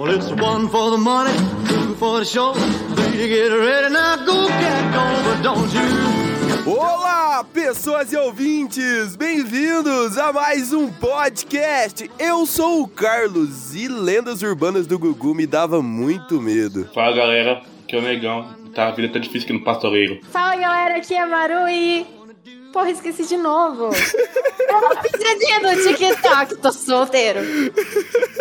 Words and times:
Well, 0.00 0.14
it's 0.14 0.30
one 0.30 0.68
for 0.68 0.92
the 0.92 0.96
money, 0.96 1.36
two 1.66 1.96
for 1.96 2.20
the 2.20 2.24
show. 2.24 2.52
Three 2.54 3.18
to 3.18 3.28
get 3.28 3.48
ready 3.48 3.92
now, 3.92 4.24
go 4.24 4.46
get 4.46 4.92
going, 4.94 5.24
but 5.24 5.42
don't 5.42 5.74
you? 5.74 6.72
Olá, 6.72 7.42
pessoas 7.52 8.12
e 8.12 8.16
ouvintes! 8.16 9.16
Bem-vindos 9.16 10.16
a 10.16 10.32
mais 10.32 10.72
um 10.72 10.88
podcast. 10.88 12.08
Eu 12.16 12.46
sou 12.46 12.82
o 12.82 12.86
Carlos 12.86 13.74
e 13.74 13.88
lendas 13.88 14.40
urbanas 14.40 14.86
do 14.86 15.00
Gugu 15.00 15.34
me 15.34 15.48
dava 15.48 15.82
muito 15.82 16.40
medo. 16.40 16.88
Fala 16.94 17.16
galera, 17.16 17.62
aqui 17.82 17.96
é 17.96 17.98
o 17.98 18.02
Negão. 18.02 18.54
Tá, 18.72 18.86
a 18.86 18.92
vida 18.92 19.12
tá 19.12 19.18
difícil 19.18 19.46
aqui 19.46 19.52
no 19.52 19.64
pastoreiro. 19.64 20.20
Fala 20.30 20.54
galera, 20.54 20.98
aqui 20.98 21.12
é 21.12 21.26
Maru 21.26 21.68
e. 21.68 22.17
Porra, 22.78 22.92
esqueci 22.92 23.26
de 23.26 23.36
novo. 23.36 23.90
Eu 24.68 24.80
não 24.80 24.96
pisadinha 25.02 25.58
do 25.58 25.82
TikTok, 25.82 26.58
tô 26.58 26.70
solteiro. 26.70 27.40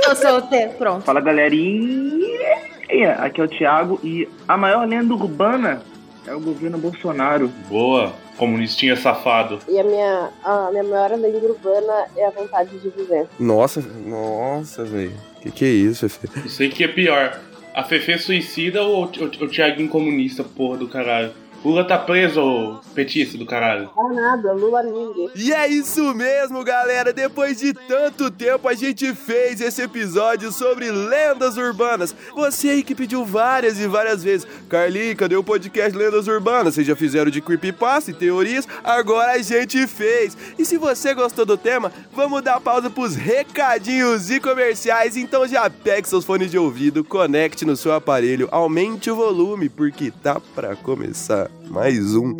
Tô 0.03 0.15
solteiro, 0.15 0.73
pronto. 0.73 1.03
Fala 1.03 1.19
galerinha, 1.19 3.15
aqui 3.17 3.41
é 3.41 3.43
o 3.43 3.47
Thiago 3.47 3.99
e 4.03 4.29
a 4.47 4.55
maior 4.55 4.87
lenda 4.87 5.11
urbana 5.11 5.81
é 6.27 6.35
o 6.35 6.39
governo 6.39 6.77
Bolsonaro. 6.77 7.47
Boa, 7.67 8.13
comunistinha 8.37 8.95
safado. 8.95 9.57
E 9.67 9.79
a 9.79 9.83
minha, 9.83 10.29
a 10.43 10.69
minha 10.69 10.83
maior 10.83 11.09
lenda 11.13 11.39
urbana 11.39 12.05
é 12.15 12.27
a 12.27 12.29
vontade 12.29 12.77
de 12.77 12.89
viver. 12.89 13.25
Nossa, 13.39 13.81
nossa, 13.81 14.83
velho. 14.85 15.17
Que 15.41 15.49
que 15.49 15.65
é 15.65 15.69
isso, 15.69 16.07
Fefe? 16.07 16.41
Não 16.41 16.47
sei 16.47 16.67
o 16.67 16.71
que 16.71 16.83
é 16.83 16.87
pior. 16.87 17.39
A 17.73 17.83
Fefe 17.83 18.15
suicida 18.19 18.83
ou 18.83 19.05
o, 19.05 19.05
o, 19.05 19.45
o 19.45 19.49
Thiaguinho 19.49 19.89
comunista, 19.89 20.43
porra 20.43 20.77
do 20.77 20.87
caralho? 20.87 21.31
Lula 21.63 21.83
tá 21.83 21.97
preso, 21.97 22.41
ô 22.41 22.79
petista 22.93 23.37
do 23.37 23.45
caralho. 23.45 23.89
Ah, 23.95 24.13
nada, 24.13 24.53
Lula 24.53 24.81
livre. 24.81 25.29
E 25.35 25.53
é 25.53 25.67
isso 25.67 26.13
mesmo, 26.13 26.63
galera. 26.63 27.13
Depois 27.13 27.59
de 27.59 27.73
tanto 27.73 28.31
tempo, 28.31 28.67
a 28.67 28.73
gente 28.73 29.13
fez 29.13 29.61
esse 29.61 29.81
episódio 29.81 30.51
sobre 30.51 30.91
lendas 30.91 31.57
urbanas. 31.57 32.15
Você 32.35 32.69
aí 32.69 32.83
que 32.83 32.95
pediu 32.95 33.25
várias 33.25 33.79
e 33.79 33.87
várias 33.87 34.23
vezes. 34.23 34.47
Carly, 34.69 35.15
cadê 35.15 35.35
o 35.35 35.43
podcast 35.43 35.97
Lendas 35.97 36.27
Urbanas? 36.27 36.75
Vocês 36.75 36.87
já 36.87 36.95
fizeram 36.95 37.29
de 37.29 37.41
creepypasta 37.41 38.11
e 38.11 38.13
teorias? 38.13 38.67
Agora 38.83 39.33
a 39.33 39.41
gente 39.41 39.85
fez. 39.87 40.37
E 40.57 40.65
se 40.65 40.77
você 40.77 41.13
gostou 41.13 41.45
do 41.45 41.57
tema, 41.57 41.91
vamos 42.13 42.41
dar 42.41 42.59
pausa 42.59 42.89
pros 42.89 43.15
recadinhos 43.15 44.31
e 44.31 44.39
comerciais. 44.39 45.17
Então 45.17 45.47
já 45.47 45.69
pegue 45.69 46.07
seus 46.07 46.25
fones 46.25 46.49
de 46.49 46.57
ouvido, 46.57 47.03
conecte 47.03 47.65
no 47.65 47.75
seu 47.75 47.93
aparelho, 47.93 48.47
aumente 48.51 49.11
o 49.11 49.15
volume, 49.15 49.69
porque 49.69 50.11
tá 50.11 50.39
pra 50.55 50.75
começar 50.75 51.46
mais 51.69 52.15
um. 52.15 52.35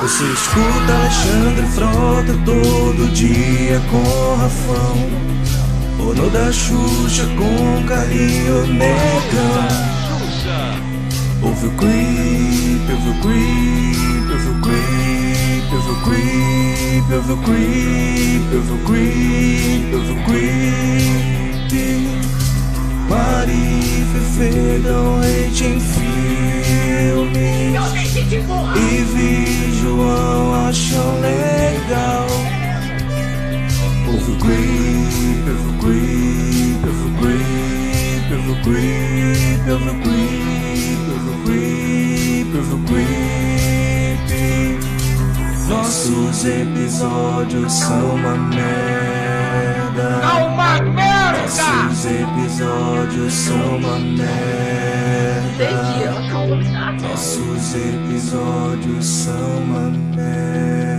Você 0.00 0.24
escuta 0.24 0.92
Alexandre 0.92 1.66
Frota 1.74 2.34
todo 2.44 3.12
dia 3.14 3.80
com 3.90 4.36
Rafão 4.36 5.24
Ono 6.10 6.30
da 6.30 6.52
Xuxa 6.52 7.26
com 7.38 7.86
Carlinho 7.86 8.66
Negão 8.66 10.03
Ouve 11.44 11.66
o 11.66 11.70
creep, 11.72 12.90
ouve 12.90 13.08
o 13.08 13.14
creep, 13.20 14.30
ouve 14.32 14.48
o 14.48 14.60
creep, 14.62 15.72
ouve 15.72 15.90
o 15.90 15.96
creep, 16.02 17.12
ouve 17.12 17.32
o 17.32 17.36
creep, 17.38 18.54
ouve 18.54 18.72
o 18.72 18.78
creep, 18.84 19.94
ouve 19.94 20.12
o 20.12 20.24
creep. 20.24 21.04
E 24.36 24.78
dão 24.80 25.20
hate 25.20 25.64
em 25.64 25.80
filme. 25.80 26.14
E 28.76 29.04
vi 29.14 29.72
João 29.80 30.54
acham 30.66 31.20
legal. 31.20 32.26
Ouve 34.08 34.30
o 34.32 34.36
creep, 34.38 35.48
ouve 35.48 35.68
o 35.68 35.72
creep, 35.78 36.80
ouve 36.84 37.04
o 37.04 37.10
creep, 37.20 37.73
ouve 38.32 38.50
o 38.50 38.56
creep, 38.62 39.68
ouve 39.70 39.88
o 39.88 39.94
creep, 40.00 40.98
ouve 41.10 41.30
o 41.30 41.36
creep, 41.44 42.48
ouve 42.56 42.74
o 42.74 42.78
creep 42.86 43.04
Nossos 45.68 46.44
episódios 46.44 47.72
são 47.72 48.14
uma 48.14 48.36
merda. 48.36 50.20
Uma 50.46 50.80
merda! 50.80 51.40
Nossos 51.42 52.04
episódios 52.06 53.32
são 53.32 53.76
uma 53.76 53.98
merda. 53.98 54.34
Nossos 57.02 57.74
episódios 57.74 59.06
são 59.06 59.58
uma 59.58 59.90
merda 60.16 60.93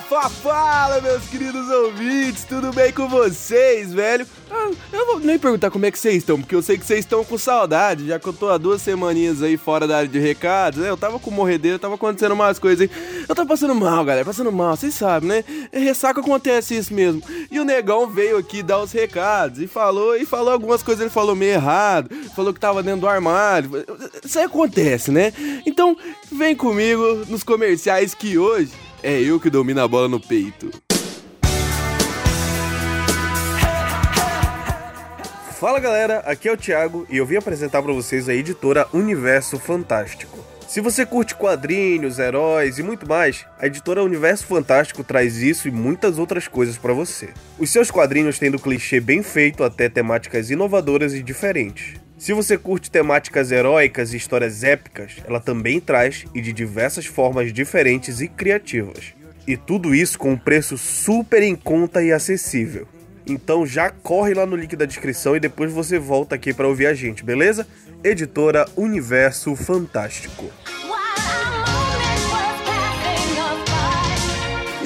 Fá, 0.00 0.28
fala, 0.28 1.00
meus 1.00 1.24
queridos 1.24 1.68
ouvintes, 1.70 2.44
tudo 2.44 2.70
bem 2.70 2.92
com 2.92 3.08
vocês, 3.08 3.94
velho? 3.94 4.26
Ah, 4.50 4.70
eu 4.92 5.06
vou 5.06 5.18
nem 5.18 5.38
perguntar 5.38 5.70
como 5.70 5.86
é 5.86 5.90
que 5.90 5.98
vocês 5.98 6.16
estão, 6.16 6.38
porque 6.38 6.54
eu 6.54 6.60
sei 6.60 6.76
que 6.76 6.84
vocês 6.84 7.00
estão 7.00 7.24
com 7.24 7.38
saudade, 7.38 8.06
já 8.06 8.18
que 8.18 8.26
eu 8.28 8.32
tô 8.32 8.50
há 8.50 8.58
duas 8.58 8.82
semaninhas 8.82 9.42
aí 9.42 9.56
fora 9.56 9.86
da 9.86 9.96
área 9.96 10.08
de 10.08 10.18
recados, 10.18 10.80
né? 10.80 10.90
Eu 10.90 10.98
tava 10.98 11.18
com 11.18 11.30
morredeira, 11.30 11.78
tava 11.78 11.94
acontecendo 11.94 12.32
umas 12.32 12.58
coisas 12.58 12.82
aí. 12.82 13.24
Eu 13.26 13.34
tava 13.34 13.48
passando 13.48 13.74
mal, 13.74 14.04
galera, 14.04 14.24
passando 14.24 14.52
mal, 14.52 14.76
vocês 14.76 14.94
sabem, 14.94 15.30
né? 15.30 15.44
É, 15.72 15.78
Ressaca 15.78 16.20
acontece 16.20 16.76
isso 16.76 16.92
mesmo. 16.92 17.22
E 17.50 17.58
o 17.58 17.64
negão 17.64 18.06
veio 18.06 18.36
aqui 18.36 18.62
dar 18.62 18.80
os 18.80 18.92
recados 18.92 19.60
e 19.60 19.66
falou, 19.66 20.14
e 20.14 20.26
falou 20.26 20.52
algumas 20.52 20.82
coisas, 20.82 21.00
ele 21.00 21.10
falou 21.10 21.34
meio 21.34 21.54
errado, 21.54 22.10
falou 22.34 22.52
que 22.52 22.60
tava 22.60 22.82
dentro 22.82 23.00
do 23.00 23.08
armário. 23.08 23.70
Isso 24.22 24.38
aí 24.38 24.44
acontece, 24.44 25.10
né? 25.10 25.32
Então, 25.64 25.96
vem 26.30 26.54
comigo 26.54 27.24
nos 27.28 27.42
comerciais 27.42 28.14
que 28.14 28.36
hoje 28.36 28.85
é 29.02 29.20
eu 29.20 29.38
que 29.38 29.50
domino 29.50 29.80
a 29.80 29.88
bola 29.88 30.08
no 30.08 30.20
peito. 30.20 30.70
Fala 35.58 35.80
galera, 35.80 36.18
aqui 36.20 36.48
é 36.48 36.52
o 36.52 36.56
Thiago 36.56 37.06
e 37.08 37.16
eu 37.16 37.24
vim 37.24 37.36
apresentar 37.36 37.82
para 37.82 37.92
vocês 37.92 38.28
a 38.28 38.34
editora 38.34 38.86
Universo 38.92 39.58
Fantástico. 39.58 40.38
Se 40.68 40.80
você 40.80 41.06
curte 41.06 41.34
quadrinhos, 41.34 42.18
heróis 42.18 42.78
e 42.78 42.82
muito 42.82 43.08
mais, 43.08 43.46
a 43.58 43.66
editora 43.66 44.02
Universo 44.02 44.46
Fantástico 44.46 45.02
traz 45.02 45.36
isso 45.36 45.68
e 45.68 45.70
muitas 45.70 46.18
outras 46.18 46.46
coisas 46.46 46.76
para 46.76 46.92
você. 46.92 47.30
Os 47.58 47.70
seus 47.70 47.90
quadrinhos 47.90 48.38
têm 48.38 48.50
do 48.50 48.58
clichê 48.58 49.00
bem 49.00 49.22
feito 49.22 49.64
até 49.64 49.88
temáticas 49.88 50.50
inovadoras 50.50 51.14
e 51.14 51.22
diferentes. 51.22 51.94
Se 52.18 52.32
você 52.32 52.56
curte 52.56 52.90
temáticas 52.90 53.52
heróicas 53.52 54.12
e 54.12 54.16
histórias 54.16 54.64
épicas, 54.64 55.16
ela 55.26 55.38
também 55.38 55.80
traz 55.80 56.24
e 56.34 56.40
de 56.40 56.52
diversas 56.52 57.04
formas 57.04 57.52
diferentes 57.52 58.20
e 58.20 58.28
criativas. 58.28 59.14
E 59.46 59.56
tudo 59.56 59.94
isso 59.94 60.18
com 60.18 60.32
um 60.32 60.38
preço 60.38 60.78
super 60.78 61.42
em 61.42 61.54
conta 61.54 62.02
e 62.02 62.10
acessível. 62.10 62.88
Então 63.26 63.66
já 63.66 63.90
corre 63.90 64.32
lá 64.32 64.46
no 64.46 64.56
link 64.56 64.74
da 64.74 64.86
descrição 64.86 65.36
e 65.36 65.40
depois 65.40 65.72
você 65.72 65.98
volta 65.98 66.34
aqui 66.34 66.54
para 66.54 66.66
ouvir 66.66 66.86
a 66.86 66.94
gente, 66.94 67.22
beleza? 67.22 67.66
Editora 68.02 68.66
Universo 68.76 69.54
Fantástico. 69.54 70.50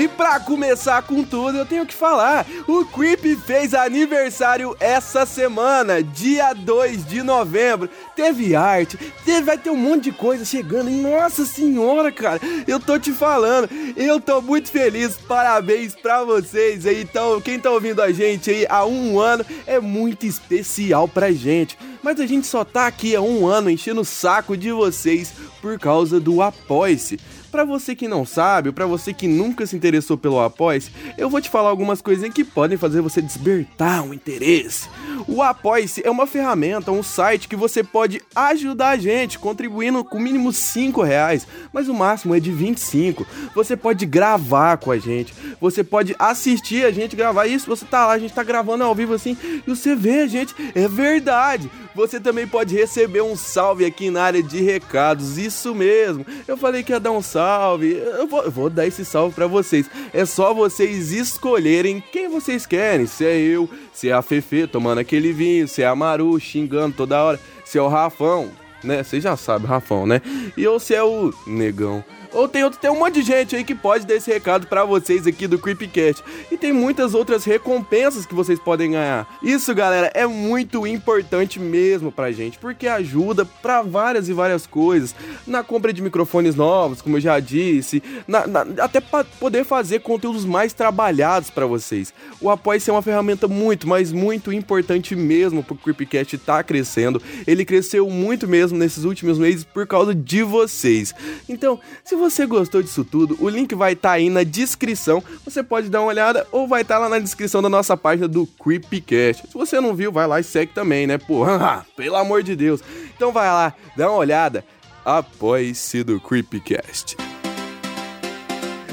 E 0.00 0.08
pra 0.08 0.40
começar 0.40 1.02
com 1.02 1.22
tudo, 1.22 1.58
eu 1.58 1.66
tenho 1.66 1.84
que 1.84 1.92
falar: 1.92 2.46
o 2.66 2.86
Creep 2.86 3.36
fez 3.44 3.74
aniversário 3.74 4.74
essa 4.80 5.26
semana, 5.26 6.02
dia 6.02 6.54
2 6.54 7.04
de 7.04 7.22
novembro. 7.22 7.86
Teve 8.16 8.56
arte, 8.56 8.96
teve, 9.26 9.42
vai 9.42 9.58
ter 9.58 9.68
um 9.68 9.76
monte 9.76 10.04
de 10.04 10.12
coisa 10.12 10.42
chegando. 10.42 10.88
E 10.88 11.02
nossa 11.02 11.44
senhora, 11.44 12.10
cara, 12.10 12.40
eu 12.66 12.80
tô 12.80 12.98
te 12.98 13.12
falando, 13.12 13.68
eu 13.94 14.18
tô 14.18 14.40
muito 14.40 14.70
feliz. 14.70 15.18
Parabéns 15.18 15.94
pra 15.94 16.24
vocês 16.24 16.86
aí. 16.86 17.02
Então, 17.02 17.38
quem 17.38 17.58
tá 17.58 17.70
ouvindo 17.70 18.00
a 18.00 18.10
gente 18.10 18.50
aí 18.50 18.66
há 18.70 18.86
um 18.86 19.20
ano 19.20 19.44
é 19.66 19.78
muito 19.78 20.24
especial 20.24 21.06
pra 21.08 21.30
gente. 21.30 21.76
Mas 22.02 22.18
a 22.18 22.24
gente 22.24 22.46
só 22.46 22.64
tá 22.64 22.86
aqui 22.86 23.14
há 23.14 23.20
um 23.20 23.46
ano 23.46 23.68
enchendo 23.68 24.00
o 24.00 24.06
saco 24.06 24.56
de 24.56 24.72
vocês 24.72 25.34
por 25.60 25.78
causa 25.78 26.18
do 26.18 26.40
Apoia-se. 26.40 27.20
Pra 27.50 27.64
você 27.64 27.94
que 27.94 28.06
não 28.06 28.24
sabe, 28.24 28.68
ou 28.68 28.72
pra 28.72 28.86
você 28.86 29.12
que 29.12 29.26
nunca 29.26 29.66
se 29.66 29.74
interessou 29.74 30.16
pelo 30.16 30.40
Apoia, 30.40 30.80
eu 31.18 31.28
vou 31.28 31.40
te 31.40 31.50
falar 31.50 31.68
algumas 31.68 32.00
coisinhas 32.00 32.32
que 32.32 32.44
podem 32.44 32.78
fazer 32.78 33.00
você 33.00 33.20
despertar 33.20 34.02
um 34.02 34.14
interesse. 34.14 34.88
O 35.26 35.42
Apoie-se 35.42 36.00
é 36.04 36.10
uma 36.10 36.26
ferramenta, 36.26 36.92
um 36.92 37.02
site 37.02 37.48
que 37.48 37.56
você 37.56 37.82
pode 37.82 38.22
ajudar 38.34 38.90
a 38.90 38.96
gente, 38.96 39.38
contribuindo 39.38 40.04
com 40.04 40.20
mínimo 40.20 40.52
5 40.52 41.02
reais, 41.02 41.46
mas 41.72 41.88
o 41.88 41.94
máximo 41.94 42.34
é 42.34 42.40
de 42.40 42.52
25. 42.52 43.26
Você 43.54 43.76
pode 43.76 44.06
gravar 44.06 44.76
com 44.76 44.90
a 44.90 44.98
gente, 44.98 45.34
você 45.60 45.82
pode 45.82 46.14
assistir 46.18 46.84
a 46.84 46.90
gente 46.90 47.16
gravar 47.16 47.46
isso, 47.46 47.66
você 47.66 47.84
tá 47.84 48.06
lá, 48.06 48.12
a 48.12 48.18
gente 48.18 48.32
tá 48.32 48.44
gravando 48.44 48.84
ao 48.84 48.94
vivo 48.94 49.14
assim, 49.14 49.36
e 49.44 49.68
você 49.68 49.96
vê 49.96 50.20
a 50.20 50.26
gente, 50.26 50.54
é 50.74 50.86
verdade. 50.86 51.70
Você 51.94 52.20
também 52.20 52.46
pode 52.46 52.74
receber 52.76 53.20
um 53.20 53.36
salve 53.36 53.84
aqui 53.84 54.10
na 54.10 54.22
área 54.22 54.42
de 54.42 54.60
recados, 54.62 55.38
isso 55.38 55.74
mesmo. 55.74 56.24
Eu 56.46 56.56
falei 56.56 56.84
que 56.84 56.92
ia 56.92 57.00
dar 57.00 57.10
um 57.10 57.20
salve, 57.20 57.39
eu 57.82 58.26
vou, 58.26 58.42
eu 58.42 58.50
vou 58.50 58.70
dar 58.70 58.86
esse 58.86 59.04
salve 59.04 59.34
para 59.34 59.46
vocês. 59.46 59.90
É 60.12 60.24
só 60.24 60.52
vocês 60.54 61.12
escolherem 61.12 62.02
quem 62.12 62.28
vocês 62.28 62.66
querem, 62.66 63.06
se 63.06 63.24
é 63.24 63.36
eu, 63.38 63.68
se 63.92 64.08
é 64.08 64.12
a 64.12 64.22
Fefe 64.22 64.66
tomando 64.66 64.98
aquele 64.98 65.32
vinho, 65.32 65.66
se 65.66 65.82
é 65.82 65.86
a 65.86 65.94
Maru 65.94 66.38
xingando 66.38 66.96
toda 66.96 67.22
hora, 67.22 67.40
se 67.64 67.78
é 67.78 67.82
o 67.82 67.88
Rafão, 67.88 68.50
né? 68.82 69.02
Você 69.02 69.20
já 69.20 69.36
sabe, 69.36 69.66
Rafão, 69.66 70.06
né? 70.06 70.20
E 70.56 70.66
ou 70.66 70.78
se 70.78 70.94
é 70.94 71.02
o 71.02 71.32
Negão. 71.46 72.04
Ou 72.32 72.48
tem, 72.48 72.64
outro, 72.64 72.78
tem 72.78 72.90
um 72.90 72.98
monte 72.98 73.14
de 73.14 73.22
gente 73.22 73.56
aí 73.56 73.64
que 73.64 73.74
pode 73.74 74.06
dar 74.06 74.14
esse 74.14 74.30
recado 74.30 74.66
para 74.66 74.84
vocês 74.84 75.26
aqui 75.26 75.46
do 75.46 75.58
Creepcast. 75.58 76.22
E 76.50 76.56
tem 76.56 76.72
muitas 76.72 77.14
outras 77.14 77.44
recompensas 77.44 78.24
que 78.24 78.34
vocês 78.34 78.58
podem 78.58 78.92
ganhar. 78.92 79.26
Isso, 79.42 79.74
galera, 79.74 80.10
é 80.14 80.26
muito 80.26 80.86
importante 80.86 81.58
mesmo 81.58 82.12
pra 82.12 82.32
gente, 82.32 82.58
porque 82.58 82.86
ajuda 82.86 83.44
para 83.44 83.82
várias 83.82 84.28
e 84.28 84.32
várias 84.32 84.66
coisas. 84.66 85.14
Na 85.46 85.62
compra 85.64 85.92
de 85.92 86.02
microfones 86.02 86.54
novos, 86.54 87.02
como 87.02 87.16
eu 87.16 87.20
já 87.20 87.40
disse, 87.40 88.02
na, 88.26 88.46
na, 88.46 88.60
até 88.78 89.00
para 89.00 89.24
poder 89.24 89.64
fazer 89.64 90.00
conteúdos 90.00 90.44
mais 90.44 90.72
trabalhados 90.72 91.50
para 91.50 91.66
vocês. 91.66 92.14
O 92.40 92.48
apoio 92.48 92.80
é 92.86 92.92
uma 92.92 93.02
ferramenta 93.02 93.48
muito, 93.48 93.88
mas 93.88 94.12
muito 94.12 94.52
importante 94.52 95.16
mesmo 95.16 95.62
pro 95.62 95.74
Creepcast 95.74 96.38
tá 96.38 96.62
crescendo. 96.62 97.20
Ele 97.46 97.64
cresceu 97.64 98.08
muito 98.08 98.46
mesmo 98.46 98.78
nesses 98.78 99.04
últimos 99.04 99.38
meses 99.38 99.64
por 99.64 99.86
causa 99.86 100.14
de 100.14 100.42
vocês. 100.42 101.12
Então, 101.48 101.80
se 102.04 102.14
você 102.20 102.46
gostou 102.46 102.82
disso 102.82 103.04
tudo, 103.04 103.36
o 103.40 103.48
link 103.48 103.74
vai 103.74 103.94
estar 103.94 104.10
tá 104.10 104.14
aí 104.14 104.28
na 104.28 104.44
descrição. 104.44 105.24
Você 105.44 105.62
pode 105.62 105.88
dar 105.88 106.00
uma 106.00 106.08
olhada 106.08 106.46
ou 106.52 106.68
vai 106.68 106.82
estar 106.82 106.96
tá 106.96 107.00
lá 107.00 107.08
na 107.08 107.18
descrição 107.18 107.62
da 107.62 107.68
nossa 107.68 107.96
página 107.96 108.28
do 108.28 108.46
Creepcast. 108.46 109.48
Se 109.48 109.54
você 109.54 109.80
não 109.80 109.94
viu, 109.94 110.12
vai 110.12 110.26
lá 110.26 110.38
e 110.38 110.44
segue 110.44 110.72
também, 110.72 111.06
né? 111.06 111.18
Pô, 111.18 111.44
pelo 111.96 112.16
amor 112.16 112.42
de 112.42 112.54
Deus. 112.54 112.82
Então 113.16 113.32
vai 113.32 113.48
lá, 113.48 113.74
dá 113.96 114.08
uma 114.08 114.18
olhada. 114.18 114.64
Apoie-se 115.04 116.04
do 116.04 116.20
Creepcast. 116.20 117.16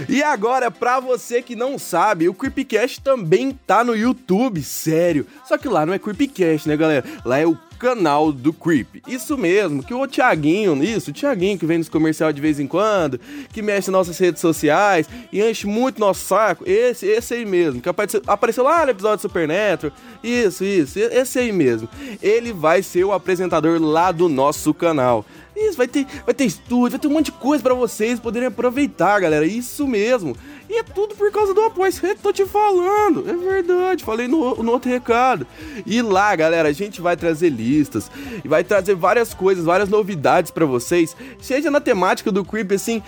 E 0.07 0.23
agora, 0.23 0.71
pra 0.71 1.01
você 1.01 1.41
que 1.41 1.53
não 1.53 1.77
sabe, 1.77 2.30
o 2.30 2.33
Creepcast 2.33 3.01
também 3.01 3.51
tá 3.68 3.83
no 3.83 3.94
YouTube, 3.94 4.63
sério. 4.63 5.27
Só 5.45 5.57
que 5.57 5.68
lá 5.68 5.85
não 5.85 5.94
é 5.94 6.00
Creepcast, 6.00 6.69
né, 6.69 6.77
galera? 6.77 7.03
Lá 7.25 7.39
é 7.39 7.45
o 7.45 7.57
canal 7.77 8.31
do 8.31 8.51
Creep. 8.51 9.01
Isso 9.07 9.38
mesmo, 9.38 9.83
que 9.83 9.94
o 9.94 10.07
Thiaguinho, 10.07 10.83
isso, 10.83 11.12
o 11.12 11.13
Thiaguinho 11.13 11.57
que 11.57 11.65
vem 11.65 11.77
nos 11.77 11.89
comercial 11.89 12.33
de 12.33 12.41
vez 12.41 12.59
em 12.59 12.68
quando, 12.68 13.19
que 13.53 13.62
mexe 13.62 13.91
nossas 13.91 14.18
redes 14.18 14.41
sociais 14.41 15.07
e 15.31 15.41
enche 15.41 15.68
muito 15.68 16.00
nosso 16.00 16.25
saco, 16.25 16.63
esse, 16.68 17.06
esse 17.06 17.33
aí 17.33 17.45
mesmo, 17.45 17.81
que 17.81 17.89
apareceu, 17.89 18.21
apareceu 18.27 18.63
lá 18.63 18.85
no 18.85 18.91
episódio 18.91 19.21
Supernatural, 19.21 19.95
isso, 20.24 20.63
isso, 20.63 21.00
esse 21.00 21.39
aí 21.39 21.51
mesmo. 21.51 21.88
Ele 22.21 22.51
vai 22.51 22.81
ser 22.83 23.03
o 23.03 23.13
apresentador 23.13 23.81
lá 23.81 24.12
do 24.12 24.27
nosso 24.27 24.73
canal. 24.73 25.25
Isso, 25.56 25.75
vai 25.75 25.88
ter, 25.88 26.06
vai 26.23 26.35
ter 26.35 26.45
estúdio, 26.45 26.91
vai 26.91 27.00
ter 27.00 27.07
um 27.07 27.12
monte 27.12 27.25
de 27.25 27.31
coisa 27.31 27.63
para 27.63 27.73
vocês 27.73 28.19
poderem 28.19 28.47
aproveitar, 28.47 29.19
galera. 29.19 29.45
Isso 29.45 29.88
mesmo. 29.88 30.35
E 30.69 30.79
é 30.79 30.83
tudo 30.83 31.15
por 31.15 31.31
causa 31.31 31.53
do 31.53 31.61
apoio. 31.61 31.91
É 32.03 32.15
que 32.15 32.21
tô 32.21 32.33
te 32.33 32.45
falando. 32.45 33.29
É 33.29 33.33
verdade. 33.33 34.03
Falei 34.03 34.27
no, 34.27 34.55
no 34.61 34.71
outro 34.71 34.89
recado. 34.89 35.47
E 35.85 36.01
lá, 36.01 36.35
galera, 36.35 36.69
a 36.69 36.73
gente 36.73 37.01
vai 37.01 37.15
trazer 37.15 37.49
listas 37.49 38.11
e 38.43 38.47
vai 38.47 38.63
trazer 38.63 38.95
várias 38.95 39.33
coisas, 39.33 39.65
várias 39.65 39.89
novidades 39.89 40.51
para 40.51 40.65
vocês. 40.65 41.15
Seja 41.41 41.71
na 41.71 41.79
temática 41.79 42.31
do 42.31 42.43
Creep, 42.43 42.71
assim, 42.73 43.01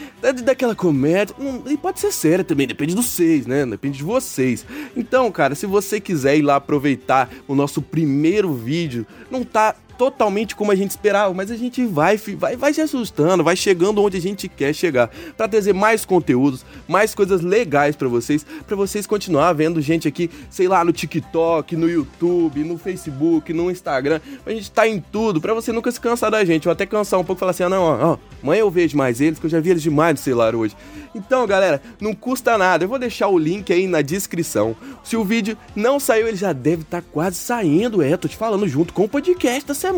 daquela 0.44 0.76
comédia. 0.76 1.36
Hum, 1.40 1.64
e 1.68 1.78
pode 1.78 2.00
ser 2.00 2.12
séria 2.12 2.46
também, 2.46 2.68
depende 2.68 2.96
dos 2.96 3.08
seis, 3.08 3.46
né? 3.46 3.66
Depende 3.66 3.98
de 3.98 4.04
vocês. 4.04 4.66
Então, 4.96 5.30
cara, 5.32 5.56
se 5.56 5.66
você 5.66 6.00
quiser 6.00 6.38
ir 6.38 6.42
lá 6.42 6.56
aproveitar 6.56 7.30
o 7.48 7.56
nosso 7.56 7.82
primeiro 7.82 8.54
vídeo, 8.54 9.06
não 9.30 9.44
tá 9.44 9.76
totalmente 10.00 10.56
como 10.56 10.72
a 10.72 10.76
gente 10.76 10.92
esperava, 10.92 11.34
mas 11.34 11.52
a 11.52 11.58
gente 11.58 11.86
vai, 11.86 12.16
vai, 12.16 12.56
vai 12.56 12.74
se 12.74 12.80
assustando, 12.80 13.44
vai 13.44 13.58
chegando 13.58 14.02
onde 14.02 14.16
a 14.16 14.22
gente 14.22 14.48
quer 14.48 14.74
chegar, 14.74 15.12
para 15.36 15.46
trazer 15.46 15.74
mais 15.74 16.06
conteúdos, 16.06 16.66
mais 16.88 17.14
coisas 17.14 17.42
legais 17.42 17.98
para 17.98 18.08
vocês, 18.08 18.46
para 18.66 18.78
vocês 18.78 19.06
continuar 19.06 19.52
vendo 19.52 19.82
gente 19.82 20.08
aqui, 20.08 20.32
sei 20.50 20.70
lá, 20.70 20.86
no 20.86 20.94
TikTok, 20.94 21.76
no 21.76 21.90
YouTube, 21.90 22.64
no 22.64 22.78
Facebook, 22.78 23.52
no 23.52 23.70
Instagram, 23.70 24.22
a 24.46 24.52
gente 24.52 24.72
tá 24.72 24.88
em 24.88 25.02
tudo, 25.02 25.42
para 25.42 25.54
você 25.54 25.74
nunca 25.74 25.92
se 25.92 26.00
cansar 26.00 26.32
da 26.32 26.46
gente, 26.46 26.70
ou 26.70 26.72
até 26.72 26.86
cansar 26.86 27.20
um 27.20 27.24
pouco 27.26 27.40
e 27.40 27.42
falar 27.42 27.52
assim: 27.52 27.64
"Ah, 27.64 27.70
não, 27.70 27.84
ó, 27.84 28.18
amanhã 28.42 28.62
eu 28.62 28.72
vejo 28.72 28.96
mais 28.96 29.20
eles, 29.20 29.38
que 29.38 29.48
eu 29.48 29.50
já 29.50 29.60
vi 29.60 29.72
eles 29.72 29.84
demais 29.84 30.14
no 30.14 30.24
celular 30.24 30.56
hoje". 30.56 30.78
Então, 31.14 31.46
galera, 31.46 31.82
não 32.00 32.14
custa 32.14 32.58
nada. 32.58 32.84
Eu 32.84 32.90
vou 32.90 33.00
deixar 33.00 33.28
o 33.28 33.38
link 33.38 33.74
aí 33.74 33.88
na 33.88 34.02
descrição. 34.02 34.76
Se 35.04 35.18
o 35.18 35.24
vídeo 35.24 35.58
não 35.76 36.00
saiu, 36.00 36.28
ele 36.28 36.38
já 36.38 36.54
deve 36.54 36.84
estar 36.84 37.02
tá 37.02 37.08
quase 37.12 37.38
saindo. 37.38 38.02
É, 38.02 38.16
tô 38.16 38.28
te 38.28 38.38
falando 38.38 38.68
junto 38.68 38.94
com 38.94 39.06
o 39.06 39.10
podcast 39.10 39.66
da 39.66 39.74
semana. 39.74 39.89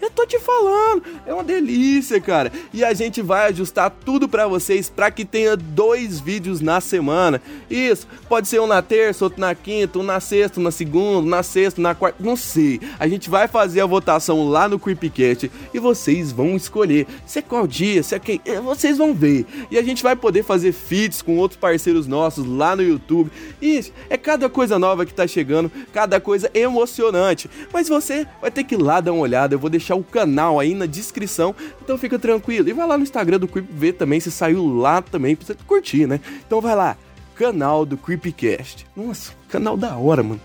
Eu 0.00 0.10
tô 0.10 0.26
te 0.26 0.38
falando. 0.38 1.02
É 1.26 1.32
uma 1.32 1.44
delícia, 1.44 2.20
cara. 2.20 2.52
E 2.72 2.84
a 2.84 2.92
gente 2.94 3.22
vai 3.22 3.48
ajustar 3.48 3.90
tudo 3.90 4.28
para 4.28 4.46
vocês 4.46 4.88
para 4.88 5.10
que 5.10 5.24
tenha 5.24 5.56
dois 5.56 6.20
vídeos 6.20 6.60
na 6.60 6.80
semana. 6.80 7.40
Isso, 7.70 8.06
pode 8.28 8.48
ser 8.48 8.60
um 8.60 8.66
na 8.66 8.82
terça, 8.82 9.24
outro 9.24 9.40
na 9.40 9.54
quinta, 9.54 9.98
um 9.98 10.02
na 10.02 10.20
sexta, 10.20 10.60
um 10.60 10.62
na 10.62 10.70
segunda, 10.70 11.26
um 11.26 11.30
na 11.30 11.42
sexta, 11.42 11.80
um 11.80 11.82
na 11.82 11.94
quarta, 11.94 12.22
não 12.22 12.36
sei. 12.36 12.80
A 12.98 13.08
gente 13.08 13.28
vai 13.28 13.48
fazer 13.48 13.80
a 13.80 13.86
votação 13.86 14.48
lá 14.48 14.68
no 14.68 14.78
Creepcast 14.78 15.50
e 15.72 15.78
vocês 15.78 16.32
vão 16.32 16.56
escolher 16.56 17.06
se 17.26 17.38
é 17.38 17.42
qual 17.42 17.66
dia, 17.66 18.02
se 18.02 18.14
é 18.14 18.18
quem, 18.18 18.40
é, 18.44 18.60
vocês 18.60 18.98
vão 18.98 19.14
ver. 19.14 19.46
E 19.70 19.78
a 19.78 19.82
gente 19.82 20.02
vai 20.02 20.16
poder 20.16 20.42
fazer 20.42 20.72
feats 20.72 21.22
com 21.22 21.36
outros 21.36 21.58
parceiros 21.58 22.06
nossos 22.06 22.46
lá 22.46 22.74
no 22.74 22.82
YouTube. 22.82 23.30
Isso, 23.60 23.92
é 24.08 24.16
cada 24.16 24.48
coisa 24.48 24.78
nova 24.78 25.04
que 25.04 25.14
tá 25.14 25.26
chegando, 25.26 25.70
cada 25.92 26.20
coisa 26.20 26.50
emocionante. 26.54 27.50
Mas 27.72 27.88
você 27.88 28.26
vai 28.40 28.50
ter 28.50 28.64
que 28.64 28.74
ir 28.74 28.82
lá 28.82 29.00
dar 29.00 29.12
uma 29.18 29.24
olhada, 29.24 29.54
eu 29.54 29.58
vou 29.58 29.68
deixar 29.68 29.94
o 29.94 30.04
canal 30.04 30.58
aí 30.58 30.74
na 30.74 30.86
descrição, 30.86 31.54
então 31.82 31.98
fica 31.98 32.18
tranquilo. 32.18 32.68
E 32.68 32.72
vai 32.72 32.86
lá 32.86 32.96
no 32.96 33.02
Instagram 33.02 33.38
do 33.38 33.48
Creep 33.48 33.66
ver 33.70 33.92
também 33.92 34.20
se 34.20 34.30
saiu 34.30 34.66
lá 34.66 35.02
também 35.02 35.34
você 35.34 35.54
curtir, 35.66 36.06
né? 36.06 36.20
Então 36.46 36.60
vai 36.60 36.74
lá, 36.74 36.96
canal 37.34 37.84
do 37.84 37.96
Creepcast. 37.96 38.86
Nossa, 38.96 39.32
canal 39.48 39.76
da 39.76 39.96
hora, 39.96 40.22
mano. 40.22 40.40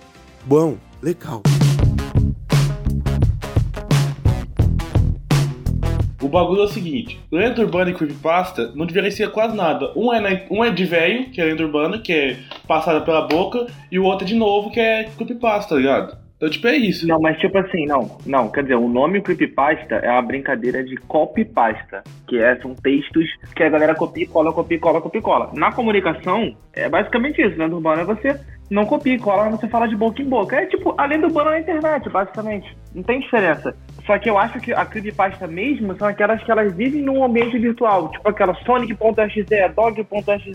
Bom, 0.46 0.78
legal. 1.02 1.42
O 6.22 6.30
bagulho 6.30 6.62
é 6.62 6.66
o 6.66 6.70
seguinte: 6.70 7.20
lenda 7.30 7.62
urbana 7.62 7.92
e 7.92 7.94
creepypasta 7.94 8.72
não 8.74 8.86
diferencia 8.86 9.30
quase 9.30 9.56
nada. 9.56 9.92
Um 9.94 10.14
é, 10.14 10.20
na, 10.22 10.30
um 10.50 10.64
é 10.64 10.72
de 10.72 10.86
velho, 10.86 11.30
que 11.30 11.42
é 11.42 11.46
lenda 11.46 11.64
urbana, 11.64 12.00
que 12.00 12.14
é 12.14 12.38
passada 12.66 13.02
pela 13.02 13.28
boca, 13.28 13.68
e 13.92 14.00
o 14.00 14.06
outro 14.06 14.26
é 14.26 14.28
de 14.28 14.36
novo, 14.36 14.72
que 14.72 14.80
é 14.80 15.04
creepypasta, 15.18 15.76
tá 15.76 15.76
ligado? 15.76 16.23
Então, 16.44 16.52
tipo, 16.52 16.68
é 16.68 16.76
isso. 16.76 17.08
Não, 17.08 17.22
mas 17.22 17.40
tipo 17.40 17.58
assim, 17.58 17.86
não. 17.86 18.18
Não, 18.26 18.52
quer 18.52 18.64
dizer, 18.64 18.76
o 18.76 18.90
nome 18.90 19.22
creepypasta 19.22 19.96
é 19.96 20.12
uma 20.12 20.22
brincadeira 20.22 20.84
de 20.84 20.98
copypasta, 20.98 22.04
que 22.28 22.38
é, 22.38 22.58
são 22.58 22.76
textos 22.76 23.26
que 23.56 23.64
a 23.64 23.70
galera 23.70 23.96
copia, 23.96 24.28
cola, 24.28 24.52
copia, 24.52 24.78
cola, 24.78 25.00
copia, 25.00 25.22
cola. 25.22 25.52
Na 25.54 25.72
comunicação, 25.72 26.54
é 26.74 26.90
basicamente 26.90 27.42
isso. 27.42 27.58
Lenda 27.58 27.74
urbana 27.74 28.02
é 28.02 28.06
você 28.06 28.38
não 28.70 28.86
copia, 28.86 29.18
cola, 29.20 29.52
você 29.52 29.70
fala 29.70 29.88
de 29.88 29.96
boca 29.96 30.22
em 30.22 30.28
boca. 30.28 30.58
É 30.58 30.66
tipo 30.66 30.94
a 30.98 31.06
lenda 31.06 31.28
urbana 31.28 31.52
na 31.52 31.60
internet, 31.62 32.10
basicamente. 32.10 32.76
Não 32.94 33.04
tem 33.04 33.22
diferença. 33.22 33.74
Só 34.06 34.18
que 34.18 34.30
eu 34.30 34.38
acho 34.38 34.60
que 34.60 34.74
a 34.74 34.86
creepypasta 34.86 35.48
mesmo 35.48 35.96
são 35.98 36.10
aquelas 36.10 36.44
que 36.44 36.52
elas 36.52 36.74
vivem 36.74 37.02
num 37.02 37.24
ambiente 37.24 37.58
virtual, 37.58 38.12
tipo 38.12 38.28
aquela 38.28 38.54
Sonic.exe, 38.66 39.46
Dog.exe, 39.74 40.52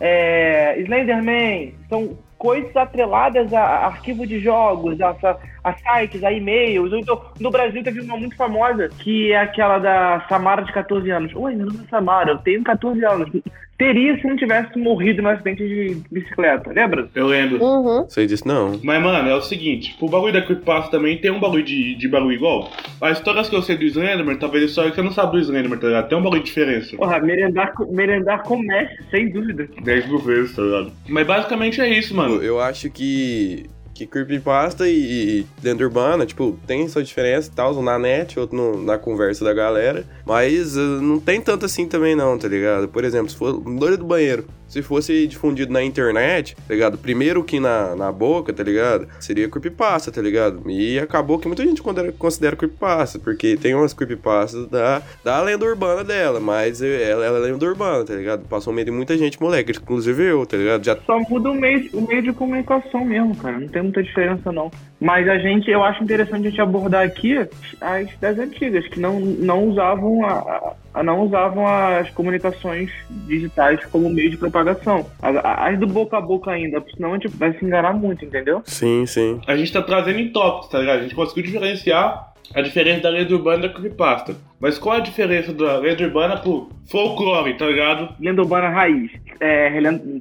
é, 0.00 0.80
Slenderman, 0.80 1.74
são 1.88 2.18
coisas 2.38 2.74
atreladas 2.76 3.52
a, 3.52 3.86
arquivo 3.86 4.26
de 4.26 4.40
jogos, 4.40 5.00
a, 5.00 5.10
a, 5.10 5.38
a 5.68 5.76
sites, 5.76 6.22
a 6.24 6.32
e-mails. 6.32 6.92
Então, 6.92 7.20
no 7.40 7.50
Brasil 7.50 7.82
teve 7.82 8.00
uma 8.00 8.16
muito 8.16 8.36
famosa, 8.36 8.88
que 8.98 9.32
é 9.32 9.38
aquela 9.38 9.78
da 9.78 10.26
Samara 10.28 10.62
de 10.62 10.72
14 10.72 11.10
anos. 11.10 11.32
Oi, 11.34 11.54
meu 11.54 11.66
nome 11.66 11.80
é 11.84 11.88
Samara, 11.88 12.32
eu 12.32 12.38
tenho 12.38 12.62
14 12.62 13.04
anos 13.04 13.30
teria 13.78 14.20
se 14.20 14.26
não 14.26 14.36
tivesse 14.36 14.76
morrido 14.76 15.22
no 15.22 15.28
acidente 15.28 15.66
de 15.66 16.02
bicicleta, 16.10 16.72
lembra? 16.72 17.08
Eu 17.14 17.28
lembro. 17.28 17.62
Uhum. 17.62 18.08
Sei 18.08 18.26
disso 18.26 18.46
não. 18.46 18.78
Mas, 18.82 19.00
mano, 19.00 19.28
é 19.28 19.34
o 19.34 19.40
seguinte, 19.40 19.96
o 20.00 20.08
bagulho 20.08 20.32
da 20.32 20.42
Creepypasta 20.42 20.90
também 20.90 21.16
tem 21.16 21.30
um 21.30 21.38
bagulho 21.38 21.62
de, 21.62 21.94
de 21.94 22.08
bagulho 22.08 22.32
igual. 22.32 22.70
As 23.00 23.18
histórias 23.18 23.48
que 23.48 23.54
eu 23.54 23.62
sei 23.62 23.76
do 23.76 23.84
Slenderman, 23.84 24.36
talvez 24.36 24.64
a 24.64 24.66
história 24.66 24.90
que 24.90 24.96
você 24.96 25.02
não 25.02 25.12
sabe 25.12 25.32
do 25.32 25.38
Slenderman, 25.38 25.78
tá 25.78 25.86
ligado? 25.86 26.08
Tem 26.08 26.18
um 26.18 26.22
bagulho 26.22 26.42
de 26.42 26.48
diferença. 26.48 26.96
Porra, 26.96 27.20
merendar, 27.20 27.72
merendar 27.88 28.42
com 28.42 28.58
mestre, 28.58 29.04
sem 29.10 29.30
dúvida. 29.30 29.68
10 29.80 30.08
mil 30.08 30.18
vezes, 30.18 30.56
tá 30.56 30.62
ligado? 30.62 30.92
Mas 31.08 31.26
basicamente 31.26 31.80
é 31.80 31.88
isso, 31.88 32.16
mano. 32.16 32.42
Eu 32.42 32.60
acho 32.60 32.90
que 32.90 33.70
que 33.98 34.06
creepypasta 34.06 34.88
e, 34.88 35.40
e 35.40 35.46
lenda 35.62 35.82
urbana, 35.84 36.24
tipo, 36.24 36.56
tem 36.66 36.86
sua 36.88 37.02
diferença 37.02 37.50
e 37.50 37.54
tal, 37.54 37.76
um 37.76 37.82
na 37.82 37.98
net, 37.98 38.38
outro 38.38 38.56
no- 38.56 38.82
na 38.82 38.96
conversa 38.96 39.44
da 39.44 39.52
galera, 39.52 40.04
mas 40.24 40.76
eh, 40.76 40.80
não 40.80 41.18
tem 41.18 41.40
tanto 41.40 41.66
assim 41.66 41.86
também 41.86 42.14
não, 42.14 42.38
tá 42.38 42.46
ligado? 42.46 42.88
Por 42.88 43.02
exemplo, 43.04 43.28
se 43.30 43.36
for 43.36 43.50
loira 43.66 43.96
do 43.96 44.04
banheiro, 44.04 44.46
se 44.68 44.82
fosse 44.82 45.26
difundido 45.26 45.72
na 45.72 45.82
internet, 45.82 46.54
tá 46.54 46.74
ligado? 46.74 46.98
Primeiro 46.98 47.42
que 47.42 47.58
na, 47.58 47.96
na 47.96 48.12
boca, 48.12 48.52
tá 48.52 48.62
ligado? 48.62 49.08
Seria 49.18 49.48
creepypasta, 49.48 50.12
tá 50.12 50.20
ligado? 50.20 50.70
E 50.70 50.98
acabou 50.98 51.38
que 51.38 51.48
muita 51.48 51.64
gente 51.64 51.82
considera, 52.18 52.56
creepypasta, 52.56 53.18
porque 53.18 53.56
tem 53.56 53.74
umas 53.74 53.92
creepypastas 53.92 54.68
da, 54.68 55.02
da 55.24 55.40
lenda 55.40 55.64
urbana 55.64 56.04
dela, 56.04 56.38
mas 56.38 56.82
ela, 56.82 57.24
ela 57.24 57.38
é 57.38 57.50
lenda 57.50 57.66
urbana, 57.66 58.04
tá 58.04 58.14
ligado? 58.14 58.46
Passou 58.46 58.72
meio 58.72 58.84
de 58.84 58.90
muita 58.90 59.16
gente, 59.16 59.40
moleque, 59.40 59.72
inclusive 59.72 60.22
eu, 60.22 60.44
tá 60.44 60.56
ligado? 60.56 60.84
Já 60.84 60.96
Só 61.06 61.18
muda 61.20 61.50
o 61.50 61.54
meio, 61.54 61.88
o 61.94 62.06
meio 62.06 62.22
de 62.22 62.32
comunicação 62.32 63.04
mesmo, 63.04 63.34
cara. 63.36 63.58
Não 63.58 63.68
tem 63.68 63.82
muita 63.82 64.02
diferença, 64.02 64.52
não. 64.52 64.70
Mas 65.00 65.28
a 65.28 65.38
gente, 65.38 65.70
eu 65.70 65.82
acho 65.84 66.02
interessante 66.02 66.46
a 66.46 66.50
gente 66.50 66.60
abordar 66.60 67.04
aqui 67.04 67.38
as 67.80 68.08
das 68.20 68.36
antigas, 68.38 68.86
que 68.88 68.98
não, 68.98 69.20
não 69.20 69.68
usavam 69.68 70.24
a, 70.26 70.72
a- 70.94 71.02
não 71.04 71.20
usavam 71.20 71.64
as 71.66 72.10
comunicações 72.10 72.90
digitais 73.26 73.84
como 73.86 74.10
meio 74.10 74.30
de 74.30 74.36
propagação. 74.36 75.06
As, 75.22 75.36
as 75.44 75.78
do 75.78 75.86
boca 75.86 76.16
a 76.18 76.20
boca 76.20 76.50
ainda, 76.50 76.80
porque 76.80 76.96
senão 76.96 77.10
a 77.12 77.14
gente 77.14 77.28
vai 77.28 77.52
se 77.52 77.64
enganar 77.64 77.92
muito, 77.92 78.24
entendeu? 78.24 78.60
Sim, 78.64 79.06
sim. 79.06 79.40
A 79.46 79.56
gente 79.56 79.72
tá 79.72 79.80
trazendo 79.82 80.18
em 80.18 80.30
tópicos, 80.32 80.68
tá 80.70 80.80
ligado? 80.80 80.98
A 80.98 81.02
gente 81.02 81.14
conseguiu 81.14 81.44
diferenciar 81.44 82.32
a 82.54 82.60
diferença 82.62 83.02
da 83.02 83.10
lenda 83.10 83.32
urbana 83.34 83.64
e 83.64 83.68
da 83.68 83.74
creepypasta. 83.74 84.34
Mas 84.58 84.78
qual 84.78 84.96
é 84.96 84.98
a 84.98 85.02
diferença 85.02 85.52
da 85.52 85.78
lenda 85.78 86.02
urbana 86.02 86.36
pro 86.38 86.70
folclore, 86.90 87.54
tá 87.54 87.66
ligado? 87.66 88.08
Lenda 88.18 88.42
urbana 88.42 88.68
raiz. 88.70 89.10
É, 89.38 89.70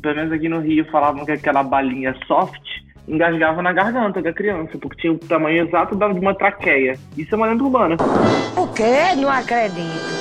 pelo 0.01 0.15
menos 0.15 0.31
aqui 0.31 0.47
no 0.47 0.59
Rio 0.59 0.85
falavam 0.91 1.25
que 1.25 1.31
aquela 1.31 1.63
balinha 1.63 2.13
soft 2.27 2.61
engasgava 3.07 3.61
na 3.61 3.71
garganta 3.71 4.21
da 4.21 4.33
criança, 4.33 4.77
porque 4.77 5.01
tinha 5.01 5.13
o 5.13 5.17
tamanho 5.17 5.65
exato 5.65 5.95
da- 5.95 6.09
de 6.11 6.19
uma 6.19 6.35
traqueia. 6.35 6.95
Isso 7.17 7.33
é 7.33 7.37
uma 7.37 7.47
lenda 7.47 7.63
urbana. 7.63 7.95
O 8.57 8.67
quê? 8.67 9.15
Não 9.15 9.29
acredito. 9.29 10.17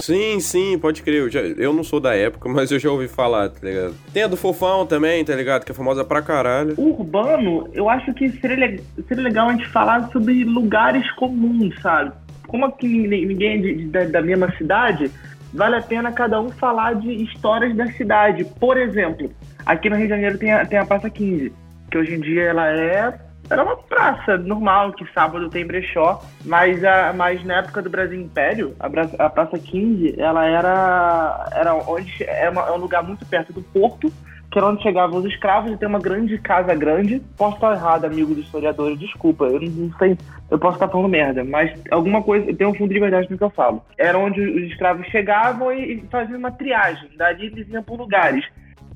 Sim, 0.00 0.38
sim, 0.40 0.78
pode 0.78 1.02
crer. 1.02 1.20
Eu, 1.22 1.30
já- 1.30 1.40
eu 1.40 1.72
não 1.72 1.82
sou 1.82 1.98
da 1.98 2.14
época, 2.14 2.48
mas 2.52 2.70
eu 2.70 2.78
já 2.78 2.90
ouvi 2.90 3.08
falar, 3.08 3.48
tá 3.48 3.58
ligado? 3.66 3.94
Tem 4.12 4.22
a 4.22 4.26
do 4.26 4.36
Fofão 4.36 4.86
também, 4.86 5.24
tá 5.24 5.34
ligado? 5.34 5.64
Que 5.64 5.72
é 5.72 5.74
famosa 5.74 6.04
pra 6.04 6.20
caralho. 6.22 6.74
Urbano, 6.76 7.68
eu 7.72 7.88
acho 7.88 8.12
que 8.14 8.28
seria, 8.40 8.78
seria 9.08 9.22
legal 9.24 9.48
a 9.48 9.52
gente 9.52 9.66
falar 9.68 10.08
sobre 10.10 10.44
lugares 10.44 11.10
comuns, 11.12 11.74
sabe? 11.80 12.12
Como 12.46 12.64
aqui 12.66 12.86
ni- 13.08 13.24
ninguém 13.26 13.54
é 13.54 13.58
de- 13.58 13.74
de- 13.74 13.86
da, 13.86 14.04
da 14.04 14.22
mesma 14.22 14.52
cidade, 14.56 15.10
vale 15.52 15.76
a 15.76 15.82
pena 15.82 16.12
cada 16.12 16.40
um 16.40 16.50
falar 16.50 16.94
de 16.94 17.10
histórias 17.24 17.74
da 17.74 17.86
cidade. 17.92 18.44
Por 18.60 18.76
exemplo, 18.76 19.30
aqui 19.64 19.88
no 19.88 19.96
Rio 19.96 20.04
de 20.06 20.10
Janeiro 20.10 20.38
tem 20.38 20.52
a, 20.52 20.64
tem 20.66 20.78
a 20.78 20.84
Praça 20.84 21.08
15, 21.10 21.52
que 21.90 21.98
hoje 21.98 22.14
em 22.14 22.20
dia 22.20 22.42
ela 22.44 22.66
é 22.68 23.18
era 23.48 23.62
uma 23.62 23.76
praça 23.76 24.36
normal, 24.38 24.92
que 24.92 25.06
sábado 25.12 25.48
tem 25.48 25.64
brechó, 25.64 26.20
mas, 26.44 26.82
a, 26.82 27.12
mas 27.12 27.44
na 27.44 27.58
época 27.58 27.80
do 27.80 27.88
Brasil 27.88 28.20
Império, 28.20 28.74
a, 28.80 28.88
Bra- 28.88 29.08
a 29.20 29.30
Praça 29.30 29.56
15, 29.56 30.20
ela 30.20 30.44
era, 30.44 31.48
era 31.52 31.74
onde 31.74 32.12
é, 32.24 32.50
uma- 32.50 32.62
é 32.66 32.72
um 32.72 32.78
lugar 32.78 33.04
muito 33.04 33.24
perto 33.24 33.52
do 33.52 33.62
porto, 33.62 34.12
que 34.50 34.58
era 34.58 34.66
onde 34.66 34.82
chegavam 34.82 35.20
os 35.20 35.24
escravos 35.26 35.70
e 35.70 35.76
tem 35.76 35.86
uma 35.88 36.00
grande 36.00 36.36
casa 36.38 36.74
grande. 36.74 37.20
Posso 37.38 37.54
estar 37.54 37.72
errado, 37.72 38.04
amigo 38.06 38.34
dos 38.34 38.44
historiadores, 38.46 38.98
desculpa, 38.98 39.44
eu 39.44 39.60
não, 39.60 39.68
não 39.68 39.96
sei, 39.96 40.18
eu 40.50 40.58
posso 40.58 40.74
estar 40.74 40.88
falando 40.88 41.08
merda, 41.08 41.44
mas 41.44 41.70
alguma 41.92 42.20
coisa, 42.24 42.52
tem 42.52 42.66
um 42.66 42.74
fundo 42.74 42.92
de 42.92 42.98
verdade 42.98 43.28
no 43.30 43.38
que 43.38 43.44
eu 43.44 43.50
falo. 43.50 43.80
Era 43.96 44.18
onde 44.18 44.40
os 44.40 44.62
escravos 44.72 45.06
chegavam 45.06 45.72
e, 45.72 45.92
e 45.94 46.00
faziam 46.10 46.38
uma 46.40 46.50
triagem, 46.50 47.10
dali 47.16 47.46
eles 47.46 47.68
iam 47.68 47.82
por 47.84 47.96
lugares. 47.96 48.44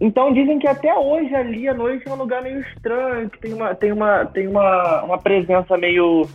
Então 0.01 0.33
dizem 0.33 0.59
que 0.59 0.67
até 0.67 0.97
hoje 0.97 1.35
ali 1.35 1.69
à 1.69 1.75
noite 1.75 2.09
é 2.09 2.13
um 2.13 2.17
lugar 2.17 2.43
meio 2.43 2.61
estranho, 2.61 3.29
que 3.29 3.39
tem 3.39 3.53
uma, 3.53 3.75
tem 3.75 3.93
uma, 3.93 4.25
tem 4.25 4.49
uma, 4.49 5.03
uma 5.03 5.19
presença 5.19 5.77
meio 5.77 6.27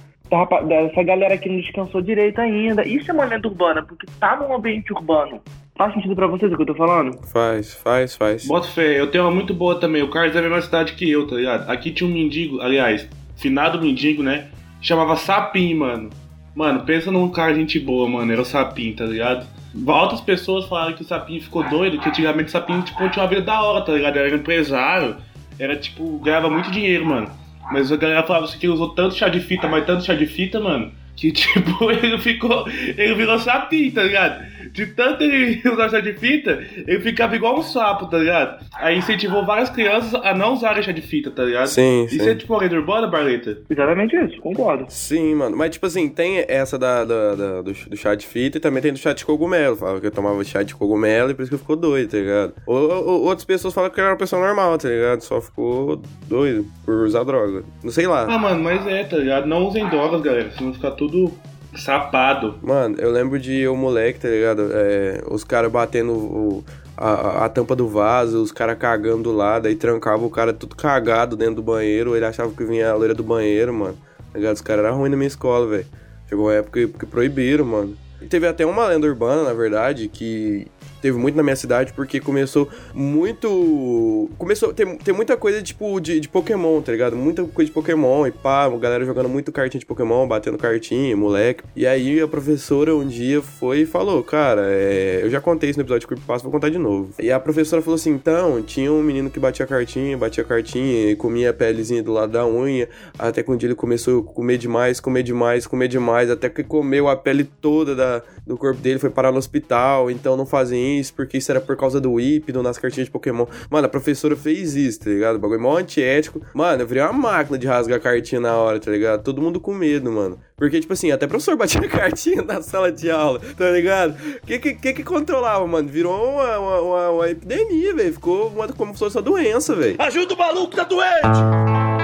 dessa 0.67 1.03
galera 1.03 1.37
que 1.37 1.49
não 1.49 1.59
descansou 1.59 2.01
direito 2.01 2.39
ainda. 2.39 2.87
Isso 2.87 3.09
é 3.09 3.13
uma 3.13 3.25
lenda 3.25 3.47
urbana, 3.47 3.83
porque 3.83 4.05
tá 4.19 4.35
num 4.35 4.53
ambiente 4.55 4.93
urbano. 4.93 5.41
Faz 5.75 5.93
sentido 5.93 6.15
pra 6.15 6.27
vocês 6.27 6.51
o 6.51 6.55
que 6.55 6.61
eu 6.61 6.67
tô 6.67 6.75
falando? 6.75 7.17
Faz, 7.27 7.73
faz, 7.73 8.15
faz. 8.15 8.47
Bota 8.47 8.67
fé, 8.67 8.99
eu 8.99 9.11
tenho 9.11 9.25
uma 9.25 9.31
muito 9.31 9.53
boa 9.53 9.79
também. 9.79 10.03
O 10.03 10.09
Carlos 10.09 10.35
é 10.35 10.35
da 10.35 10.43
mesma 10.43 10.61
cidade 10.61 10.93
que 10.93 11.09
eu, 11.09 11.27
tá 11.27 11.35
ligado? 11.35 11.69
Aqui 11.69 11.91
tinha 11.91 12.09
um 12.09 12.13
mendigo, 12.13 12.61
aliás, 12.61 13.09
finado 13.35 13.81
mendigo, 13.81 14.23
né? 14.23 14.47
Chamava 14.79 15.17
Sapim, 15.17 15.73
mano. 15.73 16.09
Mano, 16.55 16.85
pensa 16.85 17.11
num 17.11 17.29
cara 17.29 17.53
gente 17.53 17.77
boa, 17.79 18.07
mano. 18.07 18.31
Era 18.31 18.41
o 18.41 18.45
Sapim, 18.45 18.93
tá 18.93 19.03
ligado? 19.05 19.45
Outras 19.85 20.21
pessoas 20.21 20.65
falaram 20.65 20.93
que 20.93 21.01
o 21.01 21.05
Sapim 21.05 21.39
ficou 21.39 21.63
doido, 21.63 21.99
que 21.99 22.07
antigamente 22.07 22.47
o 22.47 22.51
Sapim 22.51 22.81
tipo, 22.81 23.09
tinha 23.09 23.23
uma 23.23 23.29
vida 23.29 23.41
da 23.41 23.61
hora, 23.61 23.83
tá 23.83 23.91
ligado? 23.91 24.17
Era 24.17 24.33
empresário, 24.33 25.17
era 25.59 25.75
tipo, 25.75 26.17
ganhava 26.19 26.49
muito 26.49 26.71
dinheiro, 26.71 27.05
mano. 27.05 27.29
Mas 27.71 27.91
a 27.91 27.97
galera 27.97 28.23
falava 28.23 28.45
assim 28.45 28.57
que 28.57 28.65
ele 28.65 28.73
usou 28.73 28.89
tanto 28.89 29.15
chá 29.15 29.27
de 29.27 29.39
fita, 29.39 29.67
mas 29.67 29.85
tanto 29.85 30.03
chá 30.03 30.13
de 30.13 30.25
fita, 30.25 30.59
mano, 30.59 30.91
que 31.15 31.31
tipo, 31.33 31.91
ele 31.91 32.17
ficou. 32.19 32.67
Ele 32.69 33.15
virou 33.15 33.39
sapim, 33.39 33.91
tá 33.91 34.03
ligado? 34.03 34.45
De 34.75 34.85
tanto 34.87 35.23
ele 35.23 35.61
usar 35.71 35.89
chá 35.89 35.99
de 36.01 36.13
fita, 36.13 36.61
ele 36.85 36.99
ficava 36.99 37.35
igual 37.35 37.57
um 37.57 37.63
sapo, 37.63 38.07
tá 38.07 38.17
ligado? 38.17 38.63
Aí 38.75 38.97
incentivou 38.97 39.45
várias 39.45 39.69
crianças 39.69 40.13
a 40.15 40.33
não 40.33 40.53
usarem 40.53 40.83
chá 40.83 40.91
de 40.91 41.01
fita, 41.01 41.31
tá 41.31 41.43
ligado? 41.43 41.67
Sim, 41.67 42.03
Isso 42.05 42.23
sim. 42.23 42.29
é 42.29 42.35
tipo 42.35 42.53
uma 42.53 42.61
lenda 42.61 42.75
urbana, 42.75 43.07
Barleta? 43.07 43.57
Exatamente 43.69 44.15
isso, 44.17 44.41
concordo. 44.41 44.85
Sim, 44.89 45.35
mano. 45.35 45.55
Mas, 45.55 45.71
tipo 45.71 45.85
assim, 45.85 46.09
tem 46.09 46.43
essa 46.47 46.77
da, 46.77 47.05
da- 47.05 47.35
da- 47.35 47.61
do, 47.61 47.71
do 47.73 47.95
chá 47.97 48.13
de 48.15 48.27
fita 48.27 48.57
e 48.57 48.61
também 48.61 48.81
tem 48.83 48.91
do 48.91 48.99
chá 48.99 49.13
de 49.13 49.23
cogumelo. 49.25 49.77
Falava 49.77 50.01
que 50.01 50.07
eu 50.07 50.11
tomava 50.11 50.43
chá 50.43 50.61
de 50.61 50.75
cogumelo 50.75 51.31
e 51.31 51.33
por 51.33 51.43
isso 51.43 51.51
que 51.51 51.57
ficou 51.57 51.75
doido, 51.77 52.11
tá 52.11 52.17
ligado? 52.17 52.53
Ou, 52.67 52.91
ou- 53.07 53.23
outras 53.23 53.45
pessoas 53.45 53.73
falam 53.73 53.89
que 53.89 53.99
eu 53.99 54.03
era 54.03 54.11
uma 54.13 54.19
pessoa 54.19 54.45
normal, 54.45 54.77
tá 54.77 54.89
ligado? 54.89 55.21
Só 55.21 55.39
ficou 55.39 56.01
doido 56.27 56.65
por 56.85 57.05
usar 57.05 57.23
droga. 57.23 57.63
Não 57.81 57.91
sei 57.91 58.07
lá. 58.07 58.25
Ah, 58.29 58.37
mano, 58.37 58.61
mas 58.61 58.85
é, 58.87 59.03
tá 59.05 59.15
ligado? 59.17 59.45
Não 59.47 59.65
usem 59.67 59.87
drogas, 59.87 60.21
galera, 60.21 60.51
senão 60.51 60.73
fica 60.73 60.91
tudo 60.91 61.31
sapado. 61.77 62.55
Mano, 62.61 62.95
eu 62.99 63.11
lembro 63.11 63.39
de 63.39 63.57
eu 63.59 63.75
moleque, 63.75 64.19
tá 64.19 64.27
ligado? 64.27 64.69
É, 64.71 65.21
os 65.29 65.43
caras 65.43 65.71
batendo 65.71 66.13
o- 66.13 66.63
a, 66.97 67.45
a- 67.45 67.49
tampa 67.49 67.75
do 67.75 67.87
vaso, 67.87 68.41
os 68.41 68.51
caras 68.51 68.77
cagando 68.77 69.23
do 69.23 69.31
lado, 69.33 69.67
aí 69.67 69.75
trancava 69.75 70.25
o 70.25 70.29
cara 70.29 70.53
tudo 70.53 70.75
cagado 70.75 71.35
dentro 71.35 71.55
do 71.55 71.63
banheiro, 71.63 72.15
ele 72.15 72.25
achava 72.25 72.51
que 72.51 72.63
vinha 72.63 72.89
a 72.91 72.95
loira 72.95 73.13
do 73.13 73.23
banheiro, 73.23 73.73
mano. 73.73 73.97
Tá 74.31 74.39
ligado? 74.39 74.55
Os 74.55 74.61
caras 74.61 74.85
eram 74.85 74.97
ruins 74.97 75.11
na 75.11 75.17
minha 75.17 75.27
escola, 75.27 75.67
velho. 75.67 75.85
Chegou 76.29 76.45
uma 76.45 76.53
época 76.53 76.79
que, 76.79 76.87
que 76.87 77.05
proibiram, 77.05 77.65
mano. 77.65 77.95
E 78.21 78.25
teve 78.27 78.47
até 78.47 78.65
uma 78.65 78.87
lenda 78.87 79.05
urbana, 79.07 79.43
na 79.43 79.53
verdade, 79.53 80.07
que 80.07 80.67
teve 81.05 81.19
muito 81.19 81.35
na 81.35 81.43
minha 81.43 81.55
cidade, 81.55 81.93
porque 81.93 82.19
começou 82.19 82.67
muito. 82.91 84.27
Começou 84.39 84.71
a 84.71 84.73
ter, 84.73 84.97
ter 84.97 85.13
muita 85.13 85.37
coisa, 85.37 85.61
tipo, 85.61 85.99
de, 85.99 86.19
de 86.19 86.27
Pokémon, 86.27 86.81
tá 86.81 86.91
ligado? 86.91 87.15
Muita 87.15 87.43
coisa 87.43 87.67
de 87.69 87.71
Pokémon 87.71 88.25
e 88.25 88.31
pá, 88.31 88.63
a 88.63 88.69
galera 88.69 89.05
jogando 89.05 89.29
muito 89.29 89.51
cartinha 89.51 89.79
de 89.79 89.85
Pokémon, 89.85 90.27
batendo 90.27 90.57
cartinha, 90.57 91.15
moleque. 91.15 91.63
E 91.75 91.85
aí 91.85 92.19
a 92.19 92.27
professora 92.27 92.95
um 92.95 93.05
dia 93.05 93.39
foi 93.39 93.81
e 93.81 93.85
falou, 93.85 94.23
cara, 94.23 94.63
é, 94.65 95.19
eu 95.21 95.29
já 95.29 95.39
contei 95.39 95.69
isso 95.69 95.77
no 95.77 95.83
episódio 95.83 96.01
de 96.01 96.07
Creepypasta, 96.07 96.43
vou 96.43 96.51
contar 96.51 96.69
de 96.69 96.79
novo. 96.79 97.11
E 97.19 97.31
a 97.31 97.39
professora 97.39 97.83
falou 97.83 97.95
assim, 97.95 98.09
então, 98.09 98.63
tinha 98.63 98.91
um 98.91 99.03
menino 99.03 99.29
que 99.29 99.39
batia 99.39 99.67
cartinha, 99.67 100.17
batia 100.17 100.43
cartinha 100.43 101.11
e 101.11 101.15
comia 101.15 101.51
a 101.51 101.53
pelezinha 101.53 102.01
do 102.01 102.11
lado 102.11 102.31
da 102.31 102.47
unha, 102.47 102.89
até 103.19 103.43
que 103.43 103.51
um 103.51 103.55
dia 103.55 103.67
ele 103.67 103.75
começou 103.75 104.21
a 104.21 104.23
comer 104.23 104.57
demais, 104.57 104.99
comer 104.99 105.21
demais, 105.21 105.67
comer 105.67 105.87
demais, 105.87 106.31
até 106.31 106.49
que 106.49 106.63
comeu 106.63 107.07
a 107.07 107.15
pele 107.15 107.43
toda 107.43 107.95
da, 107.95 108.23
do 108.45 108.57
corpo 108.57 108.79
dele, 108.79 108.99
foi 108.99 109.09
parar 109.09 109.31
no 109.31 109.37
hospital, 109.37 110.09
então 110.11 110.37
não 110.37 110.45
fazem 110.45 110.99
isso, 110.99 111.13
porque 111.13 111.37
isso 111.37 111.51
era 111.51 111.59
por 111.59 111.75
causa 111.75 111.99
do 111.99 112.19
hípido 112.19 112.61
nas 112.61 112.77
cartinhas 112.77 113.07
de 113.07 113.11
Pokémon. 113.11 113.45
Mano, 113.69 113.87
a 113.87 113.89
professora 113.89 114.35
fez 114.35 114.75
isso, 114.75 114.99
tá 115.01 115.09
ligado? 115.09 115.35
O 115.35 115.39
bagulho 115.39 115.59
mó 115.61 115.77
antiético. 115.77 116.41
Mano, 116.53 116.83
eu 116.83 116.87
virei 116.87 117.03
uma 117.03 117.13
máquina 117.13 117.57
de 117.57 117.65
rasgar 117.67 117.99
cartinha 117.99 118.39
na 118.41 118.55
hora, 118.55 118.79
tá 118.79 118.91
ligado? 118.91 119.23
Todo 119.23 119.41
mundo 119.41 119.59
com 119.59 119.73
medo, 119.73 120.11
mano. 120.11 120.39
Porque, 120.57 120.79
tipo 120.79 120.93
assim, 120.93 121.11
até 121.11 121.27
professor 121.27 121.57
batia 121.57 121.81
cartinha 121.89 122.41
na 122.41 122.61
sala 122.61 122.91
de 122.91 123.09
aula, 123.11 123.41
tá 123.57 123.69
ligado? 123.71 124.15
O 124.43 124.45
que, 124.45 124.59
que, 124.59 124.73
que 124.75 124.93
que 124.93 125.03
controlava, 125.03 125.65
mano? 125.67 125.87
Virou 125.89 126.13
uma, 126.33 126.59
uma, 126.59 126.81
uma- 126.81 127.09
uma 127.09 127.29
epidemia, 127.29 127.93
velho. 127.95 128.13
Ficou 128.13 128.47
uma, 128.49 128.67
como 128.69 128.93
se 128.93 128.99
fosse 128.99 129.17
uma 129.17 129.23
doença, 129.23 129.75
velho. 129.75 129.95
Ajuda 129.99 130.33
o 130.33 130.37
maluco, 130.37 130.75
tá 130.75 130.83
doente! 130.83 131.94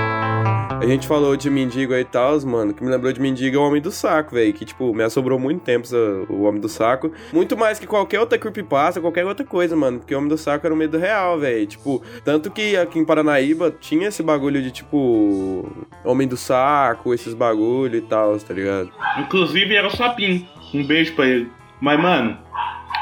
A 0.81 0.85
gente 0.87 1.07
falou 1.07 1.37
de 1.37 1.47
mendigo 1.47 1.93
aí 1.93 2.01
e 2.01 2.05
tal, 2.05 2.41
mano. 2.41 2.73
que 2.73 2.83
me 2.83 2.89
lembrou 2.89 3.13
de 3.13 3.21
mendigo 3.21 3.55
é 3.55 3.59
o 3.59 3.61
Homem 3.61 3.79
do 3.79 3.91
Saco, 3.91 4.33
velho. 4.33 4.51
Que, 4.51 4.65
tipo, 4.65 4.91
me 4.95 5.03
assobrou 5.03 5.37
muito 5.37 5.61
tempo 5.61 5.87
o 6.27 6.41
Homem 6.41 6.59
do 6.59 6.67
Saco. 6.67 7.11
Muito 7.31 7.55
mais 7.55 7.77
que 7.77 7.85
qualquer 7.85 8.19
outra 8.19 8.35
creepypasta, 8.39 8.99
qualquer 8.99 9.23
outra 9.23 9.45
coisa, 9.45 9.75
mano. 9.75 9.99
Porque 9.99 10.15
o 10.15 10.17
Homem 10.17 10.29
do 10.29 10.39
Saco 10.39 10.65
era 10.65 10.73
um 10.73 10.77
medo 10.77 10.97
real, 10.97 11.37
velho. 11.39 11.67
Tipo, 11.67 12.01
tanto 12.25 12.49
que 12.49 12.75
aqui 12.75 12.97
em 12.97 13.05
Paranaíba 13.05 13.71
tinha 13.79 14.07
esse 14.07 14.23
bagulho 14.23 14.59
de, 14.59 14.71
tipo, 14.71 15.71
Homem 16.03 16.27
do 16.27 16.35
Saco, 16.35 17.13
esses 17.13 17.35
bagulho 17.35 17.97
e 17.97 18.01
tal, 18.01 18.35
tá 18.39 18.51
ligado? 18.51 18.89
Inclusive 19.19 19.75
era 19.75 19.87
o 19.87 19.95
Sapim. 19.95 20.49
Um 20.73 20.83
beijo 20.83 21.13
pra 21.13 21.27
ele. 21.27 21.47
Mas, 21.79 22.01
mano, 22.01 22.39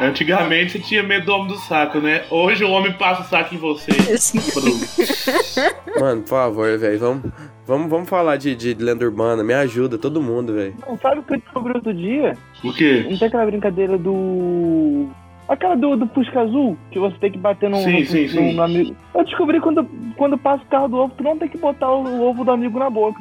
antigamente 0.01 0.73
você 0.73 0.79
tinha 0.79 1.03
medo 1.03 1.25
do 1.25 1.33
homem 1.33 1.47
do 1.47 1.57
saco, 1.59 1.99
né? 1.99 2.23
Hoje 2.29 2.63
o 2.63 2.71
homem 2.71 2.93
passa 2.93 3.21
o 3.21 3.25
saco 3.25 3.53
em 3.53 3.57
você. 3.57 3.91
Mano, 5.99 6.21
por 6.21 6.29
favor, 6.29 6.77
velho. 6.77 6.99
Vamos, 6.99 7.31
vamos, 7.65 7.89
vamos 7.89 8.09
falar 8.09 8.37
de, 8.37 8.55
de 8.55 8.73
lenda 8.73 9.05
urbana. 9.05 9.43
Me 9.43 9.53
ajuda, 9.53 9.97
todo 9.97 10.21
mundo, 10.21 10.53
velho. 10.53 10.75
Não, 10.87 10.97
sabe 10.97 11.19
o 11.19 11.23
que 11.23 11.33
eu 11.33 11.39
descobri 11.39 11.73
outro 11.73 11.93
dia? 11.93 12.37
O 12.63 12.73
quê? 12.73 13.05
Não 13.09 13.17
tem 13.17 13.27
aquela 13.27 13.45
brincadeira 13.45 13.97
do. 13.97 15.07
Aquela 15.49 15.75
do, 15.75 15.95
do 15.97 16.07
Fusca 16.09 16.41
Azul, 16.41 16.77
que 16.91 16.99
você 16.99 17.17
tem 17.17 17.31
que 17.31 17.37
bater 17.39 17.69
no, 17.71 17.77
Sim, 17.77 18.01
no, 18.01 18.05
sim, 18.05 18.23
no- 18.25 18.29
sim. 18.29 18.53
no 18.53 18.61
amigo. 18.61 18.95
Eu 19.15 19.23
descobri 19.25 19.59
quando, 19.59 19.83
quando 20.15 20.37
passa 20.37 20.63
o 20.63 20.67
carro 20.67 20.87
do 20.87 20.97
ovo, 20.97 21.13
tu 21.17 21.23
não 21.23 21.35
tem 21.39 21.49
que 21.49 21.57
botar 21.57 21.91
o, 21.91 22.03
o 22.03 22.29
ovo 22.29 22.45
do 22.45 22.51
amigo 22.51 22.77
na 22.77 22.87
boca. 22.89 23.19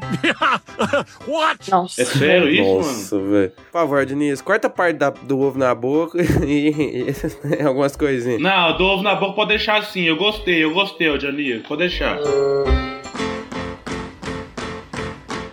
Nossa. 1.70 2.02
É 2.02 2.04
sério 2.04 2.48
isso, 2.50 2.62
mano? 2.62 2.76
Nossa, 2.76 3.18
velho. 3.18 3.50
Por 3.50 3.72
favor, 3.72 4.04
Diniz, 4.06 4.42
corta 4.42 4.68
parte 4.68 4.96
da- 4.98 5.08
do 5.10 5.40
ovo 5.40 5.58
na 5.58 5.74
boca 5.74 6.18
e, 6.46 6.68
e 7.08 7.62
algumas 7.62 7.96
coisinhas. 7.96 8.40
Não, 8.42 8.76
do 8.76 8.84
ovo 8.84 9.02
na 9.02 9.14
boca 9.14 9.32
pode 9.32 9.48
deixar 9.48 9.78
assim. 9.78 10.02
Eu 10.02 10.16
gostei, 10.16 10.62
eu 10.62 10.72
gostei, 10.74 11.08
ô 11.08 11.16
Johnny. 11.16 11.60
Pode 11.66 11.80
deixar. 11.80 12.18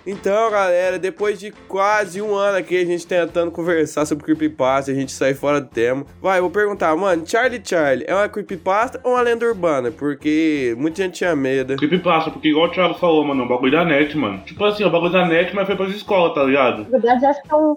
Então, 0.06 0.52
galera, 0.52 1.00
depois 1.00 1.40
de 1.40 1.52
quase 1.68 2.22
um 2.22 2.36
ano 2.36 2.58
aqui 2.58 2.78
a 2.78 2.86
gente 2.86 3.08
tentando 3.08 3.52
conversar 3.52 4.06
sobre 4.06 4.24
creepypasta, 4.24 4.92
a 4.92 4.96
gente 4.96 5.12
sai 5.12 5.34
fora 5.34 5.60
do 5.60 5.68
tema. 5.68 6.06
Vai, 6.22 6.40
vou 6.40 6.52
perguntar, 6.52 6.96
mano, 6.96 7.24
Charlie 7.26 7.62
Charlie 7.64 8.06
é 8.08 8.14
uma 8.14 8.30
creepypasta 8.30 9.00
ou 9.04 9.14
uma 9.14 9.22
lenda 9.22 9.46
urbana? 9.46 9.92
Porque 9.92 10.76
muita 10.78 11.02
gente 11.02 11.16
tinha 11.16 11.36
medo. 11.36 11.76
Creepypasta, 11.76 12.30
porque 12.30 12.50
igual 12.50 12.68
o 12.68 12.72
Thiago 12.72 12.94
falou, 12.96 13.26
mano, 13.26 13.42
é 13.42 13.46
um 13.46 13.48
bagulho 13.48 13.72
da 13.72 13.84
net, 13.84 14.16
mano. 14.16 14.40
Tipo 14.46 14.64
assim, 14.66 14.84
é 14.84 14.88
um 14.88 14.92
bagulho 14.92 15.12
da 15.12 15.26
net, 15.26 15.56
mas 15.56 15.66
foi 15.66 15.76
pras 15.76 15.96
escolas, 15.96 16.36
tá 16.36 16.44
ligado? 16.44 16.84
Na 16.84 17.00
verdade, 17.00 17.26
acho 17.26 17.42
que 17.42 17.52
é 17.52 17.56
um. 17.56 17.76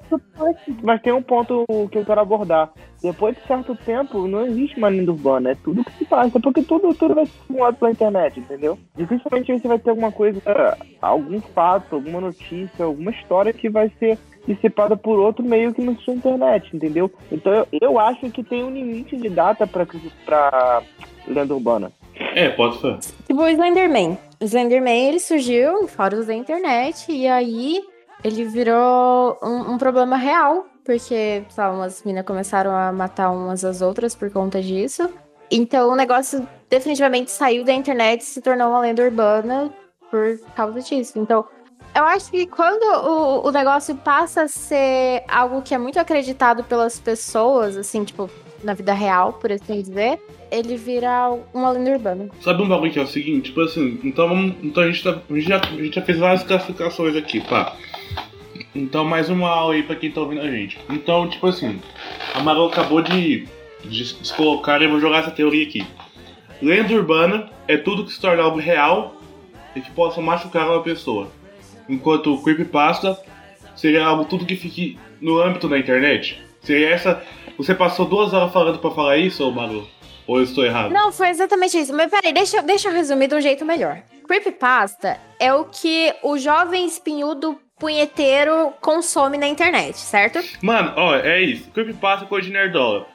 Mas 0.83 1.01
tem 1.01 1.13
um 1.13 1.23
ponto 1.23 1.65
que 1.91 1.99
eu 1.99 2.05
quero 2.05 2.21
abordar. 2.21 2.71
Depois 3.03 3.37
de 3.37 3.47
certo 3.47 3.77
tempo, 3.77 4.27
não 4.27 4.47
existe 4.47 4.77
uma 4.77 4.89
lenda 4.89 5.13
urbana, 5.13 5.51
é 5.51 5.55
tudo 5.55 5.85
que 5.85 5.93
se 5.93 6.05
passa, 6.05 6.41
porque 6.41 6.63
tudo, 6.63 6.93
tudo 6.95 7.15
vai 7.15 7.27
ser 7.27 7.33
simulado 7.47 7.77
pela 7.77 7.91
internet, 7.93 8.41
entendeu? 8.41 8.79
Dificilmente 8.97 9.53
você 9.53 9.69
vai 9.69 9.79
ter 9.79 9.91
alguma 9.91 10.11
coisa, 10.11 10.41
é, 10.45 10.77
algum 11.01 11.41
fato, 11.41 11.95
alguma 11.95 12.21
notícia, 12.21 12.85
alguma 12.85 13.11
história 13.13 13.53
que 13.53 13.71
vai 13.71 13.91
ser 13.99 14.19
dissipada 14.47 14.97
por 14.97 15.19
outro 15.19 15.45
meio 15.45 15.75
que 15.75 15.83
não 15.83 15.97
seja 15.99 16.13
a 16.13 16.15
internet, 16.15 16.75
entendeu? 16.75 17.11
Então 17.31 17.53
eu, 17.53 17.67
eu 17.81 17.99
acho 17.99 18.31
que 18.31 18.43
tem 18.43 18.65
um 18.65 18.71
limite 18.71 19.17
de 19.17 19.29
data 19.29 19.67
pra, 19.67 19.87
pra 20.25 20.83
lenda 21.27 21.55
urbana. 21.55 21.93
É, 22.35 22.49
pode 22.49 22.81
ser. 22.81 22.99
Tipo 23.27 23.43
o 23.43 23.49
Slenderman. 23.49 24.19
O 24.41 24.45
Slenderman, 24.45 25.09
ele 25.09 25.21
surgiu 25.21 25.83
em 25.83 25.87
fóruns 25.87 26.27
da 26.27 26.35
internet 26.35 27.13
e 27.13 27.29
aí 27.29 27.81
ele 28.25 28.45
virou 28.45 29.39
um, 29.43 29.75
um 29.75 29.79
problema 29.79 30.17
real. 30.17 30.67
Porque, 30.89 31.45
sei 31.51 31.65
lá, 31.65 31.71
umas 31.71 32.03
meninas 32.03 32.25
começaram 32.25 32.71
a 32.75 32.91
matar 32.91 33.31
umas 33.31 33.63
às 33.63 33.83
outras 33.83 34.15
por 34.15 34.31
conta 34.31 34.63
disso. 34.63 35.07
Então 35.51 35.91
o 35.91 35.95
negócio 35.95 36.49
definitivamente 36.71 37.31
saiu 37.31 37.63
da 37.63 37.75
internet 37.75 38.23
e 38.23 38.25
se 38.25 38.41
tornou 38.41 38.71
uma 38.71 38.81
lenda 38.81 39.05
urbana 39.05 39.71
por 40.11 40.41
causa 40.57 40.81
disso. 40.81 41.19
Então, 41.19 41.45
eu 41.95 42.05
acho 42.05 42.31
que 42.31 42.47
quando 42.47 42.83
o, 43.07 43.49
o 43.49 43.51
negócio 43.51 43.95
passa 43.97 44.45
a 44.45 44.49
ser 44.49 45.25
algo 45.29 45.61
que 45.61 45.75
é 45.75 45.79
muito 45.79 46.01
acreditado 46.01 46.65
pelas 46.65 46.99
pessoas, 46.99 47.77
assim, 47.77 48.03
tipo, 48.03 48.31
na 48.65 48.73
vida 48.73 48.95
real, 48.95 49.35
por 49.35 49.53
assim 49.53 49.83
dizer, 49.83 50.19
ele 50.51 50.75
vira 50.79 51.39
uma 51.53 51.71
lenda 51.71 51.91
urbana. 51.91 52.31
Sabe 52.41 52.63
um 52.63 52.69
bagulho 52.69 52.91
que 52.91 52.99
é 52.99 53.03
o 53.03 53.07
seguinte? 53.07 53.51
Tipo 53.51 53.61
assim, 53.61 54.01
então 54.03 54.27
vamos. 54.27 54.55
Então 54.63 54.83
a 54.83 54.87
gente, 54.87 55.05
tá, 55.05 55.11
a 55.11 55.35
gente, 55.35 55.49
já, 55.49 55.59
a 55.59 55.67
gente 55.67 55.95
já 55.95 56.03
fez 56.03 56.19
várias 56.19 56.43
classificações 56.45 57.15
aqui, 57.15 57.43
pá. 57.43 57.77
Então 58.79 59.05
mais 59.05 59.29
uma 59.29 59.49
aula 59.49 59.75
aí 59.75 59.83
pra 59.83 59.97
quem 59.97 60.11
tá 60.11 60.21
ouvindo 60.21 60.41
a 60.41 60.51
gente. 60.51 60.79
Então, 60.89 61.29
tipo 61.29 61.49
assim, 61.49 61.81
a 62.33 62.41
Maru 62.41 62.67
acabou 62.67 63.03
de, 63.03 63.49
de 63.85 64.15
colocar 64.37 64.81
eu 64.81 64.89
vou 64.89 65.01
jogar 65.01 65.19
essa 65.19 65.33
teoria 65.33 65.67
aqui. 65.67 65.85
Lenda 66.63 66.95
urbana 66.95 67.51
é 67.67 67.77
tudo 67.77 68.05
que 68.05 68.13
se 68.13 68.21
torna 68.21 68.43
algo 68.43 68.59
real 68.59 69.17
e 69.75 69.81
que 69.81 69.91
possa 69.91 70.21
machucar 70.21 70.69
uma 70.69 70.83
pessoa. 70.83 71.29
Enquanto 71.89 72.41
creepypasta 72.43 73.19
seria 73.75 74.07
algo 74.07 74.25
tudo 74.25 74.47
que 74.47 74.55
fique 74.55 74.97
no 75.21 75.41
âmbito 75.41 75.69
da 75.69 75.77
internet. 75.77 76.41
Seria 76.63 76.91
essa. 76.91 77.23
Você 77.57 77.75
passou 77.75 78.07
duas 78.07 78.33
horas 78.33 78.53
falando 78.53 78.79
pra 78.79 78.93
falar 78.93 79.17
isso, 79.17 79.51
Maru? 79.51 79.89
Ou 80.25 80.39
eu 80.39 80.45
estou 80.45 80.65
errado? 80.65 80.93
Não, 80.93 81.11
foi 81.11 81.31
exatamente 81.31 81.77
isso. 81.79 81.93
Mas 81.93 82.11
peraí, 82.11 82.33
deixa, 82.33 82.63
deixa 82.63 82.89
eu 82.89 82.93
resumir 82.93 83.27
de 83.27 83.35
um 83.35 83.41
jeito 83.41 83.65
melhor. 83.65 84.03
Creepypasta 84.27 85.19
é 85.41 85.53
o 85.53 85.65
que 85.65 86.15
o 86.23 86.39
jovem 86.39 86.85
espinhudo 86.87 87.59
punheteiro 87.79 88.73
consome 88.81 89.37
na 89.39 89.47
internet, 89.47 89.97
certo? 89.99 90.41
Mano, 90.63 90.93
ó, 90.97 91.15
é 91.17 91.41
isso. 91.41 91.71
Creepypasta 91.71 92.25
é 92.25 92.29
coisa 92.29 92.47
de 92.47 92.53
nerdola. 92.53 93.07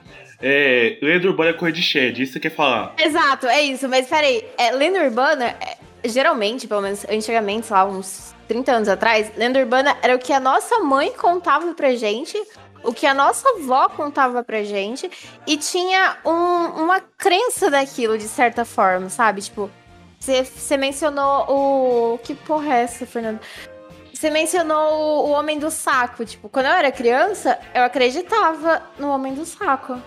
É, 0.42 0.98
lenda 1.02 1.28
urbana 1.28 1.52
é 1.52 1.54
coisa 1.54 1.76
de 1.76 1.82
shed, 1.82 2.22
isso 2.22 2.34
você 2.34 2.40
quer 2.40 2.50
falar. 2.50 2.94
Exato, 2.98 3.48
é 3.48 3.62
isso. 3.62 3.88
Mas 3.88 4.08
peraí, 4.08 4.44
é, 4.58 4.72
lenda 4.72 5.02
urbana, 5.04 5.56
é, 5.62 5.78
geralmente, 6.08 6.68
pelo 6.68 6.82
menos 6.82 7.06
antigamente, 7.10 7.68
sei 7.68 7.76
lá, 7.78 7.86
uns 7.86 8.36
30 8.48 8.72
anos 8.74 8.90
atrás, 8.90 9.32
lenda 9.38 9.60
urbana 9.60 9.96
era 10.02 10.16
o 10.16 10.20
que 10.20 10.34
a 10.34 10.40
nossa 10.40 10.80
mãe 10.80 11.12
contava 11.14 11.74
pra 11.74 11.96
gente, 11.96 12.38
o 12.84 12.92
que 12.94 13.06
a 13.06 13.14
nossa 13.14 13.48
avó 13.58 13.88
contava 13.88 14.44
pra 14.44 14.64
gente, 14.64 15.10
e 15.48 15.56
tinha 15.56 16.18
um- 16.26 16.84
uma 16.84 17.00
crença 17.18 17.72
daquilo, 17.72 18.18
de 18.18 18.28
certa 18.28 18.66
forma, 18.66 19.08
sabe? 19.10 19.42
Tipo, 19.42 19.72
você 20.20 20.44
você 20.44 20.76
mencionou 20.76 21.46
o. 21.50 22.18
Que 22.18 22.34
porra 22.36 22.76
é 22.76 22.82
essa, 22.84 23.06
Fernando? 23.06 23.40
Você 24.24 24.30
mencionou 24.30 25.28
o, 25.28 25.32
Homem 25.32 25.60
do 25.60 25.70
Saco. 25.70 26.24
Tipo, 26.24 26.48
quando 26.48 26.68
eu 26.68 26.72
era 26.72 26.90
criança, 26.94 27.60
eu 27.76 27.84
acreditava 27.84 28.82
no 28.98 29.10
Homem 29.10 29.34
do 29.34 29.44
Saco. 29.44 30.02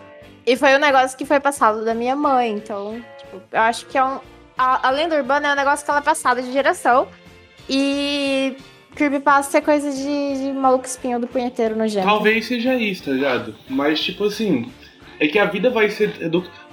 E 0.46 0.56
foi 0.56 0.74
um 0.74 0.78
negócio 0.78 1.18
que 1.18 1.26
foi 1.26 1.38
passado 1.38 1.84
da 1.84 1.92
minha 1.92 2.16
mãe. 2.16 2.50
Então, 2.50 3.04
tipo, 3.18 3.42
eu 3.52 3.60
acho 3.60 3.84
que 3.84 3.98
é 3.98 4.02
um. 4.02 4.18
A, 4.56 4.88
a 4.88 4.90
lenda 4.90 5.16
urbana 5.16 5.48
é 5.48 5.52
um 5.52 5.54
negócio 5.54 5.84
que 5.84 5.90
ela 5.90 6.00
é 6.00 6.02
passada 6.02 6.40
de 6.40 6.50
geração. 6.50 7.08
E. 7.68 8.56
Creepypasta 8.94 9.58
é 9.58 9.60
coisa 9.60 9.92
de, 9.92 10.44
de 10.46 10.52
maluco 10.54 10.86
espinho 10.86 11.20
do 11.20 11.26
punheteiro 11.26 11.76
nojento. 11.76 12.06
Talvez 12.06 12.46
seja 12.46 12.74
isso, 12.74 13.04
tá 13.04 13.10
ligado? 13.10 13.54
Mas, 13.68 14.00
tipo 14.00 14.24
assim, 14.24 14.72
é 15.20 15.28
que 15.28 15.38
a 15.38 15.44
vida 15.44 15.68
vai 15.68 15.90
ser. 15.90 16.14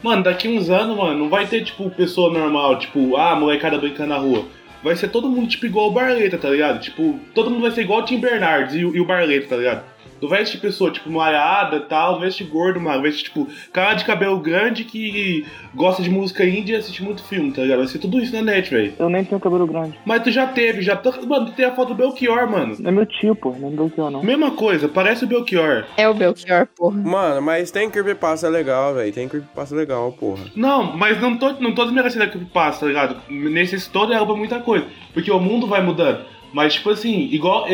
Mano, 0.01 0.23
daqui 0.23 0.47
uns 0.47 0.69
anos, 0.69 0.95
mano, 0.95 1.19
não 1.19 1.29
vai 1.29 1.45
ter, 1.45 1.61
tipo, 1.65 1.89
pessoa 1.89 2.31
normal, 2.31 2.79
tipo, 2.79 3.17
ah, 3.17 3.35
molecada 3.35 3.77
brincando 3.77 4.11
na 4.11 4.17
rua. 4.17 4.45
Vai 4.83 4.95
ser 4.95 5.07
todo 5.07 5.29
mundo, 5.29 5.47
tipo, 5.47 5.65
igual 5.65 5.89
o 5.89 5.93
Barleta, 5.93 6.37
tá 6.37 6.49
ligado? 6.49 6.81
Tipo, 6.81 7.19
todo 7.33 7.49
mundo 7.49 7.61
vai 7.61 7.71
ser 7.71 7.81
igual 7.81 8.01
o 8.01 8.05
Tim 8.05 8.19
Bernardes 8.19 8.75
e, 8.75 8.79
e 8.79 8.99
o 8.99 9.05
Barleta, 9.05 9.47
tá 9.47 9.55
ligado? 9.55 9.92
Não 10.23 10.29
vai 10.29 10.41
existir 10.41 10.59
pessoa, 10.59 10.89
tipo, 10.91 11.09
malhada 11.11 11.75
e 11.77 11.81
tal, 11.81 12.13
não 12.13 12.19
vai 12.19 12.27
existir 12.27 12.45
gordo, 12.45 12.79
mano. 12.79 12.99
Vai 13.01 13.09
existir, 13.09 13.25
tipo, 13.25 13.47
cara 13.71 13.93
de 13.93 14.05
cabelo 14.05 14.39
grande 14.39 14.83
que 14.83 15.45
gosta 15.75 16.01
de 16.01 16.09
música 16.09 16.45
índia 16.45 16.73
e 16.73 16.79
assiste 16.79 17.03
muito 17.03 17.23
filme, 17.23 17.51
tá 17.51 17.61
ligado? 17.61 17.79
Vai 17.79 17.87
ser 17.87 17.99
tudo 17.99 18.19
isso 18.19 18.33
na 18.33 18.41
net, 18.41 18.69
velho. 18.69 18.93
Eu 18.97 19.09
nem 19.09 19.23
tenho 19.25 19.39
cabelo 19.41 19.67
grande. 19.67 19.99
Mas 20.05 20.23
tu 20.23 20.31
já 20.31 20.47
teve, 20.47 20.81
já. 20.81 20.95
tá- 20.95 21.11
Mano, 21.27 21.47
tu 21.47 21.51
tem 21.51 21.65
a 21.65 21.75
foto 21.75 21.89
do 21.89 21.95
Belchior, 21.95 22.49
mano. 22.49 22.75
Não 22.79 22.89
é 22.89 22.91
meu 22.93 23.05
tio, 23.05 23.35
pô, 23.35 23.53
não 23.59 23.67
é 23.85 23.89
tio, 23.89 24.09
não. 24.09 24.23
Mesma 24.23 24.51
coisa, 24.51 24.87
parece 24.87 25.25
o 25.25 25.27
Belchior. 25.27 25.85
É 25.97 26.07
o 26.07 26.13
Belchior, 26.13 26.67
porra. 26.75 26.95
Mano, 26.97 27.41
mas 27.41 27.69
tem 27.71 27.89
creepypasta 27.89 28.47
legal, 28.47 28.93
velho. 28.93 29.11
Tem 29.11 29.27
creepypasta 29.27 29.75
legal, 29.75 30.11
porra. 30.13 30.43
Não, 30.55 30.95
mas 30.95 31.19
não 31.19 31.37
tô, 31.37 31.51
não 31.53 31.73
tô 31.73 31.83
desmerecendo 31.83 32.23
a 32.23 32.27
creepypasta, 32.27 32.81
tá 32.81 32.87
ligado? 32.87 33.17
Nesse 33.29 33.89
todo 33.89 34.13
é 34.13 34.23
muita 34.35 34.59
coisa. 34.59 34.85
Porque 35.13 35.31
o 35.31 35.39
mundo 35.39 35.67
vai 35.67 35.81
mudando. 35.83 36.25
Mas, 36.53 36.75
tipo 36.75 36.91
assim, 36.91 37.27
igual. 37.31 37.65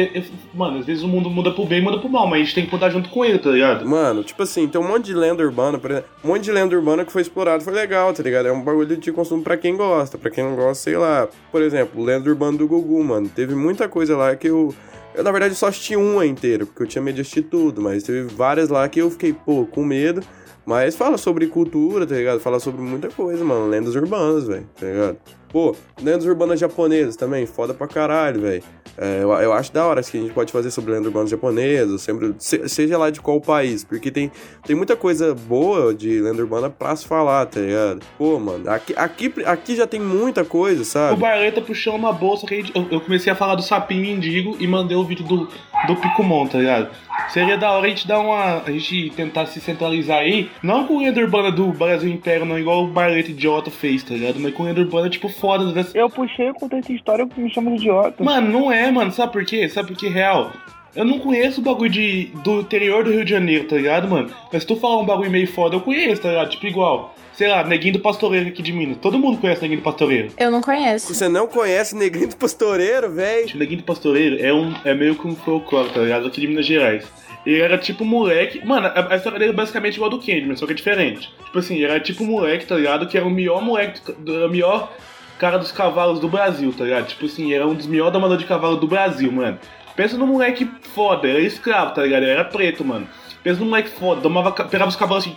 mano, 0.54 0.80
às 0.80 0.86
vezes 0.86 1.04
o 1.04 1.08
mundo 1.08 1.30
muda 1.30 1.52
pro 1.52 1.66
bem 1.66 1.80
e 1.80 1.82
muda 1.82 2.00
pro 2.00 2.10
mal, 2.10 2.26
mas 2.26 2.42
a 2.42 2.44
gente 2.44 2.56
tem 2.56 2.66
que 2.66 2.72
mudar 2.72 2.90
junto 2.90 3.10
com 3.10 3.26
ele, 3.26 3.38
tá 3.38 3.52
ligado? 3.52 3.86
Mano, 3.86 4.24
tipo 4.24 4.42
assim, 4.42 4.68
tem 4.68 4.80
um 4.80 4.88
monte 4.88 5.06
de 5.06 5.14
lenda 5.14 5.44
urbana, 5.44 5.78
por 5.78 5.92
exemplo, 5.92 6.10
um 6.24 6.30
monte 6.30 6.44
de 6.44 6.52
lenda 6.52 6.76
urbana 6.76 7.04
que 7.04 7.12
foi 7.12 7.22
explorado, 7.22 7.62
foi 7.62 7.74
legal, 7.74 8.14
tá 8.14 8.24
ligado? 8.24 8.48
É 8.48 8.52
um 8.52 8.62
bagulho 8.62 8.96
de 8.96 9.12
consumo 9.12 9.44
pra 9.44 9.58
quem 9.58 9.76
gosta, 9.76 10.18
pra 10.18 10.32
quem 10.32 10.46
não 10.46 10.56
gosta, 10.56 10.76
sei 10.76 10.98
lá. 10.98 11.28
Por 11.52 11.62
exemplo, 11.62 12.02
lenda 12.02 12.30
urbana 12.30 12.58
do 12.58 12.68
Gugu, 12.68 13.04
mano. 13.04 13.28
Teve 13.28 13.54
muita 13.54 13.90
coisa 13.90 14.16
lá 14.16 14.36
que 14.36 14.48
eu. 14.48 14.74
Eu, 15.14 15.24
na 15.24 15.32
verdade, 15.32 15.56
só 15.56 15.68
assisti 15.68 15.96
uma 15.96 16.26
inteira, 16.26 16.66
porque 16.66 16.84
eu 16.84 16.88
tinha 16.88 17.02
medo 17.02 17.16
de 17.16 17.22
assistir 17.22 17.42
tudo, 17.42 17.82
mas 17.82 18.04
teve 18.04 18.34
várias 18.34 18.70
lá 18.70 18.88
que 18.88 19.02
eu 19.02 19.12
fiquei, 19.12 19.34
pô, 19.34 19.66
com 19.66 19.84
medo. 19.84 20.22
Mas 20.70 20.96
fala 20.96 21.18
sobre 21.18 21.48
cultura, 21.48 22.06
tá 22.06 22.14
ligado? 22.14 22.40
Fala 22.40 22.60
sobre 22.60 22.80
muita 22.84 23.10
coisa, 23.10 23.44
mano. 23.44 23.68
Lendas 23.68 23.96
urbanas, 23.96 24.46
velho, 24.48 24.70
tá 24.80 24.86
ligado? 24.86 25.18
Pô, 25.52 25.76
lendas 26.00 26.26
urbanas 26.26 26.60
japonesas 26.60 27.16
também, 27.16 27.48
foda 27.48 27.74
pra 27.74 27.88
caralho, 27.88 28.40
velho. 28.40 28.62
É, 28.96 29.24
eu, 29.24 29.32
eu 29.32 29.52
acho 29.52 29.74
da 29.74 29.84
hora 29.88 30.04
que 30.04 30.16
a 30.16 30.22
gente 30.22 30.32
pode 30.32 30.52
fazer 30.52 30.70
sobre 30.70 30.92
lendas 30.92 31.08
urbanas 31.08 31.30
japonesas, 31.32 32.02
sempre, 32.04 32.36
se- 32.38 32.70
seja 32.70 33.00
lá 33.00 33.10
de 33.10 33.20
qual 33.20 33.42
país, 33.42 33.84
porque 33.84 34.12
tem, 34.12 34.32
tem 34.64 34.76
muita 34.76 34.96
coisa 34.96 35.34
boa 35.34 35.92
de 35.92 36.22
lenda 36.22 36.40
urbana 36.40 36.70
pra 36.70 36.96
se 36.96 37.08
falar, 37.08 37.48
tá 37.48 37.60
ligado? 37.62 38.02
Pô, 38.16 38.38
mano, 38.38 38.70
aqui, 38.70 38.94
aqui, 38.96 39.34
aqui 39.44 39.76
já 39.76 39.88
tem 39.88 40.00
muita 40.00 40.46
coisa, 40.46 40.84
O 40.84 40.86
sabe? 40.86 41.20
Barleta 41.20 41.62
puxou 41.62 41.96
uma 41.96 42.14
bolsa 42.14 42.46
que 42.46 42.66
eu, 42.76 42.86
eu 42.92 43.02
comecei 43.02 43.34
a 43.34 43.36
falar 43.36 43.56
do 43.56 43.64
sapinho 43.64 44.02
mendigo 44.02 44.56
e 44.60 44.68
mandei 44.68 44.96
o 44.98 45.04
vídeo 45.04 45.26
do, 45.26 45.48
do 45.88 45.96
Picumon, 45.96 46.48
tá 46.48 46.58
ligado? 46.60 46.90
Seria 47.30 47.58
da 47.58 47.72
hora 47.72 47.86
a 47.86 47.90
gente 47.90 48.08
dar 48.08 48.20
uma. 48.20 48.64
A 48.66 48.72
gente 48.72 49.12
tentar 49.12 49.46
se 49.46 49.60
centralizar 49.62 50.20
aí, 50.20 50.50
não 50.64 50.86
com 50.88 50.98
lenda 51.00 51.20
urbana 51.20 51.52
do 51.52 51.68
Brasil 51.68 52.10
Império, 52.10 52.46
não, 52.46 52.58
igual 52.58 52.84
o 52.84 52.88
Barleta 52.88 53.30
idiota 53.30 53.70
fez, 53.70 54.02
tá 54.04 54.14
ligado? 54.16 54.40
Mas 54.40 54.54
com 54.54 54.64
lenda 54.64 54.82
urbana, 54.82 55.10
tipo, 55.10 55.30
foda. 55.30 55.72
dessa- 55.72 55.98
Eu 55.98 56.10
puxei 56.10 56.50
o 56.50 56.54
contexto 56.54 56.92
histórico 56.92 57.30
que 57.36 57.42
me 57.42 57.50
chama 57.54 57.70
de 57.72 57.78
idiota. 57.78 58.24
Mano, 58.24 58.50
não 58.52 58.72
é, 58.72 58.90
mano. 58.92 59.12
Sabe 59.12 59.32
por 59.32 59.46
quê? 59.46 59.70
Sabe 59.70 59.90
por 59.90 59.98
que 59.98 60.08
real? 60.10 60.52
Eu 60.96 61.06
não 61.06 61.20
conheço 61.20 61.62
o 61.62 61.64
bagulho 61.64 61.90
de, 61.90 62.26
do 62.44 62.62
interior 62.62 63.04
do 63.04 63.12
Rio 63.12 63.24
de 63.26 63.32
Janeiro, 63.32 63.66
tá 63.66 63.76
ligado, 63.76 64.08
mano? 64.08 64.30
Mas 64.52 64.64
se 64.64 64.68
tu 64.68 64.76
falar 64.76 65.00
um 65.00 65.06
bagulho 65.06 65.30
meio 65.32 65.48
foda, 65.48 65.76
eu 65.76 65.82
conheço, 65.82 66.22
tá 66.22 66.30
ligado? 66.30 66.50
Tipo 66.50 66.68
igual, 66.68 67.16
sei 67.34 67.48
lá, 67.48 67.64
Neguinho 67.64 67.94
do 67.94 68.00
Pastoreiro 68.00 68.50
aqui 68.50 68.62
de 68.62 68.74
Minas. 68.74 68.98
Todo 68.98 69.18
mundo 69.20 69.38
conhece 69.40 69.62
Neguinho 69.62 69.82
do 69.82 69.84
Pastoreiro. 69.84 70.30
Eu 70.38 70.52
não 70.52 70.62
conheço. 70.62 71.14
Você 71.14 71.28
não 71.30 71.48
conhece 71.48 71.96
Negrinho 71.96 72.30
do 72.30 72.36
Pastoreiro, 72.36 73.10
velho? 73.12 73.56
O 73.56 73.58
Neguinho 73.58 73.82
do 73.82 73.86
Pastoreiro 73.86 74.38
é, 74.46 74.54
um, 74.54 74.74
é 74.84 74.94
meio 74.94 75.16
que 75.16 75.28
um 75.28 75.36
folclore, 75.36 75.90
tá 75.90 76.02
ligado? 76.02 76.28
Aqui 76.28 76.42
de 76.42 76.48
Minas 76.48 76.66
Gerais. 76.66 77.06
Ele 77.46 77.62
era 77.62 77.78
tipo 77.78 78.04
moleque. 78.04 78.64
Mano, 78.66 78.88
a, 78.88 79.14
a 79.14 79.16
história 79.16 79.40
dele 79.40 79.52
é 79.52 79.56
basicamente 79.56 79.96
igual 79.96 80.12
a 80.12 80.16
do 80.16 80.20
Candyman, 80.20 80.56
só 80.58 80.66
que 80.66 80.74
é 80.74 80.76
diferente. 80.76 81.30
Tipo 81.46 81.60
assim, 81.60 81.76
ele 81.76 81.86
era 81.86 82.00
tipo 82.00 82.26
moleque, 82.26 82.66
tá 82.66 82.76
ligado? 82.76 83.08
Que 83.08 83.18
era 83.18 83.26
o 83.26 83.30
melhor 83.30 83.62
moleque, 83.62 84.00
do- 84.20 84.46
o 84.46 84.50
melhor 84.50 84.92
cara 85.40 85.58
dos 85.58 85.72
cavalos 85.72 86.20
do 86.20 86.28
Brasil, 86.28 86.74
tá 86.78 86.84
ligado? 86.84 87.08
Tipo 87.08 87.26
assim, 87.26 87.54
era 87.54 87.66
um 87.66 87.74
dos 87.74 87.88
melhores 87.88 88.12
domadores 88.12 88.44
de 88.44 88.48
cavalo 88.48 88.76
do 88.76 88.86
Brasil, 88.88 89.32
mano. 89.32 89.58
Pensa 90.00 90.18
no 90.18 90.26
moleque 90.26 90.66
foda, 90.96 91.28
era 91.28 91.42
escravo, 91.42 91.94
tá 91.94 92.04
ligado? 92.04 92.24
Era 92.24 92.46
preto, 92.46 92.86
mano. 92.86 93.06
Pensa 93.44 93.60
no 93.60 93.66
moleque 93.66 93.90
foda, 93.90 94.22
domava, 94.22 94.50
pegava 94.50 94.88
os 94.88 94.96
cavalos 94.96 95.28
assim. 95.28 95.36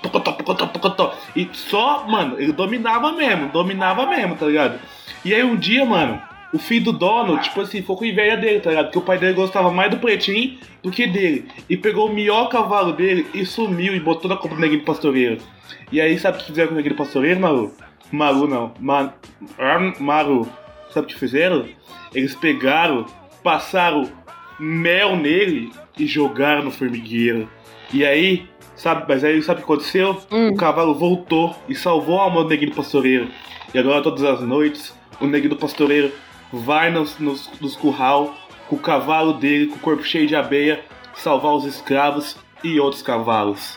E 1.35 1.51
só, 1.53 2.07
mano, 2.07 2.37
ele 2.38 2.53
dominava 2.53 3.11
mesmo, 3.11 3.48
dominava 3.48 4.07
mesmo, 4.07 4.37
tá 4.37 4.46
ligado? 4.46 4.79
E 5.25 5.35
aí 5.35 5.42
um 5.42 5.57
dia, 5.57 5.85
mano, 5.85 6.22
o 6.55 6.61
filho 6.61 6.85
do 6.85 6.92
dono, 6.92 7.38
tipo 7.38 7.61
assim, 7.61 7.81
ficou 7.81 7.96
com 7.96 8.05
inveja 8.05 8.37
dele, 8.37 8.61
tá 8.61 8.70
ligado? 8.70 8.85
Porque 8.85 8.98
o 9.01 9.03
pai 9.03 9.18
dele 9.18 9.33
gostava 9.33 9.68
mais 9.72 9.90
do 9.90 9.96
pretinho 9.96 10.57
do 10.81 10.92
que 10.92 11.09
dele. 11.09 11.48
E 11.68 11.77
pegou 11.77 12.09
o 12.09 12.14
melhor 12.14 12.48
cavalo 12.48 12.92
dele 12.92 13.27
e 13.35 13.44
sumiu 13.44 13.96
e 13.96 13.98
botou 13.98 14.31
na 14.31 14.37
compra 14.37 14.59
do 14.59 14.61
neguinho 14.61 14.85
pastoreiro. 14.85 15.38
E 15.90 16.01
aí, 16.01 16.16
sabe 16.20 16.37
o 16.37 16.40
que 16.40 16.46
fizeram 16.46 16.68
com 16.68 16.75
o 16.75 16.77
neguinho 16.77 16.94
pastoreiro, 16.94 17.40
Maru? 17.40 17.75
Maru 18.12 18.46
não. 18.46 18.72
Ma... 18.79 19.12
Maru. 19.98 20.48
Sabe 20.90 21.07
o 21.07 21.09
que 21.09 21.18
fizeram? 21.18 21.66
Eles 22.14 22.37
pegaram, 22.37 23.07
passaram 23.42 24.21
mel 24.62 25.16
nele 25.16 25.72
e 25.98 26.07
jogaram 26.07 26.62
no 26.62 26.70
formigueiro. 26.70 27.48
E 27.92 28.07
aí, 28.07 28.48
sabe, 28.77 29.05
mas 29.09 29.25
aí 29.25 29.42
sabe 29.42 29.61
o 29.61 29.64
que 29.66 29.72
aconteceu? 29.72 30.16
O 30.31 30.55
cavalo 30.55 30.94
voltou 30.94 31.55
e 31.68 31.75
salvou 31.75 32.20
a 32.20 32.25
alma 32.25 32.44
do 32.44 32.48
neguinho 32.48 32.70
do 32.70 32.77
pastoreiro. 32.77 33.29
E 33.75 33.79
agora 33.79 34.03
todas 34.03 34.22
as 34.22 34.40
noites, 34.40 34.94
o 35.20 35.27
neguinho 35.27 35.51
do 35.51 35.57
pastoreiro 35.57 36.12
vai 36.53 36.90
nos, 36.90 37.18
nos, 37.18 37.51
nos 37.61 37.75
curral 37.75 38.35
com 38.68 38.77
o 38.77 38.79
cavalo 38.79 39.33
dele, 39.35 39.66
com 39.66 39.77
o 39.77 39.81
corpo 39.81 40.05
cheio 40.05 40.29
de 40.29 40.37
abeia, 40.37 40.85
salvar 41.16 41.55
os 41.55 41.64
escravos 41.64 42.37
e 42.62 42.79
outros 42.79 43.03
cavalos. 43.03 43.77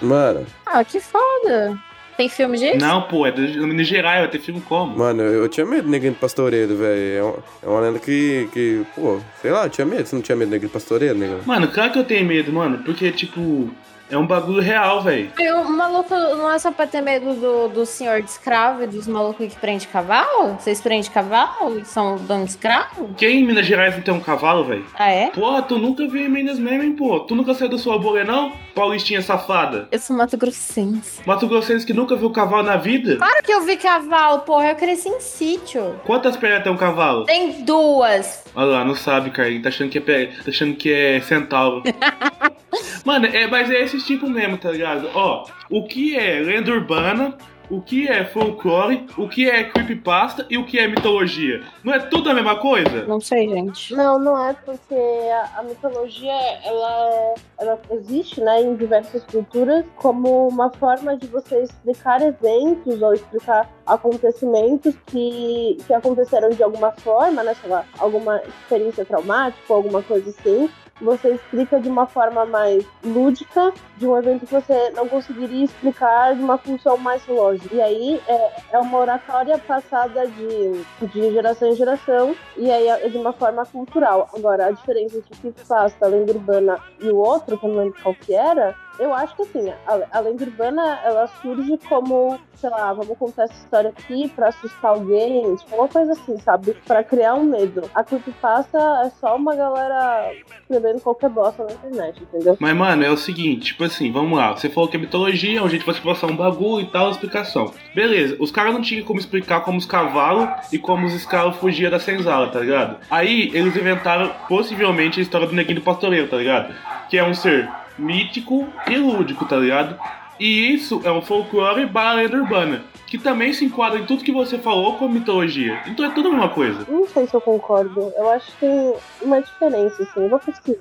Mano, 0.00 0.46
Ah, 0.66 0.82
que 0.82 0.98
foda. 0.98 1.78
Tem 2.16 2.28
filme 2.28 2.56
disso? 2.58 2.78
Não, 2.78 3.02
pô, 3.02 3.26
é 3.26 3.30
de 3.32 3.58
Minas 3.60 3.88
Gerais, 3.88 4.20
vai 4.20 4.28
ter 4.28 4.38
filme 4.38 4.60
como? 4.60 4.96
mano, 4.96 5.22
eu, 5.22 5.42
eu 5.42 5.48
tinha 5.48 5.66
medo 5.66 5.82
do 5.84 5.90
Negrinho 5.90 6.14
do 6.14 6.18
Pastoreiro, 6.20 6.76
velho. 6.76 7.18
É, 7.18 7.22
uma- 7.22 7.36
é 7.62 7.68
uma 7.68 7.80
lenda 7.80 7.98
que, 7.98 8.48
que, 8.52 8.86
pô, 8.94 9.18
sei 9.42 9.50
lá, 9.50 9.64
eu 9.66 9.70
tinha 9.70 9.84
medo. 9.84 10.06
Você 10.06 10.14
não 10.14 10.22
tinha 10.22 10.36
medo 10.36 10.48
do 10.48 10.52
Negrinho 10.52 10.70
do 10.70 10.72
Pastoreiro, 10.72 11.18
negão? 11.18 11.40
Mano, 11.44 11.66
claro 11.68 11.92
que 11.92 11.98
eu 11.98 12.04
tenho 12.04 12.24
medo, 12.24 12.52
mano, 12.52 12.78
porque, 12.84 13.10
tipo, 13.10 13.68
é 14.10 14.16
um 14.18 14.26
bagulho 14.26 14.60
real, 14.60 15.02
velho. 15.02 15.30
O 15.64 15.68
maluco 15.70 16.14
não 16.14 16.50
é 16.52 16.58
só 16.58 16.70
pra 16.70 16.86
ter 16.86 17.00
medo 17.00 17.34
do, 17.34 17.68
do 17.68 17.86
senhor 17.86 18.22
de 18.22 18.30
escravo 18.30 18.82
e 18.82 18.86
dos 18.86 19.06
malucos 19.06 19.46
que 19.52 19.58
prende 19.58 19.86
cavalo? 19.88 20.56
Vocês 20.58 20.80
prendem 20.80 21.10
cavalo 21.10 21.78
e 21.78 21.84
são 21.84 22.16
dono 22.16 22.44
de 22.44 22.50
escravo? 22.50 23.10
Quem 23.16 23.40
em 23.40 23.44
Minas 23.46 23.66
Gerais 23.66 23.94
não 23.94 24.02
tem 24.02 24.14
um 24.14 24.20
cavalo, 24.20 24.64
velho? 24.64 24.84
Ah, 24.94 25.10
é? 25.10 25.30
Porra, 25.30 25.62
tu 25.62 25.78
nunca 25.78 26.06
viu 26.06 26.22
em 26.24 26.28
Minas 26.28 26.58
mesmo, 26.58 26.82
hein, 26.82 26.92
pô? 26.92 27.20
Tu 27.20 27.34
nunca 27.34 27.54
saiu 27.54 27.70
da 27.70 27.78
sua 27.78 27.98
bolha, 27.98 28.24
não? 28.24 28.52
Paulistinha 28.74 29.22
safada. 29.22 29.88
Eu 29.90 29.98
sou 29.98 30.16
Mato 30.16 30.36
Grossense. 30.36 31.20
Mato 31.26 31.46
Grossense 31.46 31.86
que 31.86 31.92
nunca 31.92 32.14
viu 32.16 32.30
cavalo 32.30 32.62
na 32.64 32.76
vida? 32.76 33.16
Claro 33.16 33.42
que 33.42 33.52
eu 33.52 33.62
vi 33.62 33.76
cavalo, 33.76 34.40
porra. 34.40 34.70
Eu 34.70 34.74
cresci 34.76 35.08
em 35.08 35.20
sítio. 35.20 35.94
Quantas 36.04 36.36
pernas 36.36 36.62
tem 36.62 36.72
um 36.72 36.76
cavalo? 36.76 37.24
Tem 37.24 37.62
duas. 37.64 38.44
Olha 38.54 38.66
lá, 38.66 38.84
não 38.84 38.94
sabe, 38.94 39.30
Carlinhos. 39.30 39.62
Tá 39.62 39.68
achando 39.68 39.90
que 39.90 39.98
é, 39.98 40.00
pe- 40.00 40.26
tá 40.44 40.50
achando 40.50 40.74
que 40.76 40.92
é 40.92 41.20
centauro. 41.20 41.82
Mano, 43.04 43.26
é, 43.26 43.46
mas 43.46 43.70
é 43.70 43.80
esse 43.82 43.98
tipo 44.04 44.28
mesmo, 44.28 44.56
tá 44.56 44.70
ligado? 44.70 45.08
Ó, 45.14 45.46
o 45.70 45.84
que 45.86 46.16
é 46.16 46.40
lenda 46.40 46.70
urbana, 46.72 47.36
o 47.70 47.80
que 47.80 48.08
é 48.08 48.24
folclore, 48.24 49.06
o 49.16 49.28
que 49.28 49.48
é 49.48 49.64
creepypasta 49.64 50.46
e 50.50 50.56
o 50.58 50.64
que 50.64 50.78
é 50.78 50.86
mitologia? 50.86 51.62
Não 51.82 51.92
é 51.94 51.98
tudo 51.98 52.30
a 52.30 52.34
mesma 52.34 52.56
coisa? 52.56 53.04
Não 53.06 53.20
sei, 53.20 53.48
gente. 53.48 53.94
Não, 53.94 54.18
não 54.18 54.42
é 54.42 54.52
porque 54.52 54.94
a, 54.94 55.60
a 55.60 55.62
mitologia 55.62 56.32
ela, 56.64 57.08
é- 57.10 57.34
ela 57.58 57.80
existe 57.90 58.40
né, 58.40 58.62
em 58.62 58.74
diversas 58.74 59.22
culturas 59.24 59.84
como 59.96 60.48
uma 60.48 60.70
forma 60.70 61.16
de 61.16 61.26
você 61.26 61.62
explicar 61.62 62.20
eventos 62.22 63.00
ou 63.02 63.14
explicar 63.14 63.70
acontecimentos 63.86 64.94
que, 65.06 65.76
que 65.86 65.92
aconteceram 65.92 66.50
de 66.50 66.62
alguma 66.62 66.92
forma, 66.92 67.42
né? 67.42 67.54
Sei 67.54 67.68
lá, 67.70 67.84
alguma 67.98 68.40
experiência 68.62 69.04
traumática 69.04 69.62
ou 69.68 69.76
alguma 69.76 70.02
coisa 70.02 70.30
assim. 70.30 70.68
Você 71.00 71.30
explica 71.30 71.80
de 71.80 71.88
uma 71.88 72.06
forma 72.06 72.46
mais 72.46 72.84
lúdica 73.04 73.72
de 73.96 74.06
um 74.06 74.16
evento 74.16 74.46
que 74.46 74.54
você 74.54 74.90
não 74.90 75.08
conseguiria 75.08 75.64
explicar 75.64 76.34
de 76.34 76.42
uma 76.42 76.58
função 76.58 76.96
mais 76.96 77.26
lógica. 77.26 77.74
E 77.74 77.80
aí 77.80 78.22
é, 78.28 78.52
é 78.72 78.78
uma 78.78 78.98
oratória 78.98 79.58
passada 79.58 80.26
de, 80.26 81.06
de 81.06 81.32
geração 81.32 81.68
em 81.68 81.76
geração 81.76 82.34
e 82.56 82.70
aí 82.70 82.88
é 82.88 83.08
de 83.08 83.16
uma 83.16 83.32
forma 83.32 83.64
cultural. 83.66 84.28
Agora, 84.34 84.66
a 84.66 84.70
diferença 84.70 85.18
entre 85.18 85.36
Creepypasta, 85.38 86.06
a 86.06 86.08
lenda 86.08 86.32
urbana 86.32 86.78
e 87.00 87.08
o 87.08 87.16
outro, 87.16 87.58
que 87.58 87.66
não 87.66 87.76
lembro 87.76 88.00
qual 88.02 88.14
que 88.14 88.34
era, 88.34 88.76
eu 88.98 89.12
acho 89.12 89.34
que 89.36 89.42
assim, 89.42 89.72
a, 90.12 90.20
lenda 90.20 90.44
urbana 90.44 91.00
ela 91.04 91.26
surge 91.40 91.78
como, 91.88 92.38
sei 92.56 92.70
lá, 92.70 92.92
vamos 92.92 93.16
contar 93.18 93.44
essa 93.44 93.54
história 93.54 93.90
aqui 93.90 94.28
pra 94.28 94.48
assustar 94.48 94.92
alguém, 94.92 95.54
tipo, 95.56 95.76
uma 95.76 95.88
coisa 95.88 96.12
assim, 96.12 96.38
sabe? 96.38 96.76
Pra 96.86 97.02
criar 97.02 97.34
um 97.34 97.44
medo. 97.44 97.82
A 97.94 98.04
Creepypasta 98.04 98.78
é 99.04 99.10
só 99.20 99.36
uma 99.36 99.54
galera 99.54 100.32
escrevendo 100.60 101.00
qualquer 101.00 101.30
bosta 101.30 101.64
na 101.64 101.72
internet, 101.72 102.22
entendeu? 102.22 102.56
Mas, 102.58 102.76
mano, 102.76 103.04
é 103.04 103.10
o 103.10 103.16
seguinte, 103.16 103.66
tipo 103.66 103.84
assim, 103.84 104.12
vamos 104.12 104.38
lá. 104.38 104.52
Você 104.52 104.68
falou 104.68 104.88
que 104.88 104.96
é 104.96 105.00
mitologia, 105.00 105.62
a 105.62 105.68
gente 105.68 105.84
vai 105.84 105.94
passar 105.94 106.26
um 106.28 106.36
bagulho 106.36 106.86
e 106.86 106.90
tal, 106.90 107.10
explicação. 107.10 107.72
Beleza, 107.94 108.36
os 108.38 108.50
caras 108.50 108.72
não 108.72 108.80
tinham 108.80 109.04
como 109.04 109.18
explicar 109.18 109.60
como 109.62 109.78
os 109.78 109.86
cavalos 109.86 110.48
e 110.72 110.78
como 110.78 111.06
os 111.06 111.14
escravos 111.14 111.56
fugiam 111.56 111.90
da 111.90 111.98
senzala, 111.98 112.48
tá 112.48 112.60
ligado? 112.60 112.98
Aí 113.10 113.50
eles 113.52 113.76
inventaram 113.76 114.30
possivelmente 114.48 115.18
a 115.18 115.22
história 115.22 115.46
do 115.46 115.54
neguinho 115.54 115.80
do 115.80 115.84
pastoreiro, 115.84 116.28
tá 116.28 116.36
ligado? 116.36 116.74
Que 117.08 117.18
é 117.18 117.24
um 117.24 117.34
ser 117.34 117.68
mítico 117.98 118.68
e 118.88 118.96
lúdico, 118.96 119.44
tá 119.44 119.56
ligado? 119.56 119.98
E 120.38 120.72
isso 120.72 121.00
é 121.04 121.12
um 121.12 121.22
folclore 121.22 121.86
barra 121.86 122.22
urbana, 122.22 122.82
que 123.14 123.18
também 123.18 123.52
se 123.52 123.64
enquadra 123.64 124.00
em 124.00 124.04
tudo 124.04 124.24
que 124.24 124.32
você 124.32 124.58
falou 124.58 124.94
como 124.96 125.14
mitologia. 125.14 125.80
Então 125.86 126.04
é 126.04 126.10
tudo 126.10 126.28
a 126.28 126.32
mesma 126.32 126.48
coisa. 126.48 126.84
Não 126.88 127.06
sei 127.06 127.26
se 127.28 127.34
eu 127.34 127.40
concordo. 127.40 128.12
Eu 128.16 128.28
acho 128.30 128.46
que 128.52 128.56
tem 128.58 128.94
uma 129.22 129.40
diferença, 129.40 130.02
assim. 130.02 130.20
Eu 130.20 130.28
vou 130.28 130.38
pesquisar. 130.40 130.80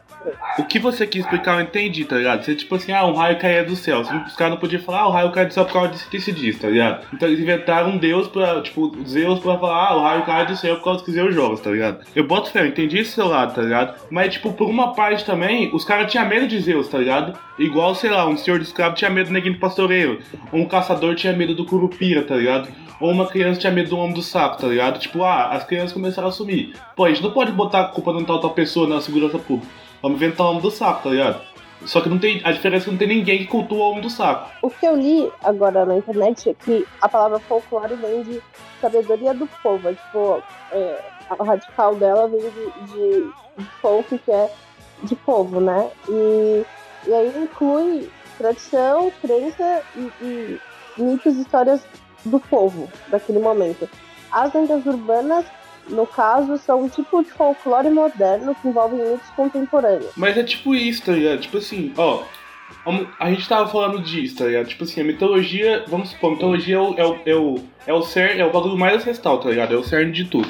O 0.57 0.63
que 0.63 0.79
você 0.79 1.05
quis 1.05 1.23
explicar 1.23 1.59
eu 1.59 1.61
entendi, 1.61 2.05
tá 2.05 2.15
ligado? 2.15 2.43
Você 2.43 2.55
tipo 2.55 2.73
assim, 2.73 2.91
ah, 2.91 3.05
um 3.05 3.13
raio 3.13 3.37
caía 3.37 3.63
do 3.63 3.75
céu. 3.75 4.01
Os 4.01 4.35
caras 4.35 4.53
não 4.53 4.57
podiam 4.59 4.81
falar, 4.81 5.01
ah, 5.01 5.07
o 5.07 5.11
raio 5.11 5.31
cai 5.31 5.45
do 5.45 5.53
céu 5.53 5.65
por 5.65 5.73
causa 5.73 5.89
disso, 5.89 6.09
disso 6.09 6.31
disso, 6.31 6.59
tá 6.59 6.69
ligado? 6.69 7.05
Então 7.13 7.27
eles 7.27 7.39
inventaram 7.39 7.91
um 7.91 7.97
deus 7.97 8.27
pra, 8.27 8.61
tipo, 8.61 8.91
Zeus 9.07 9.39
pra 9.39 9.59
falar, 9.59 9.89
ah, 9.89 9.95
o 9.95 10.01
raio 10.01 10.25
cai 10.25 10.45
do 10.45 10.55
céu 10.57 10.77
por 10.77 10.85
causa 10.85 11.03
que 11.03 11.11
Zeus 11.11 11.35
joga, 11.35 11.57
tá 11.57 11.69
ligado? 11.69 12.03
Eu 12.15 12.25
boto 12.25 12.49
fé, 12.49 12.61
eu 12.61 12.67
entendi 12.67 12.97
esse 12.97 13.11
seu 13.11 13.27
lado, 13.27 13.53
tá 13.53 13.61
ligado? 13.61 13.95
Mas, 14.09 14.33
tipo, 14.33 14.51
por 14.53 14.69
uma 14.69 14.93
parte 14.93 15.23
também, 15.23 15.69
os 15.73 15.85
caras 15.85 16.11
tinham 16.11 16.27
medo 16.27 16.47
de 16.47 16.59
Zeus, 16.59 16.87
tá 16.87 16.97
ligado? 16.97 17.37
Igual, 17.59 17.93
sei 17.93 18.09
lá, 18.09 18.27
um 18.27 18.35
senhor 18.35 18.57
de 18.57 18.65
escravo 18.65 18.95
tinha 18.95 19.11
medo 19.11 19.27
do 19.27 19.33
neguinho 19.33 19.53
do 19.53 19.59
pastoreiro. 19.59 20.19
Ou 20.51 20.61
um 20.61 20.65
caçador 20.65 21.13
tinha 21.15 21.33
medo 21.33 21.53
do 21.53 21.65
curupira, 21.65 22.22
tá 22.23 22.35
ligado? 22.35 22.69
Ou 22.99 23.11
uma 23.11 23.27
criança 23.27 23.59
tinha 23.59 23.71
medo 23.71 23.89
do 23.89 23.97
homem 23.97 24.13
do 24.13 24.21
saco, 24.21 24.57
tá 24.61 24.67
ligado? 24.67 24.99
Tipo, 24.99 25.23
ah, 25.23 25.49
as 25.49 25.63
crianças 25.63 25.91
começaram 25.91 26.27
a 26.27 26.31
sumir. 26.31 26.75
Pô, 26.95 27.05
a 27.05 27.09
gente 27.09 27.23
não 27.23 27.31
pode 27.31 27.51
botar 27.51 27.81
a 27.81 27.87
culpa 27.87 28.13
de 28.13 28.23
tal 28.25 28.39
tal 28.39 28.51
pessoa 28.51 28.87
na 28.87 29.01
segurança 29.01 29.37
pública. 29.37 29.71
Vamos 30.01 30.17
inventar 30.17 30.47
o 30.47 30.49
homem 30.51 30.61
do 30.61 30.71
saco, 30.71 31.03
tá 31.03 31.09
ligado? 31.09 31.41
Só 31.85 32.01
que 32.01 32.09
não 32.09 32.17
tem. 32.17 32.41
A 32.43 32.51
diferença 32.51 32.83
é 32.83 32.85
que 32.85 32.91
não 32.91 32.97
tem 32.97 33.07
ninguém 33.07 33.39
que 33.39 33.47
cultua 33.47 33.77
o 33.77 33.91
homem 33.91 34.01
do 34.01 34.09
saco. 34.09 34.49
O 34.61 34.69
que 34.69 34.85
eu 34.85 34.95
li 34.95 35.29
agora 35.43 35.85
na 35.85 35.97
internet 35.97 36.49
é 36.49 36.53
que 36.53 36.85
a 37.01 37.09
palavra 37.09 37.39
folclore 37.39 37.95
vem 37.95 38.23
de 38.23 38.41
sabedoria 38.79 39.33
do 39.33 39.47
povo. 39.61 39.89
É, 39.89 39.93
tipo, 39.93 40.43
é, 40.71 41.01
a 41.29 41.43
radical 41.43 41.95
dela 41.95 42.27
vem 42.27 42.39
de, 42.39 42.93
de, 42.93 43.33
folk, 43.81 44.17
que 44.17 44.31
é 44.31 44.49
de 45.03 45.15
povo, 45.15 45.59
né? 45.59 45.89
E, 46.07 46.65
e 47.07 47.13
aí 47.13 47.33
inclui 47.43 48.09
tradição, 48.37 49.11
crença 49.21 49.81
e, 49.95 50.11
e 50.21 50.59
mitos 50.97 51.35
histórias 51.35 51.81
do 52.25 52.39
povo 52.39 52.89
daquele 53.09 53.39
momento. 53.39 53.89
As 54.31 54.53
lendas 54.53 54.85
urbanas, 54.85 55.45
no 55.89 56.07
caso, 56.07 56.57
são 56.57 56.83
um 56.83 56.89
tipo 56.89 57.23
de 57.23 57.31
folclore 57.31 57.89
moderno 57.89 58.55
que 58.55 58.67
envolve 58.67 58.95
mitos 58.95 59.29
contemporâneos. 59.35 60.11
Mas 60.15 60.37
é 60.37 60.43
tipo 60.43 60.73
isso, 60.73 61.03
tá 61.03 61.11
ligado? 61.11 61.41
Tipo 61.41 61.57
assim, 61.57 61.93
ó. 61.97 62.23
A 63.19 63.29
gente 63.29 63.47
tava 63.47 63.69
falando 63.69 64.01
disso, 64.01 64.37
tá 64.37 64.45
ligado? 64.45 64.67
Tipo 64.67 64.83
assim, 64.83 65.01
a 65.01 65.03
mitologia, 65.03 65.85
vamos 65.87 66.09
supor, 66.09 66.31
a 66.31 66.33
mitologia 66.33 66.75
é 66.75 66.79
o, 66.79 66.95
é 66.97 67.05
o, 67.05 67.19
é 67.25 67.35
o, 67.35 67.55
é 67.87 67.93
o 67.93 68.01
cerne, 68.01 68.41
é 68.41 68.45
o 68.45 68.51
bagulho 68.51 68.77
mais 68.77 68.95
ancestral, 68.95 69.39
tá 69.39 69.49
ligado? 69.49 69.73
É 69.73 69.77
o 69.77 69.83
cerne 69.83 70.11
de 70.11 70.25
tudo. 70.25 70.49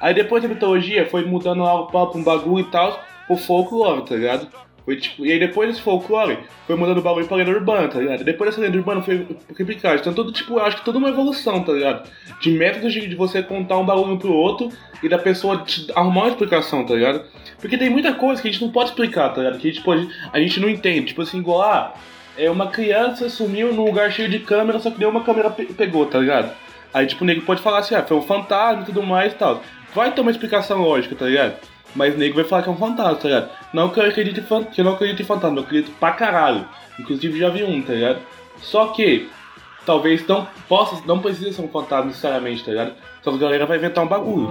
Aí 0.00 0.12
depois 0.12 0.42
da 0.42 0.48
mitologia 0.48 1.08
foi 1.08 1.24
mudando 1.24 1.62
lá 1.62 1.86
pra 1.86 2.06
pra 2.06 2.18
um 2.18 2.24
bagulho 2.24 2.66
e 2.66 2.70
tal, 2.70 3.00
o 3.28 3.36
folclore, 3.36 4.04
tá 4.04 4.16
ligado? 4.16 4.48
Foi 4.84 4.96
tipo, 4.96 5.24
e 5.24 5.32
aí 5.32 5.38
depois 5.38 5.68
desse 5.68 5.82
folclore, 5.82 6.38
foi 6.66 6.76
mudando 6.76 6.98
o 6.98 7.02
bagulho 7.02 7.26
pra 7.26 7.36
lenda 7.36 7.50
urbana, 7.50 7.88
tá 7.88 7.98
ligado? 7.98 8.24
Depois 8.24 8.50
dessa 8.50 8.62
lenda 8.62 8.78
urbana 8.78 9.02
foi 9.02 9.26
replicado. 9.56 10.00
Então, 10.00 10.12
todo, 10.12 10.32
tipo, 10.32 10.54
eu 10.54 10.64
acho 10.64 10.78
que 10.78 10.84
toda 10.84 10.98
uma 10.98 11.08
evolução, 11.08 11.62
tá 11.62 11.72
ligado? 11.72 12.08
De 12.40 12.50
métodos 12.50 12.92
de, 12.92 13.06
de 13.06 13.14
você 13.14 13.42
contar 13.42 13.78
um 13.78 13.84
bagulho 13.84 14.18
pro 14.18 14.32
outro 14.32 14.70
e 15.02 15.08
da 15.08 15.18
pessoa 15.18 15.64
arrumar 15.94 16.22
uma 16.22 16.28
explicação, 16.28 16.84
tá 16.84 16.94
ligado? 16.94 17.24
Porque 17.58 17.76
tem 17.76 17.90
muita 17.90 18.14
coisa 18.14 18.40
que 18.40 18.48
a 18.48 18.50
gente 18.50 18.62
não 18.62 18.72
pode 18.72 18.90
explicar, 18.90 19.28
tá 19.30 19.42
ligado? 19.42 19.58
Que 19.58 19.68
a 19.68 19.72
gente, 19.72 20.12
a 20.32 20.40
gente 20.40 20.60
não 20.60 20.68
entende. 20.68 21.08
Tipo 21.08 21.22
assim, 21.22 21.38
igual, 21.38 21.62
ah, 21.62 21.94
é 22.36 22.50
uma 22.50 22.68
criança 22.68 23.28
sumiu 23.28 23.72
num 23.72 23.84
lugar 23.84 24.10
cheio 24.10 24.28
de 24.28 24.38
câmera, 24.38 24.78
só 24.78 24.90
que 24.90 24.98
nenhuma 24.98 25.22
câmera 25.22 25.50
pe 25.50 25.66
pegou, 25.66 26.06
tá 26.06 26.18
ligado? 26.18 26.52
Aí, 26.92 27.06
tipo, 27.06 27.22
o 27.22 27.26
nego 27.26 27.42
pode 27.42 27.62
falar 27.62 27.78
assim, 27.78 27.94
ah, 27.94 28.02
foi 28.02 28.16
um 28.16 28.22
fantasma 28.22 28.82
e 28.82 28.86
tudo 28.86 29.02
mais 29.02 29.32
e 29.32 29.36
tal. 29.36 29.62
Vai 29.94 30.12
ter 30.12 30.20
uma 30.20 30.30
explicação 30.30 30.80
lógica, 30.80 31.14
tá 31.14 31.26
ligado? 31.26 31.56
Mas 31.94 32.16
nego 32.16 32.36
vai 32.36 32.44
falar 32.44 32.62
que 32.62 32.68
é 32.68 32.72
um 32.72 32.76
fantasma, 32.76 33.16
tá 33.16 33.28
ligado? 33.28 33.50
Não 33.72 33.88
que 33.90 33.98
eu 34.00 34.04
acredite 34.08 34.40
que 34.40 34.80
eu 34.80 34.84
não 34.84 34.92
acredito 34.94 35.22
em 35.22 35.24
fantasma, 35.24 35.58
eu 35.58 35.64
acredito 35.64 35.90
pra 35.98 36.12
caralho. 36.12 36.68
Inclusive 36.98 37.38
já 37.38 37.48
vi 37.48 37.64
um, 37.64 37.82
tá 37.82 37.92
ligado? 37.92 38.18
Só 38.58 38.88
que 38.88 39.28
talvez 39.84 40.26
não 40.26 40.46
possa, 40.68 41.02
não 41.06 41.18
precisa 41.20 41.52
ser 41.52 41.62
um 41.62 41.68
fantasma 41.68 42.06
necessariamente, 42.06 42.64
tá 42.64 42.70
ligado? 42.70 42.92
Só 43.22 43.30
que 43.30 43.36
a 43.36 43.40
galera 43.40 43.66
vai 43.66 43.78
inventar 43.78 44.04
um 44.04 44.08
bagulho. 44.08 44.50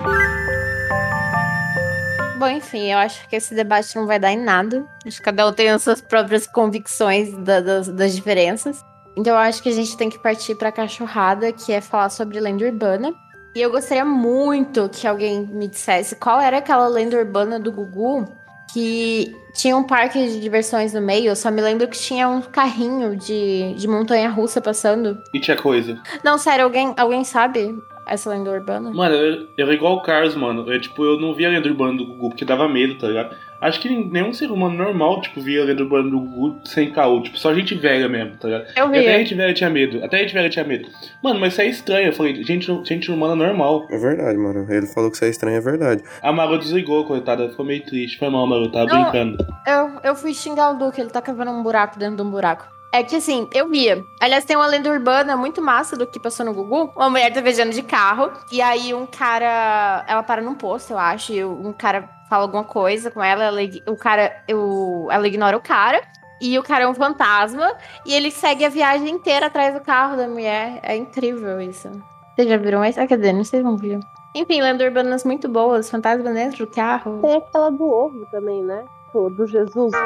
Bom, 2.38 2.48
enfim, 2.48 2.90
eu 2.92 2.98
acho 2.98 3.28
que 3.28 3.36
esse 3.36 3.54
debate 3.54 3.94
não 3.98 4.08
vai 4.08 4.18
dar 4.18 4.32
em 4.32 4.38
nada. 4.42 4.86
Acho 5.06 5.18
que 5.18 5.24
cada 5.24 5.46
um 5.46 5.52
tem 5.52 5.70
as 5.70 5.84
suas 5.84 6.00
próprias 6.02 6.48
convicções 6.48 7.38
da- 7.40 7.60
das, 7.60 7.90
das 7.90 8.16
diferenças. 8.16 8.82
Então 9.18 9.34
eu 9.34 9.40
acho 9.40 9.62
que 9.62 9.68
a 9.68 9.74
gente 9.74 9.98
tem 9.98 10.10
que 10.10 10.18
partir 10.20 10.56
pra 10.56 10.72
cachorrada, 10.72 11.52
que 11.52 11.74
é 11.74 11.82
falar 11.82 12.10
sobre 12.10 12.40
lenda 12.40 12.64
urbana. 12.66 13.14
E 13.56 13.62
eu 13.62 13.72
gostaria 13.72 14.06
muito 14.06 14.90
que 14.90 15.08
alguém 15.08 15.42
me 15.42 15.68
dissesse 15.68 16.16
qual 16.16 16.40
era 16.40 16.58
aquela 16.60 16.88
lenda 16.88 17.18
urbana 17.18 17.60
do 17.60 17.72
Gugu 17.72 18.28
que 18.72 19.36
tinha 19.54 19.76
um 19.76 19.84
parque 19.84 20.20
de 20.28 20.40
diversões 20.40 20.94
no 20.94 21.02
meio. 21.02 21.30
Eu 21.30 21.36
só 21.36 21.50
me 21.50 21.62
lembro 21.62 21.88
que 21.88 21.98
tinha 21.98 22.30
um 22.30 22.42
carrinho 22.42 23.16
de, 23.16 23.74
de 23.74 23.88
montanha 23.88 24.30
russa 24.30 24.62
passando. 24.62 25.18
E 25.34 25.40
tinha 25.40 25.58
coisa. 25.58 26.00
Não, 26.24 26.38
sério, 26.38 26.66
alguém, 26.66 26.94
alguém 26.96 27.24
sabe 27.24 27.76
essa 28.06 28.30
lenda 28.30 28.52
urbana? 28.52 28.92
Mano, 28.92 29.16
eu, 29.16 29.48
eu 29.58 29.66
era 29.66 29.74
igual 29.74 29.96
o 29.96 30.02
Carlos, 30.02 30.36
mano. 30.36 30.72
Eu, 30.72 30.80
tipo, 30.80 31.04
eu 31.04 31.20
não 31.20 31.34
via 31.34 31.48
a 31.48 31.52
lenda 31.52 31.68
urbana 31.68 31.98
do 31.98 32.06
Gugu 32.06 32.30
porque 32.30 32.46
dava 32.46 32.68
medo, 32.68 32.98
tá 32.98 33.08
ligado? 33.08 33.36
Acho 33.62 33.80
que 33.82 33.90
nenhum 33.90 34.32
ser 34.34 34.52
humano 34.52 34.76
normal, 34.76 35.22
tipo, 35.22 35.42
via 35.42 35.62
a 35.62 35.66
lenda 35.66 35.84
urbana 35.84 36.10
do 36.10 36.20
Gugu 36.20 36.60
sem 36.66 36.92
caô. 36.92 37.22
Tipo, 37.22 37.38
só 37.38 37.54
gente 37.54 37.76
velha 37.76 38.08
mesmo, 38.08 38.38
tá 38.38 38.48
ligado? 38.48 38.66
Eu 38.76 38.86
E 38.94 39.00
até 39.00 39.12
vi. 39.18 39.18
gente 39.24 39.36
velha 39.36 39.54
tinha 39.54 39.70
medo. 39.70 40.04
Até 40.04 40.20
gente 40.20 40.34
velha 40.34 40.50
tinha 40.50 40.66
medo. 40.66 40.88
Mano, 41.24 41.40
mas 41.40 41.54
isso 41.54 41.62
é 41.62 41.66
estranho. 41.68 42.08
Eu 42.08 42.14
falei, 42.14 42.44
gente, 42.44 42.68
gente 42.86 43.12
humana 43.12 43.36
normal. 43.36 43.86
É 43.90 43.98
verdade, 43.98 44.38
mano. 44.38 44.66
Ele 44.72 44.88
falou 44.88 45.10
que 45.10 45.16
isso 45.18 45.26
é 45.26 45.30
estranho, 45.30 45.58
é 45.58 45.62
verdade. 45.62 46.04
A 46.22 46.32
Maru 46.32 46.58
desligou, 46.58 47.06
coitada. 47.06 47.50
Ficou 47.50 47.66
meio 47.66 47.84
triste. 47.86 48.18
Foi 48.18 48.30
mal, 48.30 48.48
Maru. 48.48 48.72
Tava 48.72 48.86
Não. 48.86 49.02
brincando. 49.04 49.38
Eu, 49.68 49.90
eu 50.04 50.16
fui 50.16 50.34
xingar 50.34 50.72
o 50.72 50.78
Duque, 50.78 51.02
ele 51.02 51.10
tá 51.10 51.22
cavando 51.22 51.52
um 51.52 51.62
buraco 51.62 52.00
dentro 52.00 52.16
de 52.16 52.22
um 52.22 52.32
buraco. 52.32 52.66
É 52.92 53.04
que 53.04 53.16
assim, 53.18 53.48
eu 53.54 53.70
via. 53.70 54.02
Aliás, 54.20 54.46
tem 54.46 54.56
uma 54.56 54.66
lenda 54.66 54.90
urbana 54.90 55.38
muito 55.38 55.62
massa 55.62 55.96
do 55.96 56.08
que 56.08 56.20
passou 56.20 56.44
no 56.46 56.54
Gugu. 56.54 56.92
Uma 56.96 57.10
mulher 57.10 57.32
tá 57.32 57.40
viajando 57.40 57.72
de 57.72 57.84
carro. 57.84 58.32
E 58.52 58.62
aí 58.62 58.94
um 58.96 59.06
cara. 59.06 60.04
Ela 60.08 60.24
para 60.24 60.42
num 60.42 60.56
posto, 60.56 60.94
eu 60.94 60.98
acho. 60.98 61.32
E 61.34 61.44
um 61.46 61.72
cara 61.72 62.10
fala 62.30 62.44
alguma 62.44 62.64
coisa 62.64 63.10
com 63.10 63.24
ela. 63.24 63.46
ela 63.46 63.60
o 63.88 63.96
cara. 63.96 64.44
O, 64.52 65.08
ela 65.12 65.28
ignora 65.28 65.58
o 65.58 65.62
cara. 65.62 66.02
E 66.42 66.58
o 66.58 66.64
cara 66.64 66.86
é 66.86 66.88
um 66.88 66.94
fantasma. 66.94 67.76
E 68.06 68.14
ele 68.14 68.32
segue 68.32 68.64
a 68.64 68.70
viagem 68.70 69.10
inteira 69.10 69.48
atrás 69.48 69.74
do 69.74 69.82
carro 69.82 70.16
da 70.16 70.28
mulher. 70.28 70.80
É 70.84 70.96
incrível 70.96 71.60
isso. 71.60 71.90
Vocês 72.36 72.48
já 72.48 72.58
viram 72.58 72.84
essa? 72.84 73.02
Ah, 73.02 73.08
quer 73.08 73.18
dizer, 73.18 73.34
não 73.34 73.44
sei 73.44 73.60
se 73.60 73.66
não 73.66 73.76
viram. 73.76 74.00
Enfim, 74.34 74.62
lendas 74.62 74.88
urbanas 74.88 75.24
muito 75.26 75.50
boas. 75.50 75.90
Fantasma 75.90 76.32
dentro 76.32 76.66
do 76.66 76.72
carro. 76.72 77.20
Tem 77.22 77.36
aquela 77.36 77.70
do 77.70 77.84
ovo 77.84 78.26
também, 78.32 78.64
né? 78.64 78.86
Do 79.14 79.48
Jesus. 79.48 79.94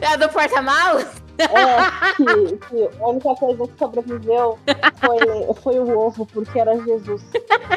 É 0.00 0.06
a 0.08 0.16
do 0.16 0.28
porta-malas? 0.28 1.06
É, 1.38 1.46
que, 2.16 2.56
que 2.56 2.90
a 3.00 3.08
única 3.08 3.34
coisa 3.34 3.66
que 3.66 3.78
sobreviveu 3.78 4.58
foi, 4.96 5.54
foi 5.62 5.78
o 5.78 5.98
ovo, 5.98 6.26
porque 6.26 6.58
era 6.58 6.76
Jesus. 6.82 7.22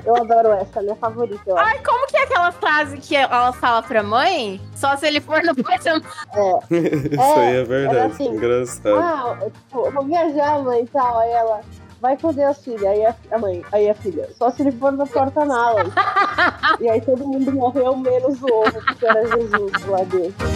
Eu 0.05 0.15
adoro 0.15 0.51
essa, 0.53 0.81
minha 0.81 0.95
favorita. 0.95 1.53
Ai, 1.57 1.79
como 1.83 2.07
que 2.07 2.17
é 2.17 2.23
aquela 2.23 2.51
frase 2.51 2.97
que 2.97 3.15
ela 3.15 3.51
fala 3.53 3.83
pra 3.83 4.01
mãe? 4.01 4.61
Só 4.75 4.95
se 4.95 5.07
ele 5.07 5.19
for 5.19 5.41
no 5.43 5.55
porta-malas. 5.55 6.03
isso 6.71 7.21
aí 7.21 7.55
é 7.55 7.55
era 7.55 7.65
verdade. 7.65 8.13
assim. 8.13 8.27
Engraçado. 8.29 8.97
Ah, 8.97 9.37
eu, 9.41 9.51
tipo, 9.51 9.85
eu 9.85 9.91
vou 9.91 10.05
viajar, 10.05 10.63
mãe 10.63 10.83
e 10.83 10.87
tal. 10.87 11.19
Aí 11.19 11.31
ela, 11.31 11.61
vai 12.01 12.17
com 12.17 12.33
Deus, 12.33 12.57
filha. 12.63 12.89
Aí 12.89 13.05
a, 13.05 13.15
a 13.31 13.38
mãe, 13.38 13.63
aí 13.71 13.89
a 13.89 13.95
filha, 13.95 14.29
só 14.38 14.49
se 14.49 14.62
ele 14.62 14.71
for 14.71 14.91
no 14.91 15.07
porta-malas. 15.07 15.91
e 16.79 16.89
aí 16.89 17.01
todo 17.01 17.27
mundo 17.27 17.51
morreu, 17.51 17.95
menos 17.95 18.41
o 18.41 18.47
ovo, 18.47 18.81
porque 18.85 19.05
era 19.05 19.27
Jesus 19.27 19.85
lá 19.85 20.03
dentro. 20.03 20.47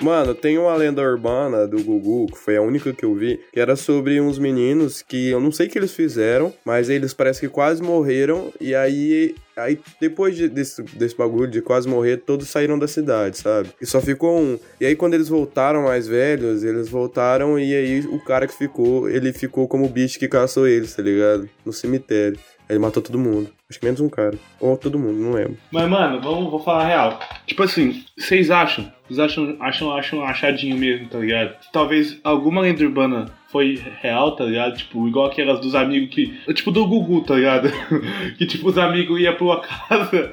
Mano, 0.00 0.34
tem 0.34 0.58
uma 0.58 0.74
lenda 0.76 1.00
urbana 1.02 1.66
do 1.66 1.82
Gugu, 1.82 2.26
que 2.26 2.38
foi 2.38 2.56
a 2.56 2.62
única 2.62 2.92
que 2.92 3.04
eu 3.04 3.14
vi, 3.14 3.40
que 3.52 3.58
era 3.58 3.74
sobre 3.76 4.20
uns 4.20 4.38
meninos 4.38 5.00
que 5.02 5.30
eu 5.30 5.40
não 5.40 5.50
sei 5.50 5.66
o 5.66 5.70
que 5.70 5.78
eles 5.78 5.92
fizeram, 5.94 6.52
mas 6.64 6.90
eles 6.90 7.14
parece 7.14 7.40
que 7.40 7.48
quase 7.48 7.82
morreram, 7.82 8.52
e 8.60 8.74
aí. 8.74 9.34
Aí, 9.56 9.80
depois 9.98 10.36
de- 10.36 10.50
desse, 10.50 10.82
desse 10.82 11.16
bagulho 11.16 11.50
de 11.50 11.62
quase 11.62 11.88
morrer, 11.88 12.18
todos 12.18 12.46
saíram 12.46 12.78
da 12.78 12.86
cidade, 12.86 13.38
sabe? 13.38 13.70
E 13.80 13.86
só 13.86 14.02
ficou 14.02 14.38
um. 14.38 14.58
E 14.78 14.84
aí, 14.84 14.94
quando 14.94 15.14
eles 15.14 15.30
voltaram 15.30 15.84
mais 15.84 16.06
velhos, 16.06 16.62
eles 16.62 16.90
voltaram 16.90 17.58
e 17.58 17.74
aí 17.74 18.00
o 18.00 18.22
cara 18.22 18.46
que 18.46 18.54
ficou, 18.54 19.08
ele 19.08 19.32
ficou 19.32 19.66
como 19.66 19.86
o 19.86 19.88
bicho 19.88 20.18
que 20.18 20.28
caçou 20.28 20.68
eles, 20.68 20.94
tá 20.94 21.02
ligado? 21.02 21.48
No 21.64 21.72
cemitério. 21.72 22.38
Ele 22.68 22.78
matou 22.78 23.02
todo 23.02 23.18
mundo. 23.18 23.50
Acho 23.68 23.80
que 23.80 23.86
menos 23.86 24.00
um 24.00 24.08
cara. 24.08 24.38
Ou 24.60 24.76
todo 24.76 24.98
mundo, 24.98 25.18
não 25.18 25.32
lembro. 25.32 25.56
Mas, 25.72 25.88
mano, 25.88 26.20
vamos, 26.20 26.50
vou 26.50 26.62
falar 26.62 26.84
a 26.84 26.86
real. 26.86 27.20
Tipo 27.46 27.64
assim, 27.64 28.04
vocês 28.16 28.50
acham? 28.50 28.92
Vocês 29.08 29.18
acham, 29.18 29.56
acham, 29.60 29.92
acham 29.92 30.24
achadinho 30.24 30.76
mesmo, 30.76 31.08
tá 31.08 31.18
ligado? 31.18 31.56
Talvez 31.72 32.18
alguma 32.24 32.60
lenda 32.60 32.84
urbana 32.84 33.32
foi 33.50 33.80
real, 34.02 34.34
tá 34.34 34.44
ligado? 34.44 34.76
Tipo, 34.76 35.06
igual 35.08 35.26
aquelas 35.26 35.60
dos 35.60 35.74
amigos 35.74 36.14
que. 36.14 36.36
Tipo 36.52 36.70
do 36.70 36.86
Gugu, 36.86 37.22
tá 37.22 37.34
ligado? 37.36 37.70
que 38.36 38.46
tipo, 38.46 38.68
os 38.68 38.76
amigos 38.76 39.20
iam 39.20 39.34
pra 39.34 39.44
uma 39.44 39.60
casa 39.88 40.32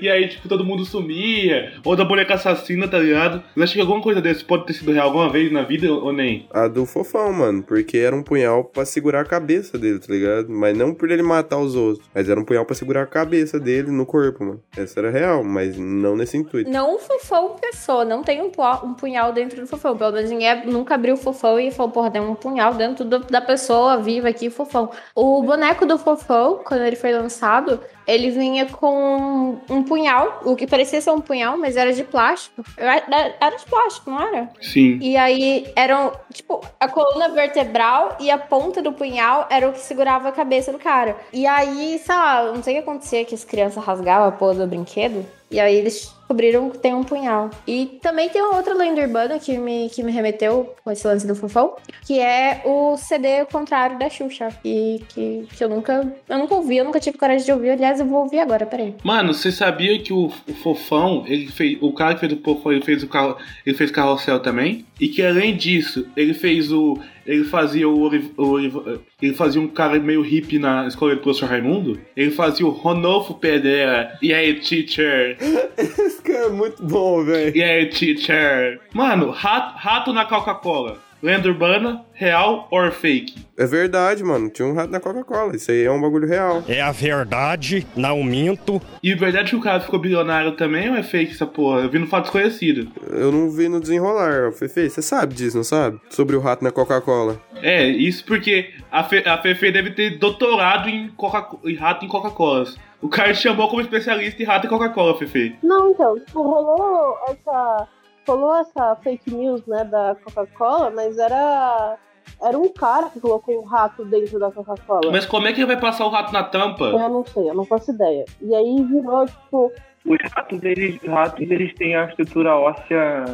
e 0.00 0.08
aí, 0.08 0.28
tipo, 0.28 0.48
todo 0.48 0.64
mundo 0.64 0.84
sumia. 0.84 1.72
Ou 1.84 1.96
da 1.96 2.04
boneca 2.04 2.34
assassina, 2.34 2.86
tá 2.86 2.98
ligado? 2.98 3.42
Vocês 3.54 3.64
acham 3.64 3.74
que 3.74 3.80
alguma 3.80 4.02
coisa 4.02 4.20
desse 4.20 4.44
pode 4.44 4.66
ter 4.66 4.74
sido 4.74 4.92
real 4.92 5.06
alguma 5.08 5.30
vez 5.30 5.50
na 5.50 5.62
vida 5.62 5.92
ou 5.92 6.12
nem? 6.12 6.46
A 6.52 6.68
do 6.68 6.84
fofão, 6.84 7.32
mano, 7.32 7.62
porque 7.62 7.98
era 7.98 8.14
um 8.14 8.22
punhal 8.22 8.64
pra 8.64 8.84
segurar 8.84 9.22
a 9.22 9.24
cabeça 9.24 9.78
dele, 9.78 9.98
tá 9.98 10.12
ligado? 10.12 10.48
Mas 10.50 10.76
não 10.76 10.94
por 10.94 11.10
ele 11.10 11.22
matar 11.22 11.58
os 11.58 11.74
outros, 11.74 12.06
mas 12.14 12.28
era 12.28 12.38
um 12.38 12.44
punhal 12.44 12.64
pra 12.70 12.76
segurar 12.76 13.02
a 13.02 13.06
cabeça 13.06 13.58
dele 13.58 13.90
no 13.90 14.06
corpo, 14.06 14.44
mano. 14.44 14.62
Essa 14.76 15.00
era 15.00 15.10
real, 15.10 15.42
mas 15.42 15.76
não 15.76 16.14
nesse 16.14 16.36
intuito. 16.36 16.70
Não 16.70 16.94
o 16.94 16.98
fofão 17.00 17.56
pessoa, 17.60 18.04
não 18.04 18.22
tem 18.22 18.40
um, 18.40 18.52
um 18.84 18.94
punhal 18.94 19.32
dentro 19.32 19.60
do 19.60 19.66
fofão. 19.66 19.96
Pelo 19.96 20.12
menos 20.12 20.30
ninguém 20.30 20.66
nunca 20.66 20.94
abriu 20.94 21.14
o 21.14 21.16
fofão 21.16 21.58
e 21.58 21.72
falou, 21.72 21.90
porra, 21.90 22.12
tem 22.12 22.20
um 22.22 22.36
punhal 22.36 22.72
dentro 22.74 23.04
do- 23.04 23.18
da 23.18 23.40
pessoa 23.40 23.96
viva 23.98 24.28
aqui, 24.28 24.48
fofão. 24.50 24.88
O 25.16 25.42
boneco 25.42 25.84
do 25.84 25.98
fofão, 25.98 26.60
quando 26.64 26.82
ele 26.82 26.94
foi 26.94 27.12
lançado, 27.12 27.80
ele 28.10 28.30
vinha 28.30 28.66
com 28.66 29.58
um 29.68 29.82
punhal, 29.82 30.40
o 30.44 30.56
que 30.56 30.66
parecia 30.66 31.00
ser 31.00 31.10
um 31.10 31.20
punhal, 31.20 31.56
mas 31.56 31.76
era 31.76 31.92
de 31.92 32.04
plástico. 32.04 32.62
Era 32.76 33.34
era 33.40 33.56
de 33.56 33.64
plástico, 33.64 34.10
não 34.10 34.20
era? 34.20 34.50
Sim. 34.60 34.98
E 35.00 35.16
aí 35.16 35.70
eram, 35.76 36.12
tipo, 36.32 36.60
a 36.78 36.88
coluna 36.88 37.28
vertebral 37.28 38.16
e 38.20 38.30
a 38.30 38.38
ponta 38.38 38.82
do 38.82 38.92
punhal 38.92 39.46
era 39.50 39.68
o 39.68 39.72
que 39.72 39.80
segurava 39.80 40.28
a 40.28 40.32
cabeça 40.32 40.72
do 40.72 40.78
cara. 40.78 41.16
E 41.32 41.46
aí, 41.46 41.98
sei 41.98 42.14
lá, 42.14 42.52
não 42.52 42.62
sei 42.62 42.74
o 42.74 42.76
que 42.76 42.82
acontecia 42.82 43.24
que 43.24 43.34
as 43.34 43.44
crianças 43.44 43.84
rasgavam 43.84 44.28
a 44.28 44.32
porra 44.32 44.54
do 44.54 44.66
brinquedo. 44.66 45.24
E 45.50 45.58
aí 45.58 45.74
eles 45.76 46.14
descobriram 46.30 46.70
que 46.70 46.78
tem 46.78 46.94
um 46.94 47.02
punhal. 47.02 47.50
E 47.66 47.98
também 48.00 48.28
tem 48.28 48.40
uma 48.40 48.56
outra 48.56 48.72
lenda 48.72 49.00
urbana 49.00 49.38
que 49.38 49.58
me, 49.58 49.90
que 49.90 50.02
me 50.02 50.12
remeteu 50.12 50.74
com 50.84 50.90
esse 50.90 51.06
lance 51.06 51.26
do 51.26 51.34
fofão, 51.34 51.74
que 52.06 52.20
é 52.20 52.62
o 52.64 52.96
CD 52.96 53.44
contrário 53.46 53.98
da 53.98 54.08
Xuxa. 54.08 54.48
E 54.64 55.02
que, 55.08 55.46
que 55.56 55.64
eu 55.64 55.68
nunca. 55.68 56.12
Eu 56.28 56.38
nunca 56.38 56.54
ouvi, 56.54 56.76
eu 56.76 56.84
nunca 56.84 57.00
tive 57.00 57.18
coragem 57.18 57.44
de 57.44 57.52
ouvir. 57.52 57.70
Aliás, 57.70 57.98
eu 57.98 58.06
vou 58.06 58.20
ouvir 58.20 58.38
agora, 58.38 58.64
peraí. 58.64 58.94
Mano, 59.02 59.34
você 59.34 59.50
sabia 59.50 59.98
que 60.00 60.12
o, 60.12 60.26
o 60.26 60.54
Fofão, 60.54 61.24
ele 61.26 61.48
fez. 61.48 61.78
O 61.80 61.92
cara 61.92 62.14
que 62.14 62.20
fez 62.20 62.32
o 62.32 62.42
Fofão, 62.42 62.72
ele 62.72 62.84
fez 62.84 63.02
o 63.02 63.08
carro. 63.08 63.36
Ele 63.66 63.76
fez 63.76 63.90
carrossel 63.90 64.38
também. 64.40 64.86
E 65.00 65.08
que 65.08 65.22
além 65.22 65.56
disso, 65.56 66.06
ele 66.16 66.34
fez 66.34 66.70
o. 66.70 66.96
Ele 67.30 67.44
fazia 67.44 67.88
o, 67.88 68.00
Oliv- 68.00 68.32
o 68.36 68.46
Oliv- 68.48 69.00
Ele 69.22 69.34
fazia 69.34 69.60
um 69.60 69.68
cara 69.68 69.98
meio 70.00 70.20
hippie 70.20 70.58
na 70.58 70.86
escola 70.86 71.14
do 71.14 71.20
professor 71.20 71.48
Raimundo. 71.48 72.00
Ele 72.16 72.30
fazia 72.30 72.66
o 72.66 72.70
Ronolfo 72.70 73.34
Pedera. 73.34 74.18
E 74.20 74.32
aí, 74.34 74.54
teacher? 74.54 75.36
Esse 75.78 76.20
cara 76.22 76.46
é 76.46 76.48
muito 76.50 76.82
bom, 76.82 77.24
velho. 77.24 77.56
E 77.56 77.62
aí, 77.62 77.86
teacher? 77.86 78.80
Mano, 78.92 79.30
rato, 79.30 79.76
rato 79.78 80.12
na 80.12 80.24
Coca-Cola. 80.24 80.98
Lenda 81.22 81.48
urbana, 81.48 82.04
real 82.12 82.68
or 82.70 82.90
fake? 82.92 83.46
É 83.56 83.66
verdade, 83.66 84.24
mano. 84.24 84.48
Tinha 84.48 84.66
um 84.66 84.74
rato 84.74 84.90
na 84.90 85.00
Coca-Cola. 85.00 85.54
Isso 85.54 85.70
aí 85.70 85.84
é 85.84 85.90
um 85.90 86.00
bagulho 86.00 86.26
real. 86.26 86.62
É 86.68 86.80
a 86.80 86.92
verdade, 86.92 87.86
não 87.96 88.22
minto. 88.22 88.80
E 89.02 89.14
verdade 89.14 89.50
que 89.50 89.56
o 89.56 89.60
cara 89.60 89.80
ficou 89.80 89.98
bilionário 89.98 90.52
também 90.52 90.88
ou 90.88 90.96
é 90.96 91.02
fake 91.02 91.32
essa 91.32 91.46
porra? 91.46 91.80
Eu 91.80 91.90
vi 91.90 91.98
no 91.98 92.06
fato 92.06 92.24
desconhecido. 92.24 92.90
Eu 93.10 93.30
não 93.30 93.50
vi 93.50 93.68
no 93.68 93.80
desenrolar. 93.80 94.52
Fefe, 94.52 94.88
você 94.88 95.02
sabe 95.02 95.34
disso, 95.34 95.56
não 95.56 95.64
sabe? 95.64 96.00
Sobre 96.08 96.36
o 96.36 96.40
rato 96.40 96.64
na 96.64 96.70
Coca-Cola. 96.70 97.40
É, 97.62 97.86
isso 97.86 98.24
porque 98.24 98.70
a, 98.90 99.04
Fe, 99.04 99.22
a 99.26 99.38
Fefe 99.38 99.70
deve 99.70 99.90
ter 99.90 100.18
doutorado 100.18 100.88
em, 100.88 101.08
Coca, 101.08 101.56
em 101.64 101.74
rato 101.74 102.04
em 102.04 102.08
Coca-Cola. 102.08 102.64
O 103.02 103.08
cara 103.08 103.32
te 103.32 103.40
chamou 103.40 103.68
como 103.68 103.80
especialista 103.80 104.42
em 104.42 104.46
rato 104.46 104.66
em 104.66 104.70
Coca-Cola, 104.70 105.16
Fefe. 105.18 105.56
Não, 105.62 105.90
então, 105.90 106.18
tipo, 106.18 106.42
rolou 106.42 107.16
essa. 107.28 107.88
Rolou 108.30 108.54
essa 108.54 108.94
fake 109.02 109.34
news, 109.34 109.66
né, 109.66 109.82
da 109.82 110.16
Coca-Cola, 110.22 110.92
mas 110.94 111.18
era. 111.18 111.96
Era 112.40 112.56
um 112.56 112.72
cara 112.72 113.10
que 113.10 113.18
colocou 113.18 113.60
um 113.60 113.64
rato 113.64 114.04
dentro 114.04 114.38
da 114.38 114.52
Coca-Cola. 114.52 115.10
Mas 115.10 115.26
como 115.26 115.48
é 115.48 115.52
que 115.52 115.58
ele 115.58 115.66
vai 115.66 115.80
passar 115.80 116.06
o 116.06 116.10
rato 116.10 116.32
na 116.32 116.44
tampa? 116.44 116.84
Eu 116.84 117.08
não 117.08 117.26
sei, 117.26 117.50
eu 117.50 117.54
não 117.54 117.64
faço 117.64 117.90
ideia. 117.90 118.24
E 118.40 118.54
aí 118.54 118.84
virou, 118.84 119.26
tipo. 119.26 119.72
Os 120.06 120.18
ratos, 120.32 120.62
eles, 120.62 121.02
ratos, 121.02 121.40
eles 121.50 121.74
têm 121.74 121.96
a 121.96 122.04
estrutura 122.04 122.54
óssea 122.54 123.24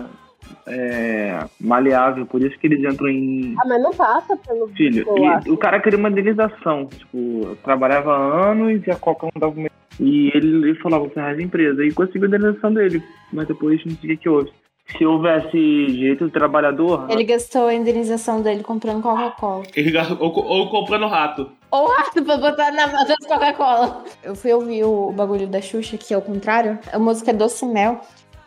é, 0.66 1.44
maleável, 1.60 2.24
por 2.24 2.42
isso 2.42 2.58
que 2.58 2.66
eles 2.66 2.82
entram 2.82 3.08
em. 3.08 3.54
Ah, 3.60 3.68
mas 3.68 3.82
não 3.82 3.92
passa 3.92 4.34
pelo. 4.34 4.66
Filho, 4.68 5.06
e 5.44 5.50
o 5.50 5.58
cara 5.58 5.78
queria 5.78 5.98
uma 5.98 6.08
indenização. 6.08 6.86
Tipo, 6.86 7.18
eu 7.48 7.56
trabalhava 7.62 8.16
anos 8.16 8.84
e 8.86 8.90
a 8.90 8.96
Coca 8.96 9.26
não 9.26 9.40
dava. 9.40 9.60
E 10.00 10.30
ele, 10.34 10.70
ele 10.70 10.74
falava, 10.76 11.04
você 11.04 11.20
arrasa 11.20 11.40
a 11.40 11.44
empresa. 11.44 11.84
E 11.84 11.92
conseguiu 11.92 12.24
a 12.24 12.28
indenização 12.28 12.72
dele. 12.72 13.02
Mas 13.30 13.46
depois 13.46 13.84
não 13.84 13.94
sei 13.96 14.14
o 14.14 14.18
que 14.18 14.28
houve. 14.28 14.50
Se 14.96 15.04
houvesse 15.04 15.50
direito 15.50 16.26
do 16.26 16.30
trabalhador. 16.30 17.06
Ele 17.10 17.24
gastou 17.24 17.66
a 17.66 17.74
indenização 17.74 18.40
dele 18.40 18.62
comprando 18.62 19.02
Coca-Cola. 19.02 19.64
Ele 19.74 19.90
gastou, 19.90 20.18
ou, 20.20 20.44
ou 20.44 20.70
comprando 20.70 21.06
rato. 21.06 21.50
Ou 21.70 21.88
rato 21.88 22.24
pra 22.24 22.36
botar 22.36 22.70
na 22.70 22.88
Coca-Cola. 23.26 24.04
Eu 24.22 24.36
fui 24.36 24.52
ouvir 24.52 24.84
o 24.84 25.10
bagulho 25.12 25.48
da 25.48 25.60
Xuxa, 25.60 25.96
que 25.96 26.14
é 26.14 26.16
o 26.16 26.22
contrário. 26.22 26.78
A 26.92 26.98
música 26.98 27.30
é 27.30 27.34
Doce 27.34 27.66
Mel. 27.66 28.00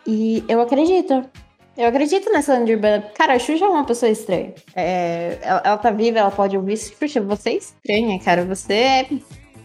E 0.06 0.42
eu 0.48 0.60
acredito. 0.60 1.24
Eu 1.76 1.86
acredito 1.86 2.32
nessa 2.32 2.54
lenda 2.54 2.72
urbana. 2.72 3.04
Cara, 3.14 3.34
a 3.34 3.38
Xuxa 3.38 3.64
é 3.64 3.68
uma 3.68 3.84
pessoa 3.84 4.10
estranha. 4.10 4.54
É, 4.74 5.38
ela, 5.42 5.62
ela 5.64 5.78
tá 5.78 5.90
viva, 5.90 6.18
ela 6.18 6.30
pode 6.30 6.56
ouvir. 6.56 6.76
Xuxa, 6.78 7.20
você 7.20 7.50
é 7.50 7.54
estranha, 7.56 8.18
cara. 8.18 8.44
Você 8.46 8.72
é 8.72 9.06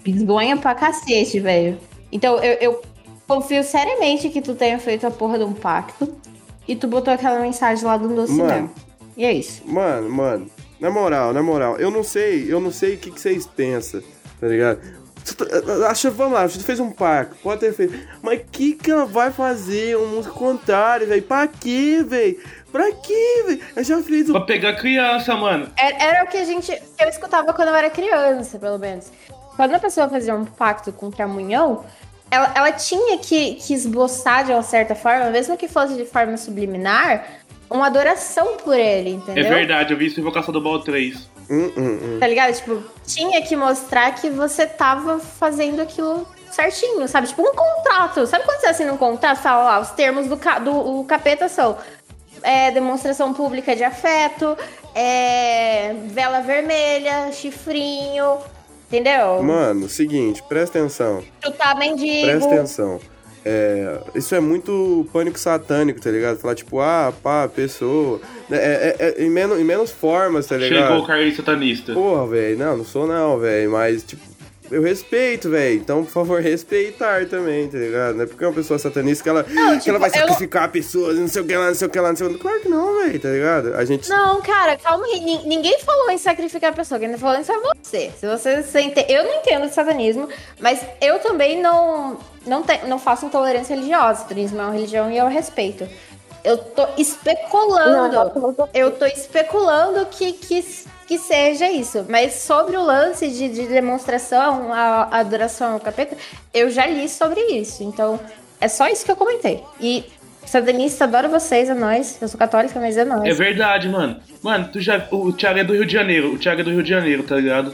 bisgonha 0.03 0.57
pra 0.57 0.75
cacete, 0.75 1.39
velho. 1.39 1.77
Então, 2.11 2.37
eu, 2.37 2.53
eu 2.59 2.81
confio 3.27 3.63
seriamente 3.63 4.29
que 4.29 4.41
tu 4.41 4.53
tenha 4.53 4.77
feito 4.77 5.07
a 5.07 5.11
porra 5.11 5.37
de 5.37 5.45
um 5.45 5.53
pacto. 5.53 6.15
E 6.67 6.75
tu 6.75 6.87
botou 6.87 7.13
aquela 7.13 7.39
mensagem 7.39 7.83
lá 7.85 7.97
do 7.97 8.07
Doce. 8.09 8.33
Mano. 8.33 8.71
E 9.15 9.23
é 9.25 9.31
isso. 9.31 9.61
Mano, 9.65 10.09
mano. 10.09 10.49
Na 10.79 10.89
moral, 10.89 11.33
na 11.33 11.41
moral. 11.41 11.77
Eu 11.77 11.89
não 11.89 12.03
sei, 12.03 12.51
eu 12.51 12.59
não 12.59 12.71
sei 12.71 12.95
o 12.95 12.97
que, 12.97 13.11
que 13.11 13.19
vocês 13.21 13.45
pensam, 13.47 14.01
tá 14.39 14.47
ligado? 14.47 14.79
Tá- 15.37 15.89
Acha, 15.89 16.11
vamos 16.11 16.33
lá, 16.33 16.47
você 16.47 16.59
fez 16.59 16.79
um 16.79 16.91
pacto, 16.91 17.35
pode 17.41 17.61
ter 17.61 17.73
feito. 17.73 17.97
Mas 18.21 18.41
que 18.51 18.73
que 18.73 18.91
ela 18.91 19.05
vai 19.05 19.31
fazer? 19.31 19.97
Uma 19.97 20.07
música 20.17 20.33
contrária, 20.35 21.07
velho? 21.07 21.23
Pra 21.23 21.47
quê, 21.47 22.03
velho? 22.07 22.37
Pra 22.71 22.91
quê, 22.91 23.43
velho? 23.47 23.59
Eu 23.75 23.83
já 23.83 24.03
fiz 24.03 24.29
o. 24.29 24.33
Pra 24.33 24.41
pegar 24.41 24.73
criança, 24.75 25.33
mano. 25.35 25.67
Era, 25.77 26.03
era 26.03 26.23
o 26.25 26.27
que 26.27 26.37
a 26.37 26.43
gente. 26.43 26.71
Eu 26.99 27.07
escutava 27.09 27.53
quando 27.53 27.69
eu 27.69 27.75
era 27.75 27.89
criança, 27.89 28.59
pelo 28.59 28.77
menos. 28.77 29.11
Quando 29.55 29.73
a 29.73 29.79
pessoa 29.79 30.09
fazia 30.09 30.35
um 30.35 30.45
pacto 30.45 30.91
com 30.91 31.07
o 31.07 31.11
Tramunhão, 31.11 31.85
ela, 32.35 32.51
ela 32.55 32.71
tinha 32.71 33.17
que, 33.17 33.55
que 33.55 33.73
esboçar 33.73 34.45
de 34.45 34.51
uma 34.51 34.61
certa 34.63 34.93
forma, 34.95 35.29
mesmo 35.29 35.57
que 35.57 35.67
fosse 35.67 35.95
de 35.95 36.05
forma 36.05 36.37
subliminar, 36.37 37.25
uma 37.69 37.87
adoração 37.87 38.57
por 38.57 38.77
ele, 38.77 39.09
É 39.09 39.13
entendeu? 39.13 39.49
verdade, 39.49 39.91
eu 39.93 39.97
vi 39.97 40.05
isso 40.07 40.19
em 40.19 40.21
Invocação 40.21 40.53
do 40.53 40.61
Ball 40.61 40.79
3. 40.81 41.15
Hum, 41.49 41.71
hum, 41.77 41.99
hum. 42.01 42.17
Tá 42.19 42.27
ligado? 42.27 42.53
Tipo, 42.53 42.83
tinha 43.05 43.41
que 43.41 43.55
mostrar 43.55 44.11
que 44.13 44.29
você 44.29 44.65
tava 44.65 45.19
fazendo 45.19 45.81
aquilo 45.81 46.27
certinho, 46.51 47.07
sabe? 47.07 47.27
Tipo, 47.27 47.41
um 47.41 47.53
contrato. 47.53 48.25
Sabe 48.27 48.45
quando 48.45 48.59
você 48.61 48.67
assina 48.67 48.93
um 48.93 48.97
contrato? 48.97 49.39
Fala 49.41 49.63
lá, 49.63 49.79
os 49.79 49.89
termos 49.91 50.27
do, 50.27 50.37
ca- 50.37 50.59
do 50.59 50.71
o 50.99 51.03
capeta 51.05 51.49
são 51.49 51.77
é, 52.43 52.71
demonstração 52.71 53.33
pública 53.33 53.75
de 53.75 53.83
afeto, 53.83 54.55
é, 54.93 55.93
vela 56.05 56.39
vermelha, 56.41 57.31
chifrinho, 57.31 58.37
entendeu? 58.87 59.41
Mano, 59.43 59.87
seguinte, 59.89 60.41
presta 60.47 60.79
atenção. 60.79 61.23
Chutar 61.43 61.77
mendigo. 61.77 62.25
Presta 62.25 62.53
atenção. 62.53 62.99
É, 63.47 63.99
isso 64.15 64.33
é 64.33 64.39
muito 64.39 65.07
pânico 65.13 65.37
satânico, 65.37 66.01
tá 66.01 66.09
ligado? 66.09 66.37
Falar 66.39 66.55
tipo, 66.55 66.79
ah, 66.79 67.13
pá, 67.21 67.47
pessoa. 67.47 68.19
É, 68.49 68.55
é- 68.55 68.95
é- 68.99 69.23
em, 69.23 69.29
menos, 69.29 69.59
em 69.59 69.63
menos 69.63 69.91
formas, 69.91 70.47
tá 70.47 70.57
ligado? 70.57 70.87
Chegou 70.87 71.03
o 71.03 71.05
Carlinhos 71.05 71.35
satanista. 71.35 71.93
Porra, 71.93 72.25
velho, 72.25 72.57
não, 72.57 72.77
não 72.77 72.83
sou 72.85 73.05
não, 73.05 73.37
velho, 73.37 73.71
mas 73.71 74.01
tipo, 74.01 74.23
eu 74.71 74.81
respeito, 74.81 75.49
velho. 75.49 75.75
Então, 75.75 76.03
por 76.03 76.11
favor, 76.11 76.41
respeitar 76.41 77.25
também, 77.27 77.67
tá 77.69 77.77
ligado? 77.77 78.15
Não 78.15 78.23
é 78.23 78.27
porque 78.27 78.43
é 78.43 78.47
uma 78.47 78.53
pessoa 78.53 78.77
satanista 78.79 79.23
que 79.23 79.29
ela, 79.29 79.43
que 79.43 79.51
tipo, 79.79 79.89
ela 79.89 79.99
vai 79.99 80.09
eu 80.09 80.13
não- 80.13 80.19
sacrificar 80.27 80.71
pessoas, 80.71 81.17
não 81.17 81.27
sei 81.27 81.41
o 81.41 81.45
que 81.45 81.55
lá, 81.55 81.67
não 81.67 81.75
sei 81.75 81.87
o 81.87 81.89
que 81.89 81.99
lá, 81.99 82.09
não 82.09 82.15
sei 82.15 82.27
o 82.27 82.29
que. 82.33 82.39
Claro 82.39 82.59
que 82.61 82.69
não, 82.69 83.03
velho, 83.03 83.19
tá 83.19 83.29
ligado? 83.29 83.75
A 83.75 83.85
gente. 83.85 84.09
Não, 84.09 84.41
cara, 84.41 84.77
calma 84.77 85.05
aí. 85.05 85.19
Nin- 85.19 85.43
Ninguém 85.45 85.79
falou 85.79 86.09
em 86.11 86.17
sacrificar 86.17 86.71
a 86.71 86.75
pessoa. 86.75 86.99
Quem 86.99 87.11
tá 87.11 87.17
falando 87.17 87.41
isso 87.41 87.51
é 87.51 87.59
você. 87.59 88.11
Se 88.19 88.27
você 88.27 88.63
se 88.63 88.79
ente- 88.81 89.05
Eu 89.09 89.23
não 89.23 89.33
entendo 89.35 89.67
de 89.67 89.73
satanismo, 89.73 90.27
mas 90.59 90.79
eu 91.01 91.19
também 91.19 91.61
não, 91.61 92.17
não, 92.45 92.61
te- 92.63 92.85
não 92.87 92.97
faço 92.99 93.25
intolerância 93.25 93.75
religiosa. 93.75 94.21
Satanismo 94.21 94.59
é 94.59 94.63
uma 94.63 94.73
religião 94.73 95.11
e 95.11 95.17
eu 95.17 95.27
respeito. 95.27 95.87
Eu 96.43 96.57
tô 96.57 96.85
especulando. 96.97 98.11
Não, 98.15 98.69
eu 98.73 98.91
tô 98.91 99.05
especulando 99.05 100.05
que, 100.07 100.31
que, 100.33 100.63
que 101.07 101.17
seja 101.17 101.69
isso. 101.69 102.05
Mas 102.09 102.33
sobre 102.33 102.75
o 102.77 102.83
lance 102.83 103.27
de, 103.27 103.49
de 103.49 103.67
demonstração, 103.67 104.73
a, 104.73 105.19
adoração 105.19 105.73
ao 105.73 105.79
capeta, 105.79 106.17
eu 106.53 106.69
já 106.69 106.85
li 106.87 107.07
sobre 107.07 107.39
isso. 107.41 107.83
Então, 107.83 108.19
é 108.59 108.67
só 108.67 108.87
isso 108.87 109.05
que 109.05 109.11
eu 109.11 109.15
comentei. 109.15 109.63
E 109.79 110.05
satanista, 110.45 111.05
adoro 111.05 111.29
vocês, 111.29 111.69
é 111.69 111.73
nóis. 111.73 112.21
Eu 112.21 112.27
sou 112.27 112.37
católica, 112.37 112.79
mas 112.79 112.97
é 112.97 113.05
nóis. 113.05 113.23
É 113.23 113.33
verdade, 113.33 113.87
mano. 113.89 114.17
Mano, 114.41 114.69
tu 114.71 114.79
já, 114.79 115.07
o 115.11 115.31
Thiago 115.31 115.59
é 115.59 115.63
do 115.63 115.73
Rio 115.73 115.85
de 115.85 115.93
Janeiro. 115.93 116.33
O 116.33 116.37
Thiago 116.37 116.61
é 116.61 116.63
do 116.63 116.71
Rio 116.71 116.83
de 116.83 116.89
Janeiro, 116.89 117.23
tá 117.23 117.35
ligado? 117.35 117.73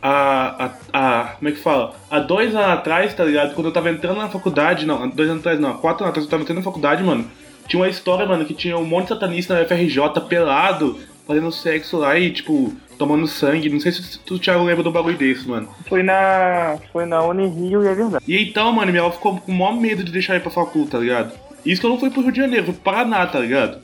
A, 0.00 0.70
a, 0.92 1.22
como 1.38 1.48
é 1.48 1.52
que 1.52 1.58
fala? 1.58 1.94
Há 2.08 2.20
dois 2.20 2.54
anos 2.54 2.70
atrás, 2.70 3.12
tá 3.14 3.24
ligado? 3.24 3.54
Quando 3.54 3.66
eu 3.66 3.72
tava 3.72 3.90
entrando 3.90 4.18
na 4.18 4.28
faculdade, 4.28 4.86
não, 4.86 5.02
há 5.02 5.06
dois 5.06 5.28
anos 5.28 5.40
atrás, 5.40 5.58
não, 5.58 5.70
há 5.70 5.74
quatro 5.74 6.04
anos 6.04 6.10
atrás 6.10 6.24
eu 6.24 6.30
tava 6.30 6.42
entrando 6.42 6.58
na 6.58 6.64
faculdade, 6.64 7.02
mano. 7.02 7.28
Tinha 7.66 7.82
uma 7.82 7.88
história, 7.88 8.24
mano, 8.24 8.44
que 8.44 8.54
tinha 8.54 8.78
um 8.78 8.84
monte 8.84 9.04
de 9.04 9.08
satanista 9.10 9.54
na 9.54 9.64
FRJ 9.66 10.20
pelado, 10.28 10.98
fazendo 11.28 11.52
sexo 11.52 11.98
lá 11.98 12.18
e, 12.18 12.32
tipo, 12.32 12.74
tomando 12.96 13.26
sangue. 13.26 13.68
Não 13.68 13.78
sei 13.78 13.92
se 13.92 14.18
tu, 14.20 14.38
Thiago, 14.38 14.64
lembra 14.64 14.82
do 14.82 14.90
bagulho 14.90 15.18
desse, 15.18 15.46
mano. 15.46 15.68
Foi 15.86 16.02
na. 16.02 16.78
Foi 16.90 17.04
na 17.04 17.22
Unirio 17.22 17.84
e 17.84 17.86
é 17.86 17.94
verdade. 17.94 18.24
E 18.26 18.42
então, 18.42 18.72
mano, 18.72 18.90
minha 18.90 19.04
avó 19.04 19.12
ficou 19.12 19.38
com 19.38 19.52
o 19.52 19.54
maior 19.54 19.78
medo 19.78 20.02
de 20.02 20.10
deixar 20.10 20.36
ir 20.36 20.40
pra 20.40 20.50
faculdade, 20.50 20.90
tá 20.90 20.98
ligado? 20.98 21.32
Isso 21.66 21.80
que 21.80 21.86
eu 21.86 21.90
não 21.90 22.00
fui 22.00 22.08
pro 22.08 22.22
Rio 22.22 22.32
de 22.32 22.40
Janeiro, 22.40 22.64
fui 22.64 22.74
pro 22.74 22.82
Paraná, 22.82 23.26
tá 23.26 23.38
ligado? 23.38 23.78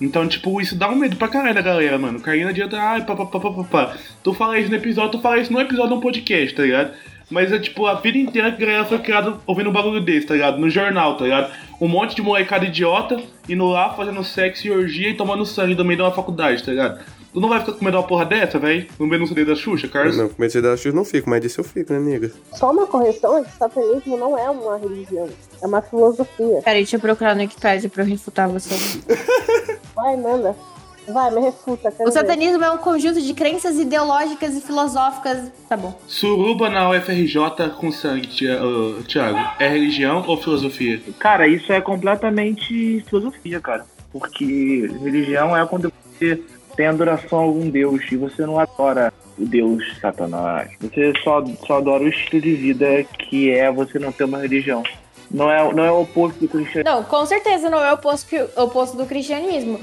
Então, 0.00 0.26
tipo, 0.26 0.60
isso 0.60 0.76
dá 0.76 0.88
um 0.88 0.96
medo 0.96 1.16
pra 1.16 1.28
caralho 1.28 1.54
da 1.54 1.62
galera, 1.62 1.98
mano. 1.98 2.20
Cair 2.20 2.42
não 2.42 2.50
adianta, 2.50 2.80
ai, 2.80 3.04
pá, 3.04 3.14
pá, 3.14 3.26
pá, 3.26 3.40
pá, 3.40 3.50
pá, 3.50 3.64
pá. 3.64 3.96
Tu 4.22 4.34
fala 4.34 4.58
isso 4.58 4.70
no 4.70 4.76
episódio, 4.76 5.12
tu 5.12 5.20
fala 5.20 5.38
isso 5.38 5.52
no 5.52 5.60
episódio 5.60 5.90
de 5.90 5.94
um 5.94 6.00
podcast, 6.00 6.54
tá 6.54 6.62
ligado? 6.62 6.92
Mas 7.30 7.52
é 7.52 7.58
tipo, 7.58 7.86
a 7.86 7.94
vida 7.94 8.16
inteira 8.16 8.50
que 8.52 8.62
a 8.62 8.66
galera 8.66 8.84
foi 8.84 8.98
criada 8.98 9.36
ouvindo 9.46 9.68
um 9.68 9.72
bagulho 9.72 10.00
desse, 10.00 10.26
tá 10.26 10.34
ligado? 10.34 10.58
No 10.58 10.70
jornal, 10.70 11.16
tá 11.16 11.24
ligado? 11.24 11.52
Um 11.80 11.86
monte 11.86 12.16
de 12.16 12.22
molecada 12.22 12.64
idiota 12.64 13.20
indo 13.48 13.66
lá 13.66 13.92
fazendo 13.94 14.24
sexo 14.24 14.66
e 14.66 14.70
orgia 14.70 15.10
e 15.10 15.14
tomando 15.14 15.44
sangue 15.44 15.74
no 15.74 15.84
meio 15.84 15.98
de 15.98 16.02
uma 16.02 16.12
faculdade, 16.12 16.62
tá 16.62 16.70
ligado? 16.70 17.00
Tu 17.32 17.40
não 17.40 17.48
vai 17.48 17.60
ficar 17.60 17.72
com 17.72 17.84
medo 17.84 17.96
de 17.96 18.00
uma 18.02 18.08
porra 18.08 18.24
dessa, 18.24 18.58
velho? 18.58 18.86
No 18.98 19.06
meio 19.06 19.22
do 19.22 19.28
CD 19.28 19.44
da 19.44 19.54
Xuxa, 19.54 19.86
Carlos? 19.86 20.16
Não, 20.16 20.28
comecei 20.30 20.62
da 20.62 20.76
X 20.76 20.94
não 20.94 21.04
fico, 21.04 21.28
mas 21.28 21.42
disso 21.42 21.60
eu 21.60 21.64
fico, 21.64 21.92
né, 21.92 21.98
amiga? 21.98 22.32
Só 22.52 22.70
uma 22.72 22.86
correção 22.86 23.36
é 23.38 23.44
que 23.44 23.52
satanismo 23.52 24.16
não 24.16 24.36
é 24.36 24.48
uma 24.48 24.78
religião, 24.78 25.28
é 25.62 25.66
uma 25.66 25.82
filosofia. 25.82 26.62
Peraí, 26.64 26.80
deixa 26.80 26.96
eu 26.96 27.00
procurar 27.00 27.34
no 27.34 27.42
Wikipedia 27.42 27.90
pra 27.90 28.02
eu 28.02 28.06
refutar 28.08 28.48
você. 28.48 28.74
Vai, 29.94 30.16
manda. 30.16 30.56
Vai, 31.12 31.30
me 31.30 31.40
refuta. 31.40 31.92
O 32.00 32.04
ver. 32.06 32.12
satanismo 32.12 32.62
é 32.64 32.70
um 32.70 32.78
conjunto 32.78 33.20
de 33.20 33.32
crenças 33.34 33.76
ideológicas 33.78 34.56
e 34.56 34.60
filosóficas. 34.60 35.50
Tá 35.68 35.76
bom. 35.76 35.98
Suruba 36.06 36.68
na 36.68 36.88
UFRJ 36.90 37.70
com 37.78 37.90
sangue, 37.90 38.26
Thiago. 39.06 39.38
É 39.58 39.68
religião 39.68 40.24
ou 40.26 40.36
filosofia? 40.36 41.00
Cara, 41.18 41.46
isso 41.48 41.72
é 41.72 41.80
completamente 41.80 43.04
filosofia, 43.08 43.60
cara. 43.60 43.84
Porque 44.12 44.90
religião 45.02 45.56
é 45.56 45.64
quando 45.66 45.92
você 46.18 46.40
tem 46.76 46.86
adoração 46.86 47.38
a 47.38 47.42
algum 47.42 47.68
deus 47.68 48.00
e 48.10 48.16
você 48.16 48.46
não 48.46 48.58
adora 48.58 49.12
o 49.38 49.44
deus 49.44 49.82
satanás. 50.00 50.70
Você 50.80 51.12
só, 51.22 51.44
só 51.66 51.78
adora 51.78 52.04
o 52.04 52.08
estilo 52.08 52.42
de 52.42 52.54
vida 52.54 53.04
que 53.04 53.50
é 53.50 53.70
você 53.70 53.98
não 53.98 54.12
ter 54.12 54.24
uma 54.24 54.38
religião. 54.38 54.82
Não 55.30 55.50
é, 55.50 55.74
não 55.74 55.84
é 55.84 55.92
o 55.92 56.00
oposto 56.02 56.40
do 56.40 56.48
cristianismo. 56.48 56.84
Não, 56.90 57.04
com 57.04 57.26
certeza 57.26 57.68
não 57.68 57.78
é 57.84 57.90
o 57.90 57.94
oposto, 57.94 58.28
que- 58.28 58.40
o 58.56 58.62
oposto 58.62 58.96
do 58.96 59.04
cristianismo. 59.04 59.78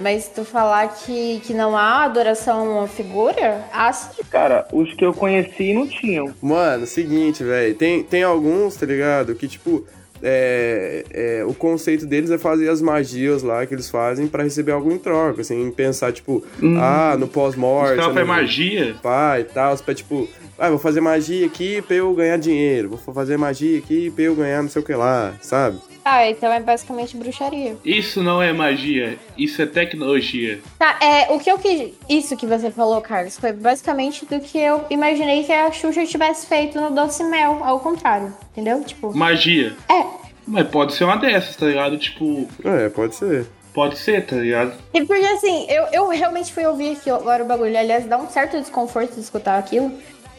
Mas 0.00 0.28
tu 0.28 0.44
falar 0.44 0.88
que, 0.88 1.40
que 1.44 1.52
não 1.52 1.76
há 1.76 2.04
adoração 2.04 2.58
a 2.60 2.62
uma 2.80 2.88
figura, 2.88 3.62
há 3.72 3.92
sim. 3.92 4.22
Cara, 4.30 4.66
os 4.72 4.92
que 4.94 5.04
eu 5.04 5.12
conheci 5.12 5.74
não 5.74 5.86
tinham. 5.86 6.32
Mano, 6.40 6.86
seguinte, 6.86 7.44
velho. 7.44 7.74
Tem, 7.74 8.02
tem 8.02 8.22
alguns, 8.22 8.76
tá 8.76 8.86
ligado? 8.86 9.34
Que, 9.34 9.46
tipo, 9.46 9.84
é, 10.22 11.04
é, 11.12 11.44
o 11.46 11.52
conceito 11.54 12.06
deles 12.06 12.30
é 12.30 12.38
fazer 12.38 12.68
as 12.68 12.80
magias 12.80 13.42
lá 13.42 13.64
que 13.66 13.74
eles 13.74 13.90
fazem 13.90 14.26
pra 14.26 14.42
receber 14.42 14.72
algo 14.72 14.90
em 14.90 14.98
troca, 14.98 15.40
assim, 15.42 15.70
pensar, 15.70 16.12
tipo, 16.12 16.42
ah, 16.78 17.16
no 17.18 17.28
pós-morte. 17.28 17.90
Os 17.92 17.96
caras 17.96 18.06
fazem 18.14 18.22
no- 18.22 18.28
magia. 18.34 18.96
Pai 19.02 19.40
e 19.42 19.44
tal, 19.44 19.76
pra, 19.78 19.94
tipo, 19.94 20.28
ah, 20.58 20.68
vou 20.70 20.78
fazer 20.78 21.00
magia 21.00 21.46
aqui 21.46 21.82
pra 21.82 21.96
eu 21.96 22.12
ganhar 22.14 22.36
dinheiro, 22.38 22.90
vou 22.90 23.14
fazer 23.14 23.36
magia 23.36 23.78
aqui 23.78 24.10
pra 24.10 24.24
eu 24.24 24.34
ganhar 24.34 24.62
não 24.62 24.68
sei 24.70 24.80
o 24.82 24.84
que 24.84 24.94
lá, 24.94 25.34
sabe? 25.40 25.78
Ah, 26.04 26.28
então 26.28 26.50
é 26.52 26.60
basicamente 26.60 27.16
bruxaria. 27.16 27.76
Isso 27.84 28.22
não 28.22 28.42
é 28.42 28.52
magia, 28.52 29.18
isso 29.36 29.60
é 29.60 29.66
tecnologia. 29.66 30.60
Tá, 30.78 30.98
é, 31.00 31.32
o 31.32 31.38
que 31.38 31.50
eu 31.50 31.58
quis. 31.58 31.92
Isso 32.08 32.36
que 32.36 32.46
você 32.46 32.70
falou, 32.70 33.00
Carlos, 33.00 33.36
foi 33.38 33.52
basicamente 33.52 34.24
do 34.24 34.40
que 34.40 34.58
eu 34.58 34.84
imaginei 34.90 35.44
que 35.44 35.52
a 35.52 35.70
Xuxa 35.70 36.06
tivesse 36.06 36.46
feito 36.46 36.80
no 36.80 36.90
Doce 36.90 37.22
Mel, 37.24 37.60
ao 37.62 37.80
contrário. 37.80 38.34
Entendeu? 38.52 38.82
Tipo. 38.82 39.14
Magia. 39.16 39.74
É. 39.90 40.04
Mas 40.46 40.66
pode 40.68 40.94
ser 40.94 41.04
uma 41.04 41.16
dessas, 41.16 41.54
tá 41.54 41.66
ligado? 41.66 41.96
Tipo, 41.98 42.48
É, 42.64 42.88
pode 42.88 43.14
ser. 43.14 43.46
pode 43.72 43.98
ser, 43.98 44.24
tá 44.26 44.36
ligado? 44.36 44.72
E 44.92 45.04
porque 45.04 45.24
assim, 45.26 45.66
eu, 45.68 45.84
eu 45.92 46.08
realmente 46.08 46.52
fui 46.52 46.64
ouvir 46.66 46.92
aqui 46.96 47.10
agora 47.10 47.44
o 47.44 47.46
bagulho. 47.46 47.78
Aliás, 47.78 48.06
dá 48.06 48.16
um 48.16 48.28
certo 48.28 48.58
desconforto 48.58 49.14
de 49.14 49.20
escutar 49.20 49.58
aquilo. 49.58 49.92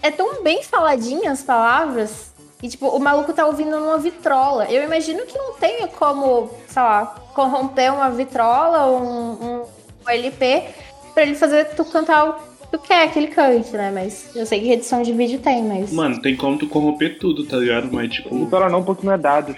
É 0.03 0.09
tão 0.09 0.43
bem 0.43 0.63
faladinha 0.63 1.31
as 1.31 1.43
palavras. 1.43 2.30
E, 2.61 2.69
tipo, 2.69 2.87
o 2.87 2.99
maluco 2.99 3.33
tá 3.33 3.45
ouvindo 3.45 3.71
numa 3.71 3.97
vitrola. 3.97 4.65
Eu 4.71 4.83
imagino 4.83 5.25
que 5.25 5.37
não 5.37 5.53
tenha 5.53 5.87
como, 5.87 6.49
sei 6.67 6.81
lá, 6.81 7.05
corromper 7.33 7.93
uma 7.93 8.09
vitrola 8.11 8.85
ou 8.85 9.01
um, 9.01 9.31
um, 9.31 9.65
um 10.05 10.09
LP 10.09 10.65
pra 11.13 11.23
ele 11.23 11.35
fazer 11.35 11.65
tu 11.75 11.83
cantar 11.85 12.29
o 12.29 12.33
que 12.33 12.67
tu 12.71 12.79
quer 12.79 13.11
que 13.11 13.17
ele 13.17 13.27
cante, 13.27 13.71
né? 13.75 13.91
Mas 13.91 14.35
eu 14.35 14.45
sei 14.45 14.61
que 14.61 14.71
edição 14.71 15.01
de 15.01 15.11
vídeo 15.11 15.39
tem, 15.39 15.63
mas. 15.63 15.91
Mano, 15.91 16.21
tem 16.21 16.35
como 16.35 16.57
tu 16.57 16.67
corromper 16.67 17.17
tudo, 17.17 17.45
tá 17.45 17.57
ligado? 17.57 17.89
Mas, 17.91 18.13
tipo. 18.13 18.37
Vitrola 18.37 18.69
não, 18.69 18.83
porque 18.83 19.05
não 19.05 19.13
é 19.13 19.17
dados. 19.17 19.57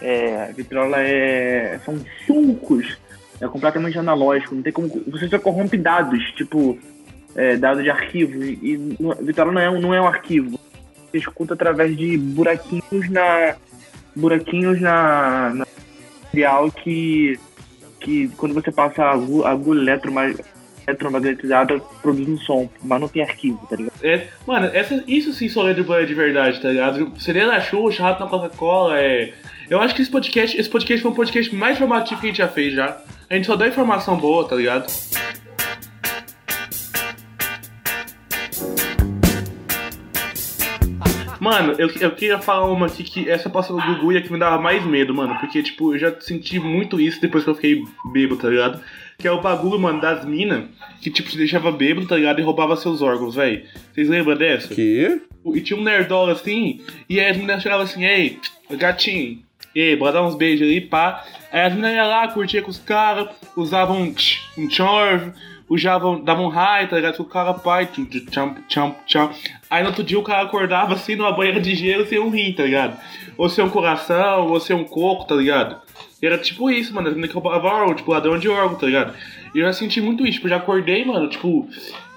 É, 0.00 0.52
vitrola 0.52 1.00
é. 1.00 1.80
são 1.84 1.98
sucos. 2.24 2.96
É 3.40 3.48
completamente 3.48 3.98
analógico. 3.98 4.54
Não 4.54 4.62
tem 4.62 4.72
como. 4.72 4.88
Você 5.08 5.28
só 5.28 5.40
corrompe 5.40 5.76
dados, 5.76 6.22
tipo. 6.36 6.78
É, 7.34 7.56
dados 7.56 7.82
de 7.82 7.90
arquivo. 7.90 8.44
E, 8.44 8.58
e 8.62 8.96
vitrola 9.22 9.52
não 9.52 9.60
é, 9.60 9.80
não 9.80 9.94
é 9.94 10.00
um 10.00 10.06
arquivo. 10.06 10.58
Você 11.10 11.18
escuta 11.18 11.54
através 11.54 11.96
de 11.96 12.16
buraquinhos 12.18 13.10
na. 13.10 13.54
buraquinhos 14.14 14.80
na. 14.80 15.50
na 15.54 15.66
material 16.24 16.70
que. 16.70 17.38
que 18.00 18.28
quando 18.36 18.54
você 18.54 18.70
passa 18.70 19.02
a 19.04 19.12
agu- 19.12 19.44
a 19.44 19.50
agulha 19.50 19.80
eletroma- 19.80 20.34
eletromagnetizada 20.86 21.78
produz 22.02 22.28
um 22.28 22.38
som, 22.38 22.68
mas 22.82 23.00
não 23.00 23.08
tem 23.08 23.22
arquivo, 23.22 23.66
tá 23.68 23.76
ligado? 23.76 23.92
É, 24.02 24.26
mano, 24.46 24.70
essa, 24.72 25.02
isso 25.06 25.32
sim 25.32 25.48
só 25.48 25.62
urbana 25.64 26.06
de 26.06 26.14
verdade, 26.14 26.60
tá 26.62 26.70
ligado? 26.70 27.12
Seria 27.20 27.46
da 27.46 27.60
Xuxa, 27.60 28.02
Rato 28.02 28.20
na 28.24 28.30
Coca-Cola, 28.30 28.98
é. 29.00 29.32
Eu 29.68 29.80
acho 29.80 29.94
que 29.94 30.00
esse 30.00 30.10
podcast, 30.10 30.58
esse 30.58 30.68
podcast 30.70 31.02
foi 31.02 31.10
um 31.10 31.14
podcast 31.14 31.54
mais 31.54 31.76
informativo 31.76 32.20
que 32.20 32.26
a 32.26 32.30
gente 32.30 32.38
já 32.38 32.48
fez 32.48 32.72
já. 32.72 32.96
A 33.28 33.34
gente 33.34 33.46
só 33.46 33.54
dá 33.54 33.68
informação 33.68 34.16
boa, 34.16 34.48
tá 34.48 34.56
ligado? 34.56 34.86
Mano, 41.48 41.74
eu, 41.78 41.88
eu 41.98 42.10
queria 42.10 42.38
falar 42.38 42.70
uma 42.70 42.84
aqui 42.84 43.02
que 43.02 43.30
essa 43.30 43.48
passou 43.48 43.74
no 43.74 43.82
Gugu 43.82 44.12
e 44.12 44.18
a 44.18 44.20
que 44.20 44.30
me 44.30 44.38
dava 44.38 44.60
mais 44.60 44.84
medo, 44.84 45.14
mano. 45.14 45.34
Porque, 45.40 45.62
tipo, 45.62 45.94
eu 45.94 45.98
já 45.98 46.20
senti 46.20 46.58
muito 46.58 47.00
isso 47.00 47.22
depois 47.22 47.42
que 47.42 47.48
eu 47.48 47.54
fiquei 47.54 47.82
bêbado, 48.12 48.42
tá 48.42 48.50
ligado? 48.50 48.82
Que 49.16 49.26
é 49.26 49.32
o 49.32 49.40
bagulho, 49.40 49.80
mano, 49.80 49.98
das 49.98 50.26
minas 50.26 50.66
que, 51.00 51.10
tipo, 51.10 51.30
te 51.30 51.38
deixava 51.38 51.72
bêbado, 51.72 52.06
tá 52.06 52.16
ligado? 52.16 52.38
E 52.38 52.42
roubava 52.42 52.76
seus 52.76 53.00
órgãos, 53.00 53.34
velho. 53.34 53.62
Vocês 53.94 54.10
lembram 54.10 54.36
dessa? 54.36 54.74
Que? 54.74 55.22
E 55.54 55.60
tinha 55.62 55.78
um 55.78 55.82
nerdola 55.82 56.32
assim, 56.32 56.82
e 57.08 57.18
aí 57.18 57.30
as 57.30 57.36
meninas 57.36 57.62
chegavam 57.62 57.84
assim, 57.84 58.04
ei, 58.04 58.38
gatinho, 58.72 59.38
ei, 59.74 59.96
bora 59.96 60.12
dar 60.12 60.26
uns 60.26 60.34
beijos 60.34 60.66
ali, 60.66 60.82
pá. 60.82 61.24
Aí 61.50 61.62
as 61.62 61.72
meninas 61.72 61.94
iam 61.94 62.08
lá, 62.08 62.28
curtia 62.28 62.60
com 62.60 62.70
os 62.70 62.78
caras, 62.78 63.28
usavam 63.56 64.02
um, 64.02 64.14
um 64.58 64.68
chorvo, 64.68 65.32
usavam, 65.68 66.22
davam 66.22 66.48
raio, 66.48 66.88
tá 66.88 66.96
ligado? 66.96 67.20
O 67.20 67.24
cara, 67.24 67.54
pai, 67.54 67.86
tchum, 67.86 68.06
tchum, 68.06 68.94
tchum. 69.06 69.30
Aí 69.68 69.82
no 69.82 69.90
outro 69.90 70.02
dia 70.02 70.18
o 70.18 70.22
cara 70.22 70.42
acordava 70.42 70.94
assim 70.94 71.14
numa 71.14 71.32
banheira 71.32 71.60
de 71.60 71.74
gelo 71.74 72.06
sem 72.06 72.18
um 72.18 72.30
rim, 72.30 72.52
tá 72.52 72.62
ligado? 72.62 72.96
Ou 73.36 73.48
sem 73.48 73.64
um 73.64 73.68
coração, 73.68 74.48
ou 74.48 74.58
sem 74.58 74.74
um 74.74 74.84
coco, 74.84 75.26
tá 75.26 75.34
ligado? 75.34 75.80
E 76.20 76.26
era 76.26 76.38
tipo 76.38 76.70
isso, 76.70 76.94
mano, 76.94 77.14
que 77.14 77.34
roubavam 77.34 77.70
órgão, 77.70 77.94
tipo, 77.94 78.10
ladrão 78.10 78.38
de 78.38 78.48
órgão, 78.48 78.78
tá 78.78 78.86
ligado? 78.86 79.14
E 79.54 79.58
eu 79.58 79.66
já 79.66 79.72
senti 79.72 80.00
muito 80.00 80.24
isso, 80.24 80.34
tipo, 80.34 80.48
já 80.48 80.56
acordei, 80.56 81.04
mano, 81.04 81.28
tipo, 81.28 81.68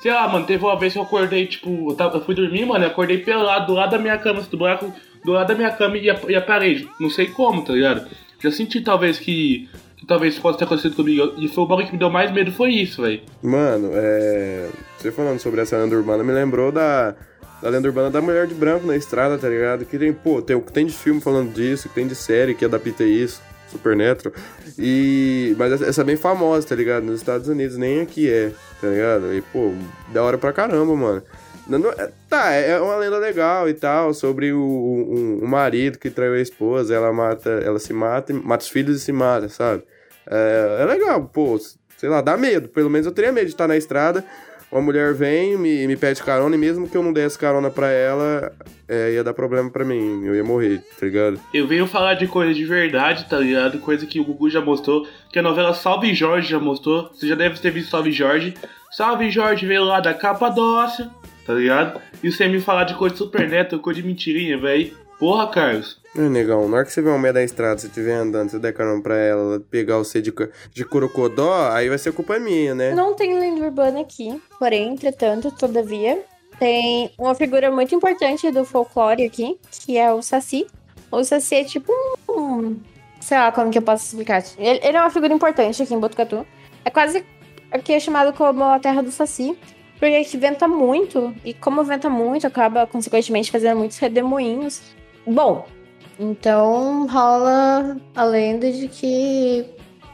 sei 0.02 0.12
lá, 0.12 0.28
mano, 0.28 0.46
teve 0.46 0.64
uma 0.64 0.78
vez 0.78 0.94
que 0.94 1.00
eu 1.00 1.04
acordei, 1.04 1.46
tipo, 1.46 1.96
eu, 1.98 2.22
fui 2.22 2.34
dormir, 2.34 2.66
mano, 2.66 2.86
eu 2.86 2.90
acordei 2.90 3.20
pelado 3.20 3.68
do 3.68 3.74
lado 3.74 3.92
da 3.92 4.00
minha 4.00 4.18
cama, 4.18 4.42
do 4.42 4.58
buraco, 4.58 4.92
do 5.24 5.32
lado 5.32 5.48
da 5.48 5.56
minha 5.56 5.72
cama 5.72 5.98
e 5.98 6.10
a, 6.10 6.20
e 6.28 6.36
a 6.36 6.42
parede. 6.42 6.88
Não 7.00 7.10
sei 7.10 7.28
como, 7.28 7.64
tá 7.64 7.74
ligado? 7.74 8.08
Já 8.40 8.50
senti 8.50 8.82
talvez 8.82 9.20
que, 9.20 9.70
que 10.02 10.08
talvez 10.08 10.38
possa 10.40 10.58
ter 10.58 10.66
acontecido 10.66 10.96
comigo. 10.96 11.34
E 11.38 11.48
foi 11.48 11.64
o 11.64 11.68
bagulho 11.68 11.86
que 11.86 11.94
me 11.94 12.00
deu 12.00 12.10
mais 12.10 12.32
medo, 12.32 12.52
foi 12.52 12.72
isso, 12.72 13.04
velho. 13.04 13.22
Mano, 13.42 13.92
é. 13.94 14.68
Você 14.98 15.12
falando 15.12 15.40
sobre 15.40 15.62
essa 15.62 15.78
lenda 15.78 15.96
urbana 15.96 16.24
me 16.24 16.34
lembrou 16.34 16.72
da. 16.72 17.16
Da 17.62 17.70
lenda 17.70 17.88
urbana 17.88 18.10
da 18.10 18.20
mulher 18.20 18.48
de 18.48 18.56
branco 18.56 18.88
na 18.88 18.96
estrada, 18.98 19.38
tá 19.38 19.48
ligado? 19.48 19.86
Que 19.86 20.00
tem, 20.00 20.12
pô, 20.12 20.42
tem 20.42 20.60
tem 20.60 20.88
de 20.88 20.94
filme 20.94 21.22
falando 21.22 21.54
disso, 21.54 21.88
que 21.88 21.94
tem 21.94 22.08
de 22.08 22.16
série 22.16 22.56
que 22.56 22.66
adapta 22.66 23.04
isso, 23.04 23.40
Supernatural. 23.70 24.34
E. 24.80 25.56
Mas 25.60 25.80
essa 25.80 26.02
é 26.02 26.04
bem 26.04 26.18
famosa, 26.18 26.68
tá 26.68 26.74
ligado? 26.74 27.04
Nos 27.04 27.18
Estados 27.18 27.48
Unidos, 27.48 27.78
nem 27.78 28.02
aqui 28.02 28.28
é, 28.28 28.52
tá 28.82 28.88
ligado? 28.88 29.32
E, 29.36 29.42
pô, 29.44 29.72
da 30.12 30.24
hora 30.24 30.40
pra 30.40 30.52
caramba, 30.52 30.96
mano. 30.96 31.22
É- 31.98 32.12
tá, 32.30 32.52
é 32.52 32.80
uma 32.80 32.96
lenda 32.96 33.18
legal 33.18 33.70
e 33.70 33.74
tal, 33.74 34.14
sobre 34.14 34.52
o, 34.54 35.40
marido 35.44 36.00
que 36.00 36.10
traiu 36.10 36.34
a 36.34 36.40
esposa, 36.42 36.94
ela 36.96 37.12
mata, 37.12 37.50
ela 37.50 37.80
se 37.80 37.94
mata, 37.94 38.34
mata 38.34 38.64
os 38.64 38.70
filhos 38.70 38.98
e 38.98 39.00
se 39.00 39.12
mata, 39.12 39.50
sabe? 39.50 39.84
É, 40.30 40.80
é 40.82 40.86
legal, 40.86 41.24
pô, 41.26 41.60
sei 41.98 42.10
lá, 42.10 42.22
dá 42.22 42.38
medo. 42.38 42.70
Pelo 42.70 42.90
menos 42.90 43.06
eu 43.06 43.12
teria 43.12 43.32
medo 43.32 43.46
de 43.46 43.52
estar 43.52 43.68
na 43.68 43.78
estrada, 43.78 44.24
uma 44.72 44.82
mulher 44.82 45.14
vem, 45.14 45.58
me, 45.58 45.86
me 45.86 45.98
pede 45.98 46.24
carona, 46.24 46.56
e 46.56 46.58
mesmo 46.58 46.90
que 46.90 46.96
eu 46.96 47.04
não 47.04 47.12
desse 47.12 47.38
carona 47.38 47.70
pra 47.70 47.90
ela, 47.90 48.54
é, 48.88 49.12
ia 49.12 49.24
dar 49.24 49.34
problema 49.34 49.70
pra 49.70 49.84
mim, 49.84 50.26
eu 50.26 50.34
ia 50.34 50.44
morrer, 50.44 50.82
tá 50.98 51.06
ligado? 51.06 51.40
Eu 51.54 51.68
venho 51.68 51.86
falar 51.86 52.14
de 52.14 52.26
coisa 52.26 52.54
de 52.54 52.64
verdade, 52.66 53.30
tá 53.30 53.38
ligado? 53.38 53.80
Coisa 53.80 54.06
que 54.06 54.20
o 54.20 54.24
Gugu 54.24 54.50
já 54.50 54.62
mostrou, 54.62 55.06
que 55.32 55.40
a 55.40 55.42
novela 55.42 55.74
Salve 55.74 56.14
Jorge 56.14 56.50
já 56.50 56.60
mostrou. 56.60 57.10
Você 57.14 57.28
já 57.28 57.36
deve 57.36 57.60
ter 57.60 57.72
visto 57.72 57.90
Salve 57.90 58.12
Jorge. 58.12 58.54
Salve 58.92 59.30
Jorge 59.30 59.66
veio 59.66 59.84
lá 59.84 60.00
da 60.00 60.14
Capadócia, 60.14 61.10
tá 61.54 61.60
ligado? 61.60 62.02
E 62.24 62.32
você 62.32 62.48
me 62.48 62.60
falar 62.60 62.84
de 62.86 62.96
coisa 62.96 63.14
de 63.14 63.20
super 63.20 63.48
neto, 63.50 63.80
coisa 63.80 64.02
de 64.02 64.08
mentirinha, 64.08 64.58
velho. 64.58 64.96
Porra, 65.20 65.48
Carlos. 65.52 66.00
Ai, 66.18 66.30
negão, 66.30 66.68
na 66.68 66.78
hora 66.78 66.86
que 66.86 66.92
você 66.92 67.02
vê 67.02 67.10
uma 67.10 67.18
mulher 67.18 67.34
da 67.34 67.44
estrada, 67.44 67.78
você 67.78 67.88
estiver 67.88 68.14
andando, 68.14 68.50
você 68.50 68.58
der 68.60 68.74
carona 68.74 69.02
pra 69.04 69.16
ela, 69.18 69.60
pegar 69.70 69.98
você 69.98 70.20
de, 70.22 70.32
co- 70.32 70.48
de 70.74 70.84
corocodó, 70.84 71.70
aí 71.72 71.88
vai 71.90 71.98
ser 71.98 72.12
culpa 72.12 72.40
minha, 72.40 72.74
né? 72.74 72.94
Não 72.96 73.14
tem 73.14 73.38
lenda 73.38 73.64
urbana 73.64 74.02
aqui, 74.02 74.42
porém, 74.58 74.90
entretanto, 74.94 75.52
todavia, 75.52 76.22
tem 76.60 77.12
uma 77.18 77.36
figura 77.36 77.70
muito 77.72 77.94
importante 77.94 78.50
do 78.52 78.66
folclore 78.66 79.24
aqui, 79.24 79.58
que 79.86 79.98
é 79.98 80.12
o 80.12 80.22
Saci. 80.22 80.66
O 81.12 81.24
Saci 81.24 81.56
é 81.56 81.64
tipo 81.64 81.92
um. 82.28 82.34
um- 82.34 82.80
sei 83.20 83.38
lá 83.38 83.52
como 83.52 83.70
que 83.70 83.78
eu 83.78 83.82
posso 83.84 84.04
explicar. 84.06 84.44
Ele, 84.58 84.80
ele 84.84 84.98
é 84.98 85.00
uma 85.00 85.10
figura 85.12 85.32
importante 85.34 85.84
aqui 85.84 85.94
em 85.94 86.00
Botucatu. 86.00 86.46
É 86.84 86.90
quase 86.90 87.24
aqui 87.72 87.94
é 87.94 88.00
chamado 88.00 88.34
como 88.34 88.64
a 88.64 88.80
terra 88.80 89.02
do 89.04 89.12
Saci. 89.12 89.56
Porque 90.02 90.36
venta 90.36 90.68
muito, 90.68 91.32
e 91.46 91.54
como 91.54 91.84
venta 91.84 92.10
muito, 92.10 92.48
acaba 92.48 92.88
consequentemente 92.88 93.52
fazendo 93.52 93.78
muitos 93.78 94.00
redemoinhos. 94.00 94.82
Bom, 95.28 95.68
então 96.20 97.06
rola 97.06 97.98
a 98.16 98.24
lenda 98.24 98.72
de 98.72 98.88
que 98.88 99.64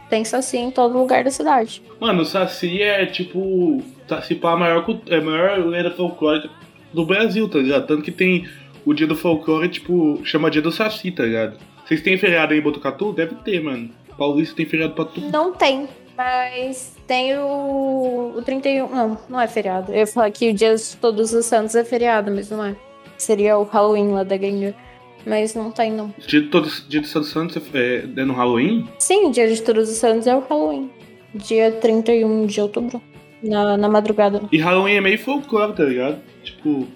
tem 0.10 0.26
Saci 0.26 0.58
em 0.58 0.72
todo 0.72 0.98
lugar 0.98 1.24
da 1.24 1.32
cidade. 1.32 1.82
Mano, 2.02 2.24
o 2.24 2.26
Saci 2.26 2.82
é 2.82 3.06
tipo. 3.06 3.82
Saci 4.10 4.36
pá, 4.36 4.52
a 4.52 4.58
maior, 4.58 4.86
é 5.08 5.16
a 5.16 5.22
maior 5.22 5.66
lenda 5.66 5.92
folclórica 5.92 6.50
do 6.92 7.06
Brasil, 7.06 7.48
tá 7.48 7.60
ligado? 7.60 7.88
Tanto 7.88 8.04
que 8.04 8.12
tem 8.12 8.46
o 8.86 8.94
dia 8.94 9.08
do 9.08 9.16
folclore, 9.16 9.70
tipo, 9.70 10.20
chama 10.26 10.52
dia 10.52 10.62
do 10.62 10.72
Saci, 10.72 11.12
tá 11.12 11.24
ligado? 11.24 11.58
Vocês 11.86 12.02
têm 12.02 12.18
feriado 12.18 12.52
aí 12.52 12.60
em 12.60 12.62
Botucatu? 12.62 13.14
Deve 13.14 13.36
ter, 13.36 13.64
mano. 13.64 13.90
Paulista 14.18 14.54
tem 14.54 14.66
feriado 14.66 14.96
pra 14.96 15.06
tudo. 15.06 15.32
Não 15.32 15.54
tem, 15.54 15.88
mas 16.18 16.97
tem 17.08 17.38
o, 17.38 18.34
o 18.38 18.42
31. 18.42 18.90
Não, 18.90 19.18
não 19.30 19.42
é 19.42 19.48
feriado. 19.48 19.92
Eu 19.92 20.00
ia 20.00 20.08
falar 20.08 20.30
que 20.30 20.50
o 20.50 20.54
Dia 20.54 20.76
de 20.76 20.98
Todos 20.98 21.34
os 21.34 21.46
Santos 21.46 21.74
é 21.74 21.84
feriado, 21.84 22.30
mas 22.32 22.52
não 22.52 22.64
é. 22.64 22.76
Seria 23.18 23.58
o 23.58 23.64
Halloween 23.64 24.12
lá 24.12 24.24
da 24.24 24.38
gringa. 24.38 24.76
Mas 25.26 25.56
não 25.56 25.72
tem, 25.72 25.92
não. 25.92 26.14
Dia 26.26 26.42
de 26.42 26.48
todos, 26.48 26.86
dia 26.88 27.02
de 27.02 27.08
Santo 27.08 27.26
Santos 27.26 27.62
é, 27.74 28.06
é 28.16 28.26
no 28.26 28.34
Halloween? 28.34 28.88
Sim, 29.00 29.26
o 29.26 29.32
Dia 29.32 29.48
de 29.48 29.62
Todos 29.62 29.90
os 29.90 29.98
Santos 29.98 30.28
é 30.28 30.36
o 30.36 30.40
Halloween. 30.40 30.92
Dia 31.34 31.72
31 31.72 32.46
de 32.46 32.62
outubro. 32.62 33.02
Na, 33.44 33.78
na 33.78 33.88
madrugada. 33.88 34.42
E 34.52 34.58
Halloween 34.58 34.96
é 34.96 35.02
meio 35.02 35.20
folclore, 35.20 35.74
tá 35.74 35.84
ligado? 35.84 36.20
Tipo, 36.44 36.88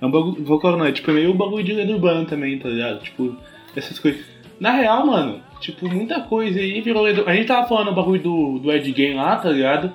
é 0.00 0.06
um 0.06 0.10
bagulho. 0.10 0.44
Folclore 0.46 0.78
não, 0.78 0.86
é 0.86 0.92
tipo 0.92 1.10
é 1.10 1.14
meio 1.14 1.32
um 1.32 1.36
bagulho 1.36 1.62
de 1.62 1.72
lenda 1.72 1.92
urbana 1.92 2.24
também, 2.24 2.58
tá 2.58 2.68
ligado? 2.68 3.02
Tipo, 3.02 3.36
essas 3.76 3.98
coisas. 3.98 4.22
Na 4.58 4.72
real, 4.72 5.06
mano, 5.06 5.42
tipo, 5.60 5.88
muita 5.88 6.20
coisa 6.20 6.58
aí 6.58 6.80
virou. 6.80 7.06
A 7.06 7.34
gente 7.34 7.46
tava 7.46 7.68
falando 7.68 7.88
o 7.88 7.94
bagulho 7.94 8.22
do, 8.22 8.58
do 8.58 8.72
Ed 8.72 8.90
Game 8.92 9.14
lá, 9.14 9.36
tá 9.36 9.50
ligado? 9.50 9.92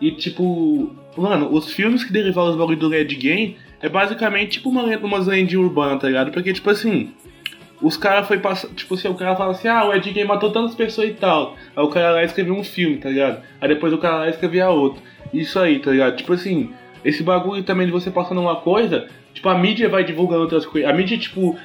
E 0.00 0.12
tipo, 0.12 0.94
mano, 1.16 1.52
os 1.52 1.72
filmes 1.72 2.04
que 2.04 2.12
derivaram 2.12 2.50
os 2.50 2.56
bagulho 2.56 2.78
do 2.78 2.94
Ed 2.94 3.14
Game 3.14 3.56
é 3.80 3.88
basicamente 3.88 4.52
tipo 4.52 4.70
uma 4.70 4.82
umas 4.98 5.26
lendas 5.26 5.54
urbanas, 5.54 6.00
tá 6.00 6.06
ligado? 6.06 6.30
Porque, 6.30 6.52
tipo 6.52 6.70
assim, 6.70 7.12
os 7.80 7.96
caras 7.96 8.26
foi 8.26 8.38
passar. 8.38 8.68
Tipo 8.68 8.94
assim, 8.94 9.08
o 9.08 9.14
cara 9.14 9.36
fala 9.36 9.52
assim, 9.52 9.68
ah, 9.68 9.84
o 9.84 9.94
Ed 9.94 10.12
Gein 10.12 10.24
matou 10.24 10.50
tantas 10.50 10.74
pessoas 10.74 11.10
e 11.10 11.14
tal. 11.14 11.56
Aí 11.76 11.82
o 11.82 11.88
cara 11.88 12.12
lá 12.12 12.24
escreveu 12.24 12.54
um 12.54 12.64
filme, 12.64 12.98
tá 12.98 13.08
ligado? 13.08 13.42
Aí 13.60 13.68
depois 13.68 13.92
o 13.92 13.98
cara 13.98 14.16
lá 14.16 14.28
escrevia 14.28 14.68
outro. 14.68 15.02
Isso 15.32 15.58
aí, 15.58 15.78
tá 15.78 15.90
ligado? 15.90 16.16
Tipo 16.16 16.32
assim, 16.32 16.70
esse 17.04 17.22
bagulho 17.22 17.62
também 17.62 17.86
de 17.86 17.92
você 17.92 18.10
passando 18.10 18.40
uma 18.40 18.56
coisa, 18.56 19.08
tipo, 19.32 19.48
a 19.48 19.56
mídia 19.56 19.88
vai 19.88 20.04
divulgando 20.04 20.42
outras 20.42 20.66
coisas. 20.66 20.90
A 20.90 20.92
mídia, 20.92 21.18
tipo, 21.18 21.56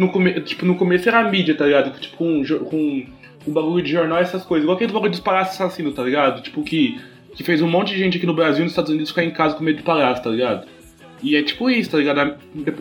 no, 0.00 0.08
come... 0.08 0.40
tipo, 0.40 0.64
no 0.64 0.76
começo 0.76 1.08
era 1.08 1.22
mídia, 1.30 1.54
tá 1.54 1.66
ligado? 1.66 1.98
Tipo, 2.00 2.16
com 2.16 3.06
um 3.46 3.52
bagulho 3.52 3.84
de 3.84 3.92
jornal 3.92 4.18
essas 4.18 4.44
coisas. 4.44 4.64
Igual 4.64 4.76
aquele 4.76 4.92
bagulho 4.92 5.10
dos 5.10 5.20
palhaços 5.20 5.60
assassinos, 5.60 5.94
tá 5.94 6.02
ligado? 6.02 6.42
Tipo, 6.42 6.62
que, 6.62 6.98
que 7.34 7.44
fez 7.44 7.60
um 7.60 7.68
monte 7.68 7.92
de 7.92 7.98
gente 7.98 8.16
aqui 8.16 8.26
no 8.26 8.32
Brasil 8.32 8.60
e 8.60 8.64
nos 8.64 8.72
Estados 8.72 8.90
Unidos 8.90 9.10
ficar 9.10 9.24
em 9.24 9.30
casa 9.30 9.54
com 9.54 9.62
medo 9.62 9.76
de 9.76 9.82
palhaço, 9.82 10.22
tá 10.22 10.30
ligado? 10.30 10.66
E 11.22 11.36
é 11.36 11.42
tipo 11.42 11.68
isso, 11.68 11.90
tá 11.90 11.98
ligado? 11.98 12.18
A, 12.18 12.26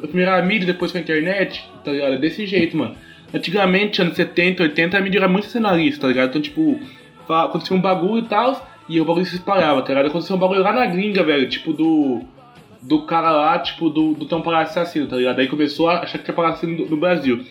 primeiro 0.08 0.32
a 0.32 0.42
mídia, 0.42 0.66
depois 0.66 0.94
com 0.94 0.98
a 0.98 1.02
internet, 1.02 1.70
tá 1.84 1.92
ligado? 1.92 2.14
É 2.14 2.18
desse 2.18 2.46
jeito, 2.46 2.78
mano. 2.78 2.96
Antigamente, 3.34 4.02
anos 4.02 4.16
70, 4.16 4.64
80, 4.64 4.98
a 4.98 5.02
mídia 5.02 5.20
era 5.20 5.28
muito 5.28 5.48
cenarista, 5.48 6.02
tá 6.02 6.08
ligado? 6.08 6.30
Então, 6.30 6.42
tipo, 6.42 6.80
acontecia 7.28 7.76
um 7.76 7.82
bagulho 7.82 8.24
e 8.24 8.28
tal, 8.28 8.66
e 8.88 9.00
o 9.00 9.06
bagulho 9.06 9.26
se 9.26 9.36
espalhava, 9.36 9.82
tá 9.82 9.90
ligado? 9.90 10.08
Aconteceu 10.08 10.38
um 10.38 10.40
bagulho 10.40 10.64
lá 10.64 10.72
na 10.72 10.86
gringa, 10.86 11.22
velho, 11.22 11.50
tipo 11.50 11.74
do. 11.74 12.22
Do 12.82 13.06
cara 13.06 13.32
lá, 13.32 13.60
tipo, 13.60 13.90
do, 13.90 14.14
do 14.14 14.42
Palhaço 14.42 14.80
Assassino, 14.80 15.08
tá 15.08 15.18
ligado? 15.18 15.40
Aí 15.40 15.48
começou 15.48 15.90
a 15.90 16.02
achar 16.02 16.18
que 16.18 16.24
tinha 16.24 16.36
Palhaço 16.36 16.66
no, 16.66 16.90
no 16.90 16.98
Brasil. 16.98 17.44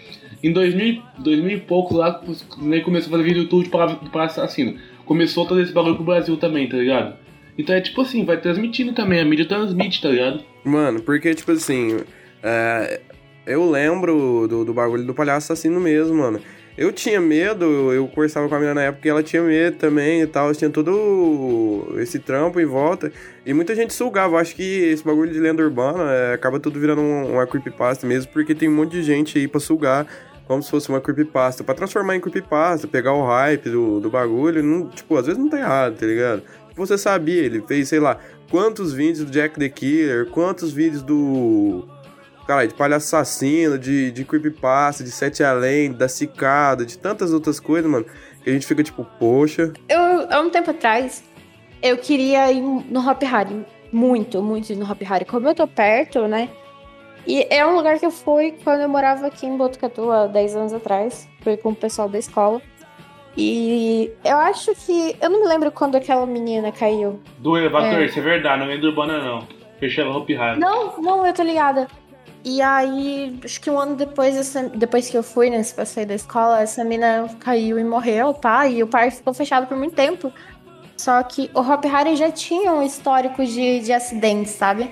Em 0.43 0.53
2000, 0.53 1.03
2000 1.19 1.57
e 1.57 1.61
pouco 1.61 1.95
lá, 1.95 2.23
nem 2.59 2.83
começou 2.83 3.09
a 3.09 3.11
fazer 3.13 3.25
vídeo 3.25 3.43
YouTube 3.43 3.65
de 3.65 4.11
Palhaço 4.11 4.41
Assassino. 4.41 4.79
Começou 5.05 5.47
todo 5.47 5.61
esse 5.61 5.73
bagulho 5.73 5.97
pro 5.97 6.05
Brasil 6.05 6.37
também, 6.37 6.69
tá 6.69 6.77
ligado? 6.77 7.17
Então 7.59 7.75
é 7.75 7.81
tipo 7.81 8.01
assim, 8.01 8.25
vai 8.25 8.41
transmitindo 8.41 8.93
também, 8.93 9.21
a 9.21 9.25
mídia 9.25 9.45
transmite, 9.45 10.01
tá 10.01 10.09
ligado? 10.09 10.45
Mano, 10.65 11.03
porque, 11.03 11.35
tipo 11.35 11.51
assim, 11.51 11.99
é, 12.43 13.01
eu 13.45 13.69
lembro 13.69 14.47
do, 14.49 14.65
do 14.65 14.73
bagulho 14.73 15.05
do 15.05 15.15
palhaço 15.15 15.53
assassino 15.53 15.81
mesmo, 15.81 16.17
mano. 16.17 16.41
Eu 16.79 16.93
tinha 16.93 17.21
medo, 17.21 17.93
eu 17.93 18.07
conversava 18.07 18.49
com 18.49 18.55
a 18.55 18.59
menina 18.59 18.75
na 18.75 18.83
época 18.83 19.09
e 19.09 19.11
ela 19.11 19.21
tinha 19.21 19.43
medo 19.43 19.77
também 19.79 20.23
e 20.23 20.27
tal. 20.29 20.55
Tinha 20.55 20.71
todo 20.71 21.93
esse 21.99 22.21
trampo 22.21 22.61
em 22.61 22.65
volta. 22.65 23.11
E 23.45 23.53
muita 23.53 23.75
gente 23.75 23.93
sugava. 23.93 24.39
Acho 24.39 24.55
que 24.55 24.63
esse 24.63 25.03
bagulho 25.03 25.33
de 25.33 25.41
lenda 25.41 25.61
urbana 25.61 26.13
é, 26.13 26.35
acaba 26.35 26.61
tudo 26.61 26.79
virando 26.79 27.01
um, 27.01 27.33
uma 27.33 27.45
creepypasta 27.49 28.07
mesmo, 28.07 28.31
porque 28.33 28.55
tem 28.55 28.69
um 28.69 28.77
monte 28.77 28.93
de 28.93 29.03
gente 29.03 29.37
aí 29.37 29.49
pra 29.49 29.59
sugar 29.59 30.07
como 30.47 30.63
se 30.63 30.71
fosse 30.71 30.89
uma 30.89 31.01
creepypasta. 31.01 31.65
Pra 31.65 31.75
transformar 31.75 32.15
em 32.15 32.21
creepypasta, 32.21 32.87
pegar 32.87 33.13
o 33.13 33.27
hype 33.27 33.71
do, 33.71 33.99
do 33.99 34.09
bagulho. 34.09 34.63
Não, 34.63 34.89
tipo, 34.89 35.17
às 35.17 35.27
vezes 35.27 35.43
não 35.43 35.51
tá 35.51 35.59
errado, 35.59 35.99
tá 35.99 36.07
ligado? 36.07 36.45
Você 36.77 36.97
sabia, 36.97 37.43
ele 37.43 37.61
fez, 37.67 37.89
sei 37.89 37.99
lá, 37.99 38.21
quantos 38.49 38.93
vídeos 38.93 39.25
do 39.25 39.33
Jack 39.33 39.59
the 39.59 39.69
Killer, 39.69 40.27
quantos 40.27 40.71
vídeos 40.71 41.03
do. 41.03 41.89
Cara, 42.49 42.67
de 42.67 42.73
palhaço 42.73 43.15
assassino, 43.15 43.79
de, 43.79 44.11
de 44.11 44.25
creepypasta, 44.25 45.05
de 45.05 45.11
Sete 45.11 45.45
Além, 45.45 45.93
da 45.93 46.09
Cicada, 46.09 46.87
de 46.87 46.97
tantas 46.97 47.31
outras 47.31 47.61
coisas, 47.61 47.91
mano, 47.91 48.07
que 48.43 48.49
a 48.49 48.53
gente 48.55 48.67
fica 48.67 48.83
tipo, 48.83 49.05
poxa. 49.19 49.75
Eu, 49.87 50.27
há 50.31 50.41
um 50.41 50.49
tempo 50.49 50.71
atrás, 50.71 51.23
eu 51.83 51.99
queria 51.99 52.51
ir 52.51 52.63
no 52.63 53.07
Hop 53.07 53.23
Harry. 53.23 53.67
Muito, 53.93 54.43
muito 54.43 54.75
no 54.77 54.91
Hop 54.91 55.03
Harry. 55.03 55.27
Como 55.27 55.47
eu 55.47 55.55
tô 55.55 55.67
perto, 55.67 56.27
né? 56.27 56.49
E 57.27 57.47
é 57.51 57.67
um 57.67 57.77
lugar 57.77 57.99
que 57.99 58.07
eu 58.07 58.11
fui 58.11 58.55
quando 58.65 58.81
eu 58.81 58.89
morava 58.89 59.27
aqui 59.27 59.45
em 59.45 59.55
Botucatu 59.55 60.11
há 60.11 60.27
10 60.27 60.57
anos 60.57 60.73
atrás. 60.73 61.29
Fui 61.43 61.59
com 61.59 61.73
o 61.73 61.77
pessoal 61.77 62.09
da 62.09 62.19
escola. 62.19 62.63
E 63.37 64.11
eu 64.25 64.39
acho 64.39 64.75
que. 64.75 65.15
Eu 65.21 65.29
não 65.29 65.43
me 65.43 65.47
lembro 65.47 65.71
quando 65.71 65.97
aquela 65.97 66.25
menina 66.25 66.73
caiu. 66.73 67.21
Do 67.41 67.59
elevador, 67.59 68.01
é. 68.01 68.07
isso 68.07 68.19
é 68.19 68.23
verdade, 68.23 68.65
não 68.65 68.73
é 68.73 68.79
do 68.79 68.87
Urbana 68.87 69.23
não. 69.23 69.47
Fechava 69.79 70.09
Hope 70.17 70.35
Hard. 70.35 70.59
Não, 70.59 70.99
não, 70.99 71.27
eu 71.27 71.35
tô 71.35 71.43
ligada. 71.43 71.87
E 72.51 72.63
aí, 72.63 73.39
acho 73.45 73.61
que 73.61 73.71
um 73.71 73.79
ano 73.79 73.95
depois, 73.95 74.35
essa, 74.35 74.71
depois 74.71 75.11
que 75.11 75.19
eu 75.19 75.23
fui 75.23 75.51
nesse 75.51 75.75
passeio 75.75 76.07
da 76.07 76.15
escola, 76.15 76.63
essa 76.63 76.83
menina 76.83 77.29
caiu 77.39 77.79
e 77.79 77.85
morreu, 77.85 78.33
tá? 78.33 78.67
E 78.67 78.83
o 78.83 78.87
parque 78.87 79.17
ficou 79.17 79.35
fechado 79.35 79.67
por 79.67 79.77
muito 79.77 79.95
tempo. 79.95 80.33
Só 80.97 81.23
que 81.23 81.51
o 81.53 81.61
Hop 81.61 81.85
Harry 81.85 82.17
já 82.17 82.31
tinha 82.31 82.73
um 82.73 82.83
histórico 82.83 83.45
de, 83.45 83.81
de 83.81 83.93
acidentes, 83.93 84.53
sabe? 84.53 84.91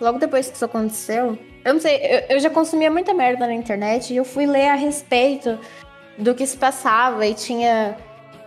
Logo 0.00 0.18
depois 0.18 0.48
que 0.48 0.56
isso 0.56 0.64
aconteceu, 0.64 1.38
eu 1.62 1.74
não 1.74 1.78
sei, 1.78 1.96
eu, 1.96 2.36
eu 2.36 2.40
já 2.40 2.48
consumia 2.48 2.90
muita 2.90 3.12
merda 3.12 3.46
na 3.46 3.52
internet 3.52 4.10
e 4.10 4.16
eu 4.16 4.24
fui 4.24 4.46
ler 4.46 4.70
a 4.70 4.74
respeito 4.74 5.58
do 6.16 6.34
que 6.34 6.46
se 6.46 6.56
passava 6.56 7.26
e 7.26 7.34
tinha 7.34 7.98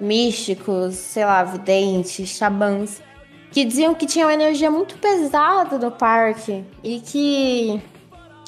místicos, 0.02 0.96
sei 0.96 1.26
lá, 1.26 1.44
videntes, 1.44 2.28
xamãs, 2.28 3.04
que 3.52 3.64
diziam 3.64 3.94
que 3.94 4.08
tinha 4.08 4.26
uma 4.26 4.34
energia 4.34 4.72
muito 4.72 4.98
pesada 4.98 5.78
no 5.78 5.92
parque 5.92 6.66
e 6.84 7.00
que 7.00 7.80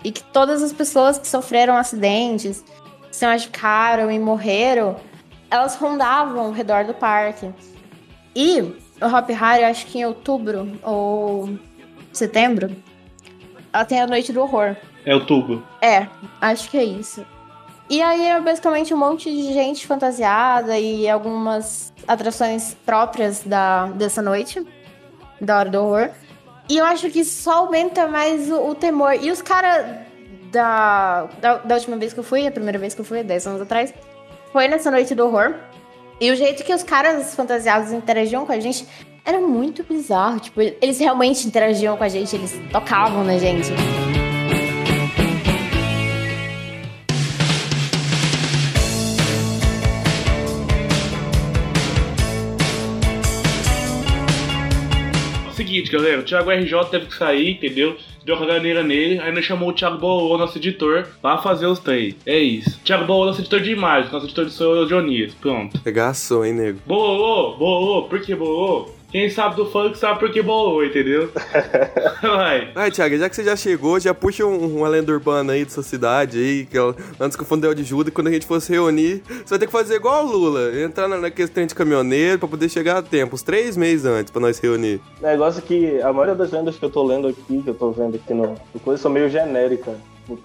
e 0.03 0.11
que 0.11 0.23
todas 0.23 0.63
as 0.63 0.71
pessoas 0.71 1.17
que 1.17 1.27
sofreram 1.27 1.75
acidentes, 1.75 2.63
se 3.11 3.25
machucaram 3.25 4.11
e 4.11 4.19
morreram, 4.19 4.95
elas 5.49 5.75
rondavam 5.75 6.45
ao 6.45 6.51
redor 6.51 6.85
do 6.85 6.93
parque. 6.93 7.51
E 8.35 8.61
o 8.61 9.05
Hop 9.05 9.29
Harry, 9.29 9.63
acho 9.63 9.85
que 9.87 9.99
em 9.99 10.05
outubro 10.05 10.79
ou 10.83 11.49
setembro, 12.13 12.75
ela 13.73 13.85
tem 13.85 13.99
a 13.99 14.07
Noite 14.07 14.31
do 14.31 14.41
Horror. 14.41 14.75
É 15.05 15.13
outubro. 15.13 15.63
É, 15.81 16.07
acho 16.41 16.69
que 16.69 16.77
é 16.77 16.83
isso. 16.83 17.25
E 17.89 18.01
aí 18.01 18.27
é 18.27 18.39
basicamente 18.39 18.93
um 18.93 18.97
monte 18.97 19.31
de 19.31 19.51
gente 19.51 19.87
fantasiada 19.87 20.77
e 20.77 21.09
algumas 21.09 21.91
atrações 22.07 22.75
próprias 22.85 23.41
da, 23.43 23.87
dessa 23.87 24.21
noite, 24.21 24.63
da 25.41 25.57
Hora 25.57 25.69
do 25.69 25.79
Horror. 25.79 26.09
E 26.69 26.77
eu 26.77 26.85
acho 26.85 27.09
que 27.09 27.25
só 27.25 27.65
aumenta 27.65 28.07
mais 28.07 28.51
o, 28.51 28.69
o 28.69 28.75
temor. 28.75 29.15
E 29.19 29.31
os 29.31 29.41
caras 29.41 29.87
da, 30.51 31.27
da, 31.41 31.57
da, 31.57 31.75
última 31.75 31.97
vez 31.97 32.13
que 32.13 32.19
eu 32.19 32.23
fui, 32.23 32.45
a 32.45 32.51
primeira 32.51 32.77
vez 32.77 32.93
que 32.93 33.01
eu 33.01 33.05
fui, 33.05 33.23
10 33.23 33.47
anos 33.47 33.61
atrás, 33.61 33.91
foi 34.53 34.67
nessa 34.67 34.91
noite 34.91 35.15
do 35.15 35.25
horror. 35.25 35.55
E 36.21 36.29
o 36.29 36.35
jeito 36.35 36.63
que 36.63 36.73
os 36.73 36.83
caras 36.83 37.33
fantasiados 37.33 37.91
interagiam 37.91 38.45
com 38.45 38.51
a 38.51 38.59
gente 38.59 38.85
era 39.25 39.39
muito 39.39 39.83
bizarro. 39.83 40.39
Tipo, 40.39 40.61
eles 40.61 40.99
realmente 40.99 41.47
interagiam 41.47 41.97
com 41.97 42.03
a 42.03 42.09
gente, 42.09 42.35
eles 42.35 42.53
tocavam 42.71 43.23
na 43.23 43.37
gente. 43.39 43.71
Seguinte, 55.69 55.91
galera, 55.91 56.19
o 56.19 56.23
Thiago 56.23 56.49
RJ 56.49 56.85
teve 56.89 57.05
que 57.05 57.15
sair, 57.15 57.51
entendeu? 57.51 57.95
Deu 58.25 58.35
a 58.35 58.39
caganeira 58.39 58.81
nele, 58.81 59.19
aí 59.19 59.31
nós 59.31 59.45
chamou 59.45 59.69
o 59.69 59.73
Thiago 59.73 59.99
Bolô, 59.99 60.35
nosso 60.35 60.57
editor, 60.57 61.07
pra 61.21 61.37
fazer 61.37 61.67
os 61.67 61.77
três. 61.77 62.15
É 62.25 62.39
isso. 62.39 62.79
Thiago 62.83 63.05
Bolô, 63.05 63.25
nosso 63.25 63.41
editor 63.41 63.61
de 63.61 63.71
imagem, 63.71 64.11
nosso 64.11 64.25
editor 64.25 64.45
de 64.45 64.51
som 64.51 64.75
é 64.75 64.79
o 64.79 64.85
Dionias. 64.85 65.33
Pronto. 65.35 65.79
Pegaçou, 65.81 66.43
hein, 66.43 66.53
nego? 66.53 66.79
Bolô, 66.87 67.55
Bolô, 67.55 68.03
por 68.03 68.19
que 68.19 68.33
Bolô? 68.33 68.89
Quem 69.11 69.27
sabe 69.29 69.55
do 69.55 69.65
funk 69.65 69.97
sabe 69.97 70.19
por 70.19 70.31
que 70.31 70.39
bolou, 70.41 70.85
entendeu? 70.85 71.31
Vai. 72.21 72.71
Ai, 72.75 72.91
Thiago, 72.91 73.17
já 73.17 73.27
que 73.27 73.35
você 73.35 73.43
já 73.43 73.55
chegou, 73.55 73.99
já 73.99 74.13
puxa 74.13 74.45
um, 74.45 74.77
uma 74.77 74.87
lenda 74.87 75.11
urbana 75.11 75.53
aí 75.53 75.65
da 75.65 75.71
sua 75.71 75.81
cidade 75.81 76.37
aí, 76.37 76.65
que 76.65 76.77
ela, 76.77 76.95
antes 77.19 77.35
que 77.35 77.41
o 77.41 77.45
fundel 77.45 77.73
de 77.73 77.83
Judas, 77.83 78.13
quando 78.13 78.27
a 78.27 78.31
gente 78.31 78.45
fosse 78.45 78.71
reunir, 78.71 79.23
você 79.27 79.49
vai 79.49 79.59
ter 79.59 79.65
que 79.65 79.71
fazer 79.71 79.95
igual 79.95 80.23
o 80.25 80.31
Lula, 80.31 80.79
entrar 80.79 81.07
naquele 81.07 81.47
trem 81.47 81.65
de 81.65 81.73
caminhoneiro 81.73 82.37
pra 82.37 82.47
poder 82.47 82.69
chegar 82.69 82.97
a 82.97 83.01
tempo, 83.01 83.33
uns 83.33 83.41
três 83.41 83.75
meses 83.75 84.05
antes 84.05 84.31
pra 84.31 84.39
nós 84.39 84.59
reunir. 84.59 85.01
Negócio 85.19 85.61
que 85.63 85.99
a 86.01 86.13
maioria 86.13 86.35
das 86.35 86.51
lendas 86.51 86.77
que 86.77 86.85
eu 86.85 86.89
tô 86.91 87.03
lendo 87.03 87.27
aqui, 87.27 87.63
que 87.63 87.69
eu 87.69 87.75
tô 87.75 87.91
vendo 87.91 88.15
aqui 88.15 88.33
no, 88.33 88.55
no 88.73 88.79
coisa, 88.79 89.01
são 89.01 89.09
meio 89.09 89.27
genéricas. 89.27 89.95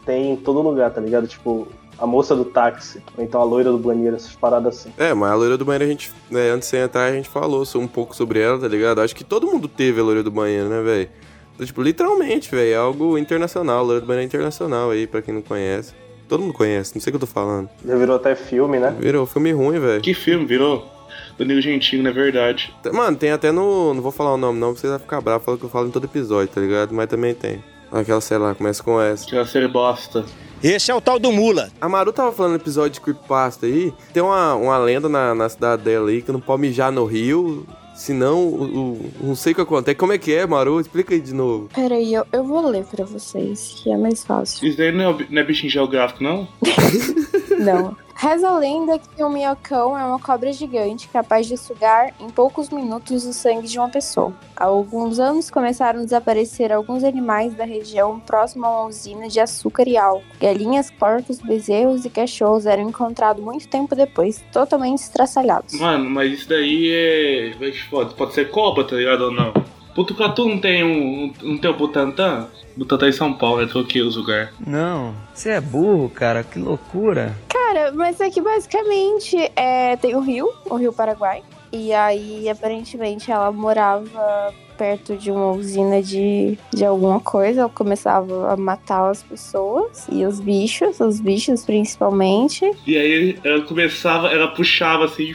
Tem 0.06 0.32
em 0.32 0.36
todo 0.36 0.62
lugar, 0.62 0.90
tá 0.90 1.02
ligado? 1.02 1.26
Tipo, 1.26 1.68
a 1.98 2.06
moça 2.06 2.34
do 2.34 2.44
táxi, 2.44 3.02
ou 3.16 3.24
então 3.24 3.40
a 3.40 3.44
loira 3.44 3.70
do 3.70 3.78
banheiro, 3.78 4.16
essas 4.16 4.34
paradas 4.34 4.78
assim. 4.78 4.92
É, 4.98 5.12
mas 5.14 5.30
a 5.30 5.34
loira 5.34 5.56
do 5.56 5.64
banheiro 5.64 5.84
a 5.84 5.88
gente, 5.88 6.12
né, 6.30 6.50
antes 6.50 6.70
de 6.70 6.76
entrar, 6.76 7.04
a 7.04 7.12
gente 7.12 7.28
falou 7.28 7.64
um 7.76 7.86
pouco 7.86 8.14
sobre 8.14 8.40
ela, 8.40 8.58
tá 8.58 8.68
ligado? 8.68 9.00
Acho 9.00 9.14
que 9.14 9.24
todo 9.24 9.46
mundo 9.46 9.68
teve 9.68 10.00
a 10.00 10.04
loira 10.04 10.22
do 10.22 10.30
banheiro, 10.30 10.68
né, 10.68 10.82
velho? 10.82 11.08
Então, 11.54 11.66
tipo, 11.66 11.82
literalmente, 11.82 12.50
velho, 12.50 12.72
é 12.72 12.76
algo 12.76 13.16
internacional, 13.16 13.78
a 13.78 13.82
loira 13.82 14.00
do 14.00 14.06
banheiro 14.06 14.24
é 14.24 14.26
internacional 14.26 14.90
aí, 14.90 15.06
pra 15.06 15.22
quem 15.22 15.32
não 15.32 15.42
conhece. 15.42 15.94
Todo 16.28 16.40
mundo 16.40 16.54
conhece, 16.54 16.94
não 16.94 17.02
sei 17.02 17.10
o 17.10 17.12
que 17.12 17.22
eu 17.22 17.28
tô 17.28 17.32
falando. 17.32 17.68
Já 17.84 17.96
virou 17.96 18.16
até 18.16 18.34
filme, 18.34 18.78
né? 18.78 18.96
Virou 18.98 19.26
filme 19.26 19.52
ruim, 19.52 19.78
velho. 19.78 20.00
Que 20.00 20.14
filme 20.14 20.44
virou? 20.44 20.90
Danilo 21.38 21.60
Gentili, 21.60 22.02
não 22.02 22.10
é 22.10 22.14
verdade. 22.14 22.74
Mano, 22.92 23.16
tem 23.16 23.30
até 23.30 23.50
no. 23.50 23.92
Não 23.92 24.00
vou 24.00 24.12
falar 24.12 24.34
o 24.34 24.36
nome, 24.36 24.58
não, 24.58 24.72
pra 24.72 24.80
vocês 24.80 24.90
vão 24.90 25.00
ficar 25.00 25.20
bravos, 25.20 25.44
falo 25.44 25.58
que 25.58 25.64
eu 25.64 25.68
falo 25.68 25.88
em 25.88 25.90
todo 25.90 26.04
episódio, 26.04 26.52
tá 26.52 26.60
ligado? 26.60 26.94
Mas 26.94 27.08
também 27.08 27.34
tem. 27.34 27.62
Aquela, 27.90 28.20
sei 28.20 28.38
lá, 28.38 28.54
começa 28.54 28.82
com 28.82 29.00
essa. 29.00 29.26
Aquela 29.26 29.46
série 29.46 29.68
bosta. 29.68 30.24
Esse 30.64 30.90
é 30.90 30.94
o 30.94 31.00
tal 31.00 31.18
do 31.18 31.30
Mula. 31.30 31.70
A 31.78 31.90
Maru 31.90 32.10
tava 32.10 32.32
falando 32.32 32.52
no 32.52 32.56
episódio 32.56 32.92
de 32.92 33.00
Creepypasta 33.02 33.66
aí. 33.66 33.92
Tem 34.14 34.22
uma, 34.22 34.54
uma 34.54 34.78
lenda 34.78 35.10
na, 35.10 35.34
na 35.34 35.46
cidade 35.46 35.82
dela 35.82 36.08
aí 36.08 36.22
que 36.22 36.32
não 36.32 36.40
pode 36.40 36.62
mijar 36.62 36.90
no 36.90 37.04
rio. 37.04 37.66
Senão, 37.94 38.48
o, 38.48 38.64
o, 38.64 39.12
não 39.20 39.34
sei 39.36 39.52
o 39.52 39.56
que 39.56 39.60
acontece. 39.60 39.94
Como 39.94 40.14
é 40.14 40.16
que 40.16 40.32
é, 40.32 40.46
Maru? 40.46 40.80
Explica 40.80 41.12
aí 41.12 41.20
de 41.20 41.34
novo. 41.34 41.68
Peraí, 41.74 42.14
eu, 42.14 42.26
eu 42.32 42.42
vou 42.42 42.66
ler 42.66 42.86
pra 42.86 43.04
vocês, 43.04 43.78
que 43.82 43.92
é 43.92 43.96
mais 43.98 44.24
fácil. 44.24 44.66
Isso 44.66 44.78
daí 44.78 44.90
não 44.90 45.10
é, 45.10 45.26
não 45.28 45.42
é 45.42 45.44
bichinho 45.44 45.70
geográfico, 45.70 46.24
não? 46.24 46.48
não. 47.60 47.94
Reza 48.16 48.48
a 48.48 48.58
lenda 48.58 48.98
que 48.98 49.22
o 49.22 49.28
minhocão 49.28 49.98
é 49.98 50.04
uma 50.04 50.18
cobra 50.18 50.52
gigante 50.52 51.08
capaz 51.08 51.46
de 51.46 51.56
sugar 51.56 52.14
em 52.20 52.30
poucos 52.30 52.70
minutos 52.70 53.26
o 53.26 53.32
sangue 53.32 53.66
de 53.66 53.78
uma 53.78 53.88
pessoa. 53.88 54.32
Há 54.56 54.64
alguns 54.66 55.18
anos 55.18 55.50
começaram 55.50 56.00
a 56.00 56.04
desaparecer 56.04 56.72
alguns 56.72 57.02
animais 57.02 57.54
da 57.54 57.64
região 57.64 58.20
próxima 58.20 58.68
a 58.68 58.70
uma 58.70 58.88
usina 58.88 59.28
de 59.28 59.40
açúcar 59.40 59.88
e 59.88 59.96
álcool. 59.96 60.24
Galinhas, 60.40 60.90
porcos, 60.90 61.40
bezerros 61.40 62.04
e 62.04 62.10
cachorros 62.10 62.66
eram 62.66 62.88
encontrados 62.88 63.42
muito 63.42 63.66
tempo 63.68 63.96
depois, 63.96 64.44
totalmente 64.52 65.00
estraçalhados. 65.00 65.74
Mano, 65.74 66.08
mas 66.08 66.32
isso 66.32 66.48
daí 66.48 66.90
é. 66.92 67.54
Pode, 67.90 68.14
pode 68.14 68.34
ser 68.34 68.50
cobra, 68.50 68.84
tá 68.84 68.96
ligado 68.96 69.22
ou 69.22 69.30
não? 69.32 69.52
Putucatu 69.94 70.48
não 70.48 70.58
tem 70.58 70.82
um. 70.84 71.32
Não 71.42 71.58
tem 71.58 71.70
o 71.70 71.76
Butantã? 71.76 72.48
Butantã 72.76 73.08
em 73.08 73.12
São 73.12 73.32
Paulo, 73.32 73.62
é 73.62 73.66
troquei 73.66 74.02
os 74.02 74.16
lugar. 74.16 74.52
Não, 74.66 75.14
você 75.32 75.50
é 75.50 75.60
burro, 75.60 76.08
cara, 76.08 76.42
que 76.42 76.58
loucura. 76.58 77.36
Cara, 77.48 77.63
mas 77.94 78.20
é 78.20 78.30
que 78.30 78.40
basicamente 78.40 79.36
é, 79.56 79.96
tem 79.96 80.14
o 80.14 80.20
rio, 80.20 80.48
o 80.68 80.76
Rio 80.76 80.92
Paraguai. 80.92 81.42
E 81.72 81.92
aí, 81.92 82.48
aparentemente, 82.48 83.32
ela 83.32 83.50
morava 83.50 84.54
perto 84.78 85.16
de 85.16 85.30
uma 85.30 85.52
usina 85.52 86.02
de, 86.02 86.58
de 86.72 86.84
alguma 86.84 87.18
coisa. 87.18 87.62
Ela 87.62 87.68
começava 87.68 88.52
a 88.52 88.56
matar 88.56 89.10
as 89.10 89.22
pessoas 89.22 90.06
e 90.10 90.24
os 90.24 90.40
bichos, 90.40 91.00
os 91.00 91.20
bichos 91.20 91.64
principalmente. 91.64 92.70
E 92.86 92.96
aí 92.96 93.38
ela 93.42 93.62
começava, 93.62 94.28
ela 94.28 94.48
puxava 94.48 95.06
assim. 95.06 95.32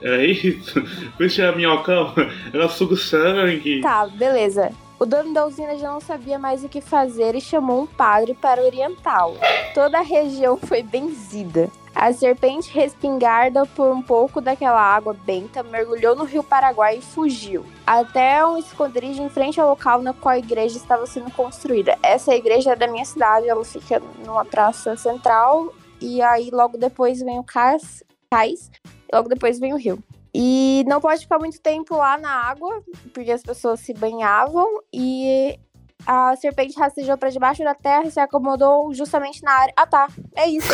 Era 0.00 0.24
isso? 0.24 0.80
Puxa 1.18 1.48
a 1.48 1.52
minhocão, 1.56 2.14
ela 2.52 2.68
suga 2.68 2.94
o 2.94 2.96
sangue. 2.96 3.80
Tá, 3.80 4.06
beleza. 4.06 4.70
O 4.98 5.06
dono 5.06 5.32
da 5.32 5.46
usina 5.46 5.78
já 5.78 5.90
não 5.90 6.00
sabia 6.00 6.38
mais 6.38 6.62
o 6.62 6.68
que 6.68 6.80
fazer 6.80 7.34
e 7.34 7.40
chamou 7.40 7.82
um 7.82 7.86
padre 7.86 8.34
para 8.34 8.62
orientá-lo. 8.62 9.38
Toda 9.74 9.98
a 9.98 10.02
região 10.02 10.58
foi 10.58 10.82
benzida. 10.82 11.70
A 11.94 12.12
serpente 12.12 12.72
respingarda 12.72 13.66
por 13.66 13.90
um 13.90 14.00
pouco 14.00 14.40
daquela 14.40 14.80
água 14.80 15.12
benta, 15.12 15.62
mergulhou 15.62 16.14
no 16.14 16.24
rio 16.24 16.42
Paraguai 16.42 16.98
e 16.98 17.02
fugiu. 17.02 17.64
Até 17.86 18.44
um 18.46 18.56
esconderijo 18.56 19.22
em 19.22 19.28
frente 19.28 19.60
ao 19.60 19.68
local 19.68 20.00
na 20.00 20.12
qual 20.12 20.34
a 20.34 20.38
igreja 20.38 20.76
estava 20.76 21.06
sendo 21.06 21.30
construída. 21.32 21.98
Essa 22.02 22.34
igreja 22.34 22.72
é 22.72 22.76
da 22.76 22.86
minha 22.86 23.04
cidade, 23.04 23.48
ela 23.48 23.64
fica 23.64 24.00
numa 24.24 24.44
praça 24.44 24.96
central. 24.96 25.74
E 26.00 26.22
aí 26.22 26.50
logo 26.50 26.78
depois 26.78 27.20
vem 27.20 27.38
o 27.38 27.44
cais, 27.44 28.02
cais 28.32 28.70
logo 29.12 29.28
depois 29.28 29.58
vem 29.58 29.74
o 29.74 29.76
rio. 29.76 30.02
E 30.32 30.84
não 30.86 31.00
pode 31.00 31.22
ficar 31.22 31.38
muito 31.38 31.60
tempo 31.60 31.96
lá 31.96 32.16
na 32.16 32.30
água, 32.30 32.82
porque 33.12 33.32
as 33.32 33.42
pessoas 33.42 33.80
se 33.80 33.92
banhavam 33.92 34.80
e 34.92 35.58
a 36.06 36.34
serpente 36.36 36.78
rastejou 36.78 37.16
para 37.16 37.30
debaixo 37.30 37.62
da 37.62 37.74
terra 37.74 38.04
e 38.04 38.10
se 38.10 38.20
acomodou 38.20 38.92
justamente 38.94 39.42
na 39.42 39.52
área. 39.52 39.72
Ah, 39.76 39.86
tá. 39.86 40.08
É 40.34 40.48
isso. 40.48 40.68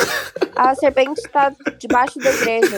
A 0.54 0.74
serpente 0.76 1.22
tá 1.30 1.52
debaixo 1.78 2.18
da 2.18 2.30
igreja. 2.30 2.76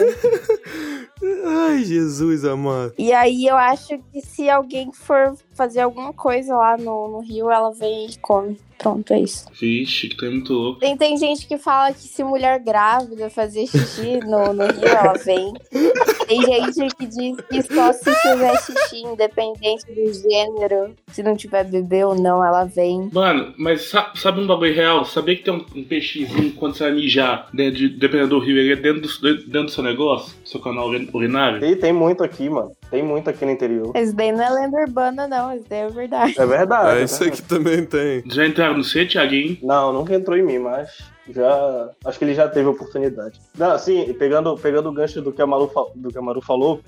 Ai, 1.45 1.83
Jesus 1.83 2.45
amado. 2.45 2.93
E 2.97 3.13
aí 3.13 3.45
eu 3.45 3.55
acho 3.55 3.97
que 4.11 4.21
se 4.21 4.49
alguém 4.49 4.91
for 4.91 5.35
fazer 5.53 5.81
alguma 5.81 6.13
coisa 6.13 6.55
lá 6.55 6.77
no, 6.77 7.07
no 7.07 7.19
rio, 7.19 7.51
ela 7.51 7.71
vem 7.71 8.07
e 8.07 8.17
come. 8.17 8.59
Pronto, 8.79 9.13
é 9.13 9.19
isso. 9.19 9.45
Vixe, 9.59 10.07
que 10.07 10.15
tu 10.15 10.25
é 10.25 10.29
muito 10.29 10.53
louco. 10.53 10.79
Tem, 10.79 10.95
tem 10.97 11.17
gente 11.17 11.45
que 11.45 11.57
fala 11.57 11.91
que 11.93 11.99
se 11.99 12.23
mulher 12.23 12.59
grávida 12.63 13.29
fazer 13.29 13.67
xixi 13.67 14.17
no, 14.25 14.53
no 14.53 14.63
rio, 14.67 14.85
ela 14.87 15.13
vem. 15.13 15.53
Tem 16.27 16.41
gente 16.43 16.95
que 16.95 17.05
diz 17.05 17.35
que 17.49 17.61
só 17.61 17.91
se 17.91 18.09
fizer 18.15 18.55
xixi, 18.61 19.01
independente 19.05 19.85
do 19.93 20.13
gênero, 20.13 20.95
se 21.11 21.21
não 21.21 21.35
tiver 21.35 21.65
bebê 21.65 22.03
ou 22.05 22.15
não, 22.15 22.43
ela 22.43 22.63
vem. 22.63 23.09
Mano, 23.11 23.53
mas 23.57 23.89
sa- 23.89 24.13
sabe 24.15 24.39
um 24.39 24.47
bagulho 24.47 24.73
real? 24.73 25.03
Sabia 25.05 25.35
que 25.35 25.43
tem 25.43 25.53
um, 25.53 25.65
um 25.75 25.83
peixezinho 25.83 26.53
quando 26.53 26.75
você 26.75 26.83
vai 26.85 26.93
mijar, 26.93 27.49
dentro 27.53 27.77
de- 27.79 27.89
dependendo 27.89 28.29
do 28.29 28.39
rio, 28.39 28.57
ele 28.57 28.71
é 28.73 28.75
dentro 28.77 29.01
do, 29.01 29.35
dentro 29.45 29.63
do 29.65 29.71
seu 29.71 29.83
negócio? 29.83 30.35
Seu 30.45 30.59
canal 30.61 30.87
urin- 30.87 31.09
urinário? 31.13 31.65
E 31.65 31.75
tem 31.75 31.91
muito 31.91 32.23
aqui, 32.23 32.49
mano. 32.49 32.71
Tem 32.89 33.03
muito 33.03 33.29
aqui 33.29 33.45
no 33.45 33.51
interior. 33.51 33.91
Esse 33.95 34.13
daí 34.13 34.31
não 34.31 34.43
é 34.43 34.49
lenda 34.49 34.77
urbana, 34.79 35.27
não. 35.27 35.53
Esse 35.53 35.69
daí 35.69 35.81
é 35.81 35.89
verdade. 35.89 36.35
É 36.37 36.45
verdade. 36.45 36.99
É, 36.99 37.03
isso 37.03 37.23
aqui 37.23 37.41
também 37.43 37.85
tem. 37.85 38.23
Já 38.25 38.47
entraram 38.47 38.77
no 38.77 38.83
C, 38.83 39.05
Thiaguinho? 39.05 39.57
Não, 39.61 39.93
nunca 39.93 40.15
entrou 40.15 40.35
em 40.35 40.43
mim, 40.43 40.57
mas 40.57 40.97
já. 41.29 41.91
Acho 42.03 42.17
que 42.17 42.25
ele 42.25 42.33
já 42.33 42.47
teve 42.47 42.67
oportunidade. 42.67 43.39
Não, 43.55 43.71
assim, 43.71 44.11
pegando, 44.13 44.57
pegando 44.57 44.89
o 44.89 44.91
gancho 44.91 45.21
do 45.21 45.31
que 45.31 45.41
a 45.41 45.45
Maru, 45.45 45.71
do 45.95 46.09
que 46.09 46.17
a 46.17 46.21
Maru 46.21 46.41
falou, 46.41 46.81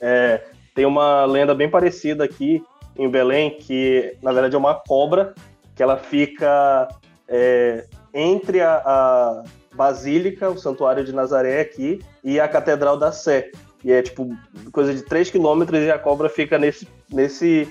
é, 0.00 0.42
tem 0.74 0.86
uma 0.86 1.26
lenda 1.26 1.54
bem 1.54 1.68
parecida 1.68 2.24
aqui 2.24 2.62
em 2.96 3.08
Belém, 3.10 3.50
que 3.58 4.16
na 4.22 4.32
verdade 4.32 4.54
é 4.54 4.58
uma 4.58 4.74
cobra, 4.74 5.34
que 5.74 5.82
ela 5.82 5.98
fica 5.98 6.88
é, 7.28 7.86
entre 8.14 8.60
a, 8.60 8.82
a 8.84 9.42
Basílica, 9.74 10.50
o 10.50 10.58
Santuário 10.58 11.04
de 11.04 11.12
Nazaré 11.12 11.60
aqui, 11.60 12.00
e 12.22 12.38
a 12.40 12.48
Catedral 12.48 12.96
da 12.96 13.12
Sé. 13.12 13.50
E 13.84 13.92
é 13.92 14.02
tipo 14.02 14.36
coisa 14.70 14.94
de 14.94 15.02
3 15.02 15.30
quilômetros 15.30 15.80
e 15.80 15.90
a 15.90 15.98
cobra 15.98 16.28
fica 16.28 16.58
nesse, 16.58 16.86
nesse, 17.10 17.68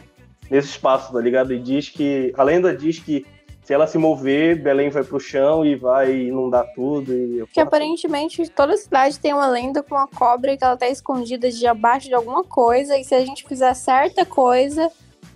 nesse 0.50 0.70
espaço, 0.70 1.14
tá 1.14 1.20
ligado? 1.20 1.54
E 1.54 1.60
diz 1.60 1.90
que. 1.90 2.34
A 2.38 2.44
lenda 2.44 2.76
diz 2.76 3.00
que 3.00 3.26
se 3.64 3.74
ela 3.74 3.88
se 3.88 3.98
mover, 3.98 4.62
Belém 4.62 4.90
vai 4.90 5.04
pro 5.04 5.20
chão 5.20 5.64
e 5.64 5.76
vai 5.76 6.14
inundar 6.14 6.66
tudo. 6.74 7.14
E 7.14 7.40
Porque 7.40 7.60
aparentemente 7.60 8.50
toda 8.50 8.76
cidade 8.76 9.20
tem 9.20 9.34
uma 9.34 9.48
lenda 9.48 9.84
com 9.84 9.96
uma 9.96 10.08
cobra 10.08 10.58
que 10.58 10.64
ela 10.64 10.76
tá 10.76 10.90
escondida 10.90 11.50
de 11.50 11.66
abaixo 11.68 12.08
de 12.08 12.16
alguma 12.16 12.44
coisa. 12.44 12.98
E 12.98 13.04
se 13.04 13.14
a 13.14 13.24
gente 13.24 13.48
fizer 13.48 13.74
certa 13.76 14.26
coisa, 14.26 14.92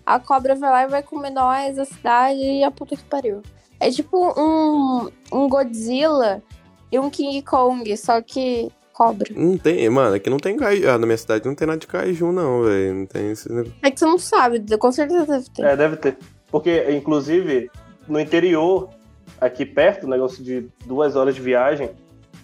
a 0.06 0.20
cobra 0.20 0.56
vai 0.56 0.70
lá 0.70 0.84
e 0.84 0.88
vai 0.88 1.04
comer 1.04 1.30
nós, 1.30 1.78
a 1.78 1.86
cidade 1.86 2.40
e 2.40 2.64
a 2.64 2.72
puta 2.72 2.96
que 2.96 3.04
pariu. 3.04 3.42
É 3.80 3.90
tipo 3.92 4.18
um, 4.38 5.10
um 5.32 5.48
Godzilla 5.48 6.42
e 6.92 6.98
um 6.98 7.10
King 7.10 7.42
Kong, 7.42 7.96
só 7.96 8.22
que 8.22 8.72
cobra. 8.96 9.28
Não 9.36 9.58
tem, 9.58 9.90
mano, 9.90 10.16
aqui 10.16 10.30
não 10.30 10.38
tem 10.38 10.56
kaiju. 10.56 10.90
Ah, 10.90 10.98
na 10.98 11.06
minha 11.06 11.18
cidade 11.18 11.46
não 11.46 11.54
tem 11.54 11.68
nada 11.68 11.80
de 11.80 11.86
kaiju, 11.86 12.32
não, 12.32 12.64
velho. 12.64 12.94
Não 12.96 13.06
tem 13.06 13.32
esse 13.32 13.52
negócio. 13.52 13.74
É 13.84 13.92
que 13.92 14.00
você 14.00 14.06
não 14.06 14.18
sabe, 14.18 14.78
com 14.78 14.92
certeza 14.92 15.26
deve 15.26 15.50
ter. 15.50 15.64
É, 15.64 15.76
deve 15.76 15.98
ter. 15.98 16.18
Porque, 16.50 16.86
inclusive, 16.92 17.70
no 18.08 18.20
interior, 18.20 18.90
aqui 19.40 19.66
perto, 19.66 20.08
negócio 20.08 20.42
de 20.42 20.70
duas 20.86 21.16
horas 21.16 21.36
de 21.36 21.42
viagem 21.42 21.90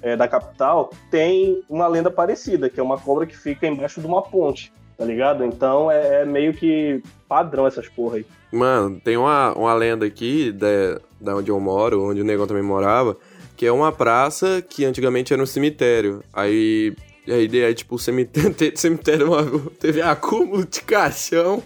é, 0.01 0.17
da 0.17 0.27
capital, 0.27 0.91
tem 1.09 1.63
uma 1.69 1.87
lenda 1.87 2.11
parecida, 2.11 2.69
que 2.69 2.79
é 2.79 2.83
uma 2.83 2.97
cobra 2.97 3.25
que 3.25 3.37
fica 3.37 3.65
embaixo 3.65 4.01
de 4.01 4.07
uma 4.07 4.21
ponte, 4.21 4.73
tá 4.97 5.05
ligado? 5.05 5.45
Então 5.45 5.89
é, 5.89 6.21
é 6.21 6.25
meio 6.25 6.53
que 6.53 7.01
padrão 7.29 7.65
essas 7.65 7.87
porra 7.87 8.17
aí. 8.17 8.25
Mano, 8.51 8.99
tem 8.99 9.15
uma, 9.15 9.53
uma 9.53 9.73
lenda 9.73 10.05
aqui 10.05 10.51
da, 10.51 10.99
da 11.19 11.35
onde 11.37 11.49
eu 11.49 11.59
moro, 11.59 12.03
onde 12.09 12.19
o 12.19 12.25
negão 12.25 12.45
também 12.45 12.63
morava, 12.63 13.15
que 13.61 13.67
é 13.67 13.71
uma 13.71 13.91
praça 13.91 14.59
que 14.67 14.83
antigamente 14.85 15.31
era 15.31 15.43
um 15.43 15.45
cemitério. 15.45 16.23
Aí. 16.33 16.95
E 17.27 17.31
aí, 17.31 17.63
aí 17.63 17.75
tipo, 17.75 17.93
o 17.93 17.99
cemitério, 17.99 18.55
cemitério 18.75 19.71
teve 19.79 20.01
acúmulo 20.01 20.65
de 20.65 20.81
caixão. 20.81 21.61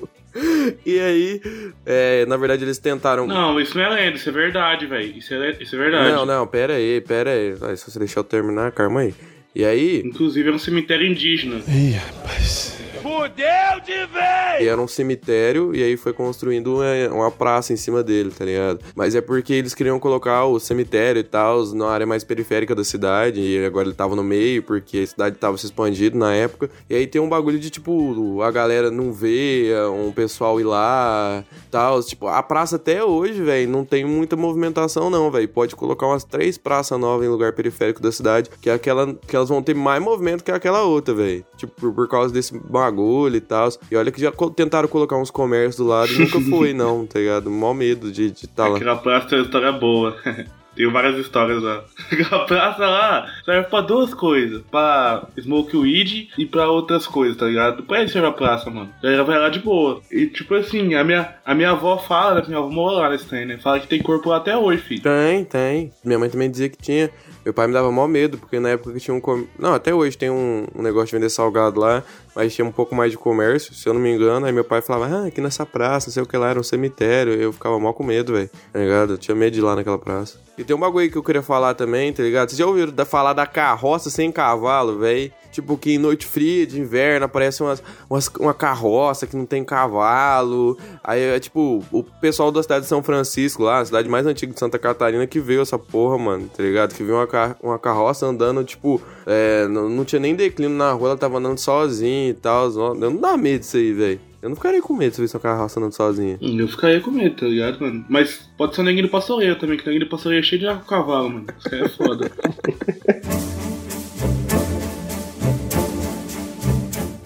E 0.85 0.99
aí, 0.99 1.41
é, 1.85 2.25
na 2.25 2.35
verdade, 2.35 2.65
eles 2.65 2.79
tentaram. 2.79 3.25
Não, 3.25 3.57
isso 3.61 3.77
não 3.77 3.85
é 3.85 3.89
lenda, 3.89 4.17
isso 4.17 4.27
é 4.27 4.31
verdade, 4.33 4.85
velho. 4.85 5.17
Isso 5.17 5.33
é, 5.33 5.51
isso 5.51 5.73
é 5.73 5.79
verdade. 5.79 6.11
Não, 6.11 6.25
não, 6.25 6.45
pera 6.45 6.73
aí, 6.73 6.99
pera 6.99 7.31
aí. 7.31 7.53
Vai, 7.53 7.77
se 7.77 7.89
você 7.89 7.97
deixar 7.97 8.19
eu 8.19 8.25
terminar, 8.25 8.73
calma 8.73 8.99
aí. 8.99 9.15
E 9.55 9.63
aí. 9.63 10.01
Inclusive 10.03 10.49
é 10.49 10.51
um 10.51 10.59
cemitério 10.59 11.07
indígena. 11.07 11.61
Ih, 11.67 11.91
rapaz. 11.91 12.75
Fudeu 13.05 13.79
de 13.85 14.07
vez! 14.07 14.61
E 14.61 14.67
era 14.67 14.81
um 14.81 14.87
cemitério, 14.87 15.75
e 15.75 15.83
aí 15.83 15.95
foi 15.95 16.11
construindo 16.11 16.77
uma, 16.77 17.13
uma 17.13 17.31
praça 17.31 17.71
em 17.71 17.75
cima 17.75 18.01
dele, 18.01 18.31
tá 18.31 18.43
ligado? 18.43 18.79
Mas 18.95 19.13
é 19.13 19.21
porque 19.21 19.53
eles 19.53 19.75
queriam 19.75 19.99
colocar 19.99 20.45
o 20.45 20.59
cemitério 20.59 21.19
e 21.19 21.23
tal 21.23 21.63
na 21.75 21.87
área 21.87 22.07
mais 22.07 22.23
periférica 22.23 22.73
da 22.73 22.83
cidade, 22.83 23.39
e 23.39 23.63
agora 23.63 23.87
ele 23.87 23.95
tava 23.95 24.15
no 24.15 24.23
meio, 24.23 24.63
porque 24.63 24.97
a 24.97 25.05
cidade 25.05 25.35
tava 25.35 25.55
se 25.55 25.67
expandindo 25.67 26.17
na 26.17 26.33
época. 26.33 26.67
E 26.89 26.95
aí 26.95 27.05
tem 27.05 27.21
um 27.21 27.29
bagulho 27.29 27.59
de, 27.59 27.69
tipo, 27.69 28.41
a 28.41 28.49
galera 28.49 28.89
não 28.89 29.13
vê, 29.13 29.69
um 29.93 30.11
pessoal 30.11 30.59
ir 30.59 30.63
lá 30.63 31.43
tal. 31.69 32.01
Tipo, 32.01 32.27
a 32.27 32.41
praça 32.41 32.77
até 32.77 33.03
hoje, 33.03 33.39
velho, 33.43 33.69
não 33.69 33.85
tem 33.85 34.03
muita 34.03 34.35
movimentação, 34.35 35.11
não, 35.11 35.29
velho. 35.29 35.47
Pode 35.47 35.75
colocar 35.75 36.07
umas 36.07 36.23
três 36.23 36.57
praças 36.57 36.99
novas 36.99 37.27
em 37.27 37.29
lugar 37.29 37.53
periférico 37.53 38.01
da 38.01 38.11
cidade, 38.11 38.49
que 38.59 38.67
é 38.67 38.73
aquela 38.73 39.13
que 39.13 39.35
elas 39.45 39.49
vão 39.49 39.61
ter 39.61 39.75
mais 39.75 40.01
movimento 40.01 40.43
que 40.43 40.51
aquela 40.51 40.83
outra, 40.83 41.13
velho. 41.13 41.45
Tipo, 41.57 41.73
por, 41.73 41.93
por 41.93 42.07
causa 42.07 42.33
desse 42.33 42.57
bagulho 42.57 43.35
e 43.35 43.41
tal. 43.41 43.69
E 43.91 43.95
olha 43.95 44.11
que 44.11 44.19
já 44.19 44.31
co- 44.31 44.49
tentaram 44.49 44.87
colocar 44.87 45.17
uns 45.17 45.31
comércios 45.31 45.77
do 45.77 45.85
lado 45.85 46.11
e 46.11 46.19
nunca 46.19 46.41
foi, 46.41 46.73
não, 46.73 47.05
tá 47.05 47.19
ligado? 47.19 47.49
Mó 47.49 47.73
medo 47.73 48.11
de 48.11 48.25
estar 48.25 48.63
tá 48.63 48.67
lá. 48.67 48.77
Aquela 48.77 48.97
praça 48.97 49.27
tem 49.27 49.39
uma 49.39 49.45
história 49.45 49.71
boa. 49.71 50.15
Tenho 50.75 50.91
várias 50.91 51.17
histórias 51.17 51.63
lá. 51.63 51.85
Aquela 52.11 52.45
praça 52.45 52.85
lá 52.85 53.27
serve 53.45 53.69
pra 53.69 53.79
duas 53.79 54.13
coisas: 54.13 54.61
pra 54.69 55.25
smoke 55.39 55.77
weed 55.77 56.27
e 56.37 56.45
pra 56.45 56.69
outras 56.69 57.07
coisas, 57.07 57.37
tá 57.37 57.45
ligado? 57.45 57.83
Pra 57.83 58.03
isso 58.03 58.11
serve 58.11 58.27
a 58.27 58.31
praça, 58.33 58.69
mano. 58.69 58.89
A 58.99 59.03
galera 59.03 59.23
vai 59.23 59.39
lá 59.39 59.47
de 59.47 59.59
boa. 59.59 60.01
E 60.11 60.27
tipo 60.27 60.53
assim, 60.53 60.93
a 60.95 61.03
minha, 61.05 61.33
a 61.45 61.55
minha 61.55 61.71
avó 61.71 61.97
fala, 61.97 62.35
né? 62.41 62.43
Minha 62.47 62.59
avó 62.59 62.69
mora 62.69 62.97
lá 63.03 63.09
nesse 63.09 63.25
trem, 63.25 63.45
né? 63.45 63.57
Fala 63.57 63.79
que 63.79 63.87
tem 63.87 64.01
corpo 64.01 64.27
lá 64.27 64.35
até 64.35 64.57
hoje, 64.57 64.81
filho. 64.81 65.01
Tem, 65.01 65.45
tem. 65.45 65.93
Minha 66.03 66.19
mãe 66.19 66.29
também 66.29 66.51
dizia 66.51 66.67
que 66.67 66.77
tinha. 66.77 67.09
Meu 67.45 67.53
pai 67.53 67.67
me 67.67 67.73
dava 67.73 67.91
mó 67.91 68.07
medo, 68.07 68.39
porque 68.39 68.59
na 68.59 68.69
época 68.69 68.91
que 68.91 68.99
tinha 68.99 69.13
um. 69.13 69.21
Com... 69.21 69.45
Não, 69.59 69.75
até 69.75 69.93
hoje 69.93 70.17
tem 70.17 70.31
um, 70.31 70.65
um 70.73 70.81
negócio 70.81 71.07
de 71.07 71.13
vender 71.13 71.29
salgado 71.29 71.79
lá, 71.79 72.03
mas 72.35 72.53
tinha 72.53 72.65
um 72.65 72.71
pouco 72.71 72.93
mais 72.93 73.11
de 73.11 73.17
comércio, 73.17 73.73
se 73.73 73.87
eu 73.87 73.93
não 73.93 74.01
me 74.01 74.13
engano. 74.13 74.45
Aí 74.45 74.51
meu 74.51 74.65
pai 74.65 74.81
falava, 74.81 75.15
ah, 75.15 75.27
aqui 75.27 75.39
nessa 75.39 75.65
praça, 75.65 76.07
não 76.09 76.13
sei 76.13 76.21
o 76.21 76.25
que 76.25 76.35
lá, 76.35 76.49
era 76.49 76.59
um 76.59 76.63
cemitério. 76.63 77.33
Eu 77.33 77.53
ficava 77.53 77.79
mal 77.79 77.93
com 77.93 78.03
medo, 78.03 78.33
velho. 78.33 78.49
Tá 78.73 78.79
ligado? 78.79 79.13
Eu 79.13 79.17
tinha 79.17 79.33
medo 79.33 79.53
de 79.53 79.59
ir 79.59 79.63
lá 79.63 79.75
naquela 79.75 79.97
praça. 79.97 80.43
E 80.57 80.63
tem 80.63 80.75
um 80.75 80.79
bagulho 80.79 81.03
aí 81.03 81.11
que 81.11 81.17
eu 81.17 81.23
queria 81.23 81.41
falar 81.41 81.73
também, 81.73 82.13
tá 82.13 82.23
ligado? 82.23 82.49
Vocês 82.49 82.57
já 82.57 82.65
ouviram 82.65 82.93
falar 83.05 83.33
da 83.33 83.45
carroça 83.45 84.09
sem 84.09 84.31
cavalo, 84.31 84.99
velho? 84.99 85.31
Tipo, 85.51 85.77
que 85.77 85.93
em 85.93 85.97
noite 85.97 86.25
fria 86.25 86.67
de 86.67 86.79
inverno 86.79 87.25
aparece 87.25 87.63
umas, 87.63 87.81
umas, 88.09 88.27
uma 88.39 88.53
carroça 88.53 89.25
que 89.25 89.37
não 89.37 89.45
tem 89.45 89.63
cavalo. 89.63 90.77
Aí 91.01 91.21
é 91.21 91.39
tipo, 91.39 91.83
o 91.91 92.03
pessoal 92.03 92.51
da 92.51 92.61
cidade 92.61 92.81
de 92.81 92.89
São 92.89 93.01
Francisco 93.01 93.63
lá, 93.63 93.79
a 93.79 93.85
cidade 93.85 94.09
mais 94.09 94.25
antiga 94.25 94.53
de 94.53 94.59
Santa 94.59 94.77
Catarina, 94.77 95.25
que 95.27 95.39
viu 95.39 95.61
essa 95.61 95.79
porra, 95.79 96.17
mano, 96.17 96.49
tá 96.55 96.61
ligado? 96.61 96.93
Que 96.93 97.03
viu 97.03 97.15
uma, 97.15 97.57
uma 97.61 97.79
carroça 97.79 98.25
andando, 98.25 98.63
tipo, 98.65 99.01
é, 99.25 99.67
não, 99.67 99.89
não 99.89 100.03
tinha 100.03 100.19
nem 100.19 100.35
declínio 100.35 100.75
na 100.75 100.91
rua, 100.91 101.09
ela 101.09 101.17
tava 101.17 101.37
andando 101.37 101.57
sozinha 101.57 102.24
e 102.29 102.33
tal. 102.33 102.69
Não 102.95 103.15
dá 103.15 103.35
medo 103.37 103.61
disso 103.61 103.77
aí, 103.77 103.93
velho. 103.93 104.19
Eu 104.41 104.49
não 104.49 104.55
ficaria 104.55 104.81
com 104.81 104.93
medo 104.93 105.15
se 105.15 105.21
visse 105.21 105.35
uma 105.35 105.41
carroça 105.41 105.79
andando 105.79 105.93
sozinha. 105.93 106.37
Eu 106.39 106.67
ficaria 106.67 107.01
com 107.01 107.09
medo, 107.09 107.35
tá 107.35 107.47
ligado, 107.47 107.79
mano? 107.81 108.05
Mas 108.07 108.47
pode 108.57 108.75
ser 108.75 108.81
o 108.81 108.83
neguinho 108.83 109.07
do 109.07 109.11
pastoreio 109.11 109.57
também, 109.57 109.77
que 109.77 109.83
o 109.83 109.87
neguinho 109.87 110.05
do 110.05 110.09
pastoreio 110.09 110.39
é 110.39 110.43
cheio 110.43 110.61
de 110.61 110.85
cavalo, 110.85 111.29
mano. 111.29 111.47
Isso 111.57 111.73
aí 111.73 111.81
é 111.81 111.89
foda. 111.89 112.31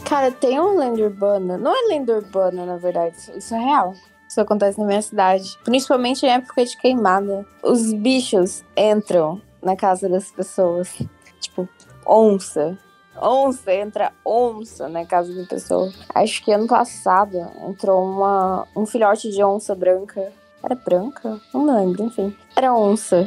Cara, 0.09 0.31
tem 0.31 0.59
uma 0.59 0.73
lenda 0.73 1.03
urbana. 1.03 1.57
Não 1.57 1.71
é 1.71 1.87
lenda 1.93 2.15
urbana, 2.15 2.65
na 2.65 2.77
verdade. 2.77 3.15
Isso 3.37 3.53
é 3.53 3.59
real. 3.59 3.93
Isso 4.27 4.41
acontece 4.41 4.79
na 4.79 4.85
minha 4.85 5.01
cidade. 5.03 5.55
Principalmente 5.63 6.25
em 6.25 6.29
época 6.29 6.65
de 6.65 6.75
queimada. 6.75 7.45
Os 7.63 7.93
bichos 7.93 8.63
entram 8.75 9.39
na 9.61 9.75
casa 9.75 10.09
das 10.09 10.31
pessoas. 10.31 10.99
Tipo, 11.39 11.69
onça. 12.07 12.75
Onça, 13.21 13.73
entra 13.73 14.13
onça 14.25 14.87
na 14.87 15.05
casa 15.05 15.33
da 15.33 15.47
pessoa. 15.47 15.91
Acho 16.13 16.43
que 16.43 16.51
ano 16.51 16.67
passado 16.67 17.37
entrou 17.67 18.03
uma, 18.03 18.67
um 18.75 18.85
filhote 18.85 19.29
de 19.29 19.43
onça 19.43 19.75
branca. 19.75 20.31
Era 20.63 20.75
branca? 20.75 21.39
Não 21.53 21.65
lembro, 21.65 22.03
enfim. 22.03 22.35
Era 22.55 22.73
onça. 22.73 23.25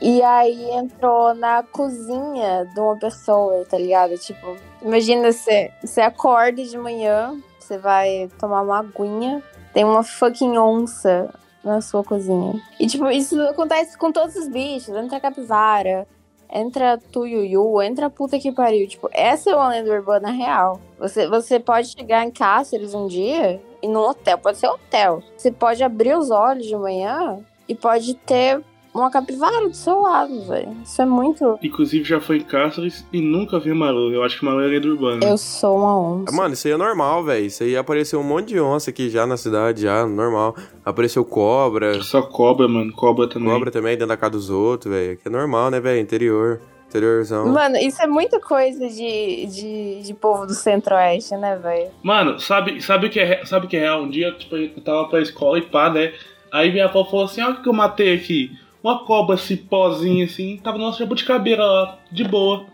E 0.00 0.20
aí 0.22 0.70
entrou 0.72 1.32
na 1.34 1.62
cozinha 1.62 2.64
de 2.72 2.80
uma 2.80 2.96
pessoa, 2.96 3.64
tá 3.64 3.78
ligado? 3.78 4.16
Tipo, 4.18 4.56
imagina 4.80 5.30
você, 5.30 5.70
você 5.80 6.00
acorda 6.00 6.64
de 6.64 6.76
manhã, 6.76 7.40
você 7.58 7.78
vai 7.78 8.28
tomar 8.38 8.62
uma 8.62 8.80
aguinha, 8.80 9.42
tem 9.72 9.84
uma 9.84 10.02
fucking 10.02 10.58
onça 10.58 11.32
na 11.62 11.80
sua 11.80 12.02
cozinha. 12.02 12.60
E 12.80 12.86
tipo, 12.86 13.08
isso 13.10 13.40
acontece 13.42 13.96
com 13.96 14.10
todos 14.10 14.34
os 14.34 14.48
bichos, 14.48 14.94
entra 14.94 15.20
capivara, 15.20 16.06
entra 16.52 16.98
tuiuiu, 17.10 17.80
entra 17.82 18.10
puta 18.10 18.38
que 18.38 18.52
pariu. 18.52 18.86
Tipo, 18.86 19.08
essa 19.12 19.50
é 19.50 19.56
uma 19.56 19.70
lenda 19.70 19.90
urbana 19.90 20.30
real. 20.30 20.80
Você, 20.98 21.26
você 21.26 21.58
pode 21.58 21.88
chegar 21.88 22.24
em 22.24 22.30
Cáceres 22.30 22.94
um 22.94 23.06
dia 23.06 23.60
e 23.80 23.88
no 23.88 24.00
hotel, 24.00 24.38
pode 24.38 24.58
ser 24.58 24.68
hotel. 24.68 25.22
Você 25.36 25.50
pode 25.50 25.82
abrir 25.82 26.16
os 26.16 26.30
olhos 26.30 26.66
de 26.66 26.76
manhã 26.76 27.38
e 27.66 27.74
pode 27.74 28.14
ter 28.14 28.62
uma 28.94 29.10
capivara 29.10 29.68
do 29.68 29.74
seu 29.74 30.00
lado, 30.00 30.44
velho. 30.44 30.76
Isso 30.84 31.00
é 31.00 31.06
muito. 31.06 31.58
Inclusive 31.62 32.04
já 32.04 32.20
foi 32.20 32.38
em 32.38 32.42
Cáceres 32.42 33.06
e 33.12 33.20
nunca 33.20 33.58
vi 33.58 33.72
Malu. 33.72 34.12
Eu 34.12 34.22
acho 34.22 34.38
que 34.38 34.44
Malu 34.44 34.60
é 34.60 34.66
lenda 34.66 34.88
urbana. 34.88 35.24
Eu 35.24 35.38
sou 35.38 35.78
uma 35.78 35.98
onça. 35.98 36.32
Mano, 36.32 36.54
isso 36.54 36.66
aí 36.66 36.74
é 36.74 36.76
normal, 36.76 37.24
velho. 37.24 37.46
Isso 37.46 37.62
aí 37.62 37.76
apareceu 37.76 38.20
um 38.20 38.24
monte 38.24 38.48
de 38.48 38.60
onça 38.60 38.90
aqui 38.90 39.08
já 39.08 39.26
na 39.26 39.36
cidade, 39.36 39.82
já, 39.82 40.06
normal. 40.06 40.54
Apareceu 40.84 41.24
cobra. 41.24 42.02
Só 42.02 42.22
cobra, 42.22 42.68
mano. 42.68 42.92
Cobra 42.92 43.26
também. 43.28 43.48
Cobra 43.48 43.70
também 43.70 43.92
dentro 43.92 44.08
da 44.08 44.16
casa 44.16 44.32
dos 44.32 44.50
outros, 44.50 44.92
velho. 44.92 45.16
Que 45.16 45.28
é 45.28 45.30
normal, 45.30 45.70
né, 45.70 45.80
velho? 45.80 46.00
Interior. 46.00 46.60
Interiorzão. 46.88 47.48
Mano, 47.48 47.78
isso 47.78 48.02
é 48.02 48.06
muita 48.06 48.38
coisa 48.38 48.86
de, 48.86 49.46
de, 49.46 50.02
de 50.02 50.12
povo 50.12 50.46
do 50.46 50.52
centro-oeste, 50.52 51.34
né, 51.38 51.56
velho? 51.56 51.90
Mano, 52.02 52.38
sabe, 52.38 52.82
sabe, 52.82 53.06
o 53.06 53.10
que 53.10 53.18
é, 53.18 53.42
sabe 53.46 53.64
o 53.64 53.68
que 53.68 53.78
é 53.78 53.80
real? 53.80 54.02
Um 54.02 54.10
dia, 54.10 54.30
tipo, 54.32 54.54
eu 54.54 54.68
tava 54.82 55.08
pra 55.08 55.22
escola 55.22 55.56
e 55.56 55.62
pá, 55.62 55.88
né? 55.88 56.12
Aí 56.52 56.70
minha 56.70 56.84
avó 56.84 57.02
falou 57.06 57.24
assim: 57.24 57.40
olha 57.40 57.54
o 57.54 57.62
que 57.62 57.68
eu 57.70 57.72
matei 57.72 58.14
aqui 58.14 58.50
uma 58.82 59.04
cobra 59.04 59.36
cipózinha 59.36 60.24
assim, 60.24 60.58
tava 60.62 60.78
no 60.78 60.84
nosso 60.84 60.98
jabuticabeira 60.98 61.64
lá, 61.64 61.98
de 62.10 62.24
boa. 62.24 62.66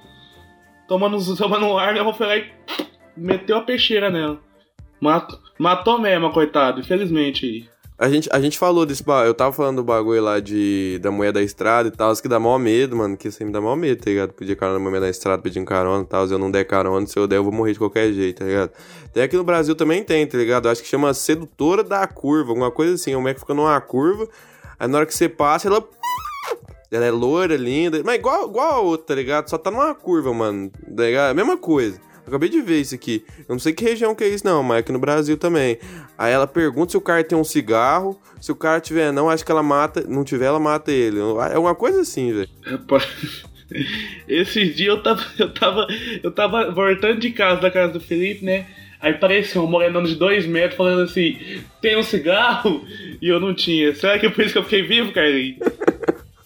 Tomando, 0.87 1.19
tomando 1.37 1.77
ar, 1.77 1.93
minha 1.93 2.03
avó 2.03 2.13
foi 2.13 2.27
lá 2.27 2.37
e 2.37 2.51
meteu 3.17 3.59
a 3.59 3.63
peixeira 3.63 4.11
nela. 4.11 4.41
Matou, 5.01 5.39
matou 5.59 5.99
mesmo, 5.99 6.33
coitado, 6.33 6.81
infelizmente. 6.81 7.69
A 8.01 8.09
gente, 8.09 8.29
a 8.31 8.41
gente 8.41 8.57
falou 8.57 8.87
desse. 8.87 9.03
Eu 9.27 9.35
tava 9.35 9.53
falando 9.53 9.79
do 9.79 9.85
bagulho 9.85 10.23
lá 10.23 10.39
de, 10.39 11.01
da 11.03 11.11
mulher 11.11 11.33
da 11.33 11.43
estrada 11.43 11.89
e 11.89 11.91
tal, 11.91 12.15
que 12.15 12.29
dá 12.29 12.39
mó 12.39 12.57
medo, 12.57 12.95
mano. 12.95 13.17
Que 13.17 13.27
isso 13.27 13.43
aí 13.43 13.47
me 13.47 13.53
dá 13.53 13.61
mó 13.61 13.75
medo, 13.75 14.01
tá 14.01 14.09
ligado? 14.09 14.33
Pedir 14.35 14.55
carona 14.55 14.79
na 14.79 14.85
mulher 14.85 15.01
da 15.01 15.11
estrada, 15.11 15.43
pedindo 15.43 15.67
carona 15.67 16.05
e 16.05 16.07
tal. 16.07 16.25
Se 16.25 16.33
eu 16.33 16.39
não 16.39 16.49
der 16.49 16.65
carona, 16.65 17.05
se 17.09 17.19
eu 17.19 17.27
der, 17.27 17.39
eu 17.39 17.43
vou 17.43 17.53
morrer 17.53 17.73
de 17.73 17.79
qualquer 17.81 18.13
jeito, 18.13 18.39
tá 18.39 18.45
ligado? 18.45 18.71
Tem 19.13 19.25
aqui 19.25 19.37
no 19.37 19.43
Brasil 19.43 19.75
também 19.75 20.05
tem, 20.05 20.25
tá 20.25 20.39
ligado? 20.39 20.69
Acho 20.69 20.81
que 20.81 20.89
chama 20.89 21.13
sedutora 21.13 21.83
da 21.83 22.07
curva, 22.07 22.51
alguma 22.53 22.71
coisa 22.71 22.95
assim. 22.95 23.13
A 23.15 23.19
mulher 23.19 23.35
que 23.35 23.41
fica 23.41 23.53
numa 23.53 23.81
curva, 23.81 24.29
aí 24.79 24.87
na 24.87 24.99
hora 24.99 25.07
que 25.07 25.15
você 25.15 25.29
passa, 25.29 25.67
ela 25.67 25.85
ela 26.91 27.05
é 27.05 27.11
loira, 27.11 27.57
linda. 27.57 28.03
Mas 28.05 28.16
igual, 28.16 28.49
igual 28.49 28.72
a 28.72 28.80
outra, 28.80 29.09
tá 29.09 29.14
ligado? 29.14 29.49
Só 29.49 29.59
tá 29.59 29.70
numa 29.70 29.95
curva, 29.95 30.32
mano. 30.32 30.70
Tá 30.70 31.05
ligado? 31.05 31.30
A 31.30 31.34
mesma 31.34 31.57
coisa. 31.57 32.01
acabei 32.26 32.49
de 32.49 32.61
ver 32.61 32.80
isso 32.80 32.95
aqui. 32.95 33.24
Eu 33.41 33.55
não 33.55 33.59
sei 33.59 33.72
que 33.72 33.84
região 33.84 34.14
que 34.14 34.24
é 34.24 34.28
isso, 34.28 34.45
não, 34.45 34.62
mas 34.62 34.78
aqui 34.78 34.93
no 34.93 34.99
Brasil 34.99 35.36
também. 35.36 35.78
Aí 36.16 36.32
ela 36.32 36.47
pergunta 36.47 36.93
se 36.93 36.97
o 36.97 37.01
cara 37.01 37.22
tem 37.22 37.36
um 37.36 37.45
cigarro. 37.45 38.18
Se 38.41 38.51
o 38.51 38.57
cara 38.57 38.80
tiver 38.80 39.12
não, 39.12 39.28
acho 39.28 39.45
que 39.45 39.53
ela 39.53 39.62
mata. 39.62 40.05
Não 40.09 40.24
tiver, 40.24 40.47
ela 40.47 40.61
mata 40.61 40.91
ele. 40.91 41.18
É 41.53 41.59
uma 41.59 41.74
coisa 41.74 42.01
assim, 42.01 42.32
velho. 42.32 42.49
Esses 44.26 44.74
dias 44.74 44.97
eu 44.97 45.03
tava, 45.03 45.22
eu 45.39 45.53
tava. 45.53 45.86
Eu 46.22 46.30
tava 46.30 46.70
voltando 46.70 47.20
de 47.20 47.30
casa 47.30 47.61
da 47.61 47.70
casa 47.70 47.93
do 47.93 48.01
Felipe, 48.01 48.45
né? 48.45 48.66
Aí 49.01 49.14
parecia 49.14 49.61
um 49.61 49.66
morenão 49.66 50.03
de 50.03 50.14
dois 50.16 50.47
metros 50.47 50.76
falando 50.76 51.03
assim: 51.03 51.39
tem 51.80 51.97
um 51.97 52.03
cigarro? 52.03 52.82
E 53.20 53.28
eu 53.28 53.39
não 53.39 53.55
tinha. 53.55 53.95
Será 53.95 54.18
que 54.18 54.26
é 54.26 54.30
por 54.30 54.43
isso 54.43 54.55
que 54.55 54.59
eu 54.59 54.64
fiquei 54.64 54.82
vivo, 54.82 55.12
Carlinhos? 55.12 55.59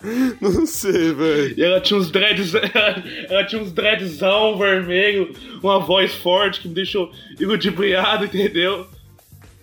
Não 0.40 0.66
sei, 0.66 1.12
velho. 1.12 1.54
E 1.56 1.62
ela 1.62 1.80
tinha 1.80 1.98
uns 1.98 2.10
dreads. 2.10 2.52
Ela, 3.28 3.44
tinha 3.44 3.62
uns 3.62 3.72
dreadzão 3.72 4.58
vermelho, 4.58 5.34
uma 5.62 5.78
voz 5.78 6.14
forte 6.14 6.60
que 6.60 6.68
me 6.68 6.74
deixou 6.74 7.10
iludibriado, 7.38 8.24
entendeu? 8.24 8.86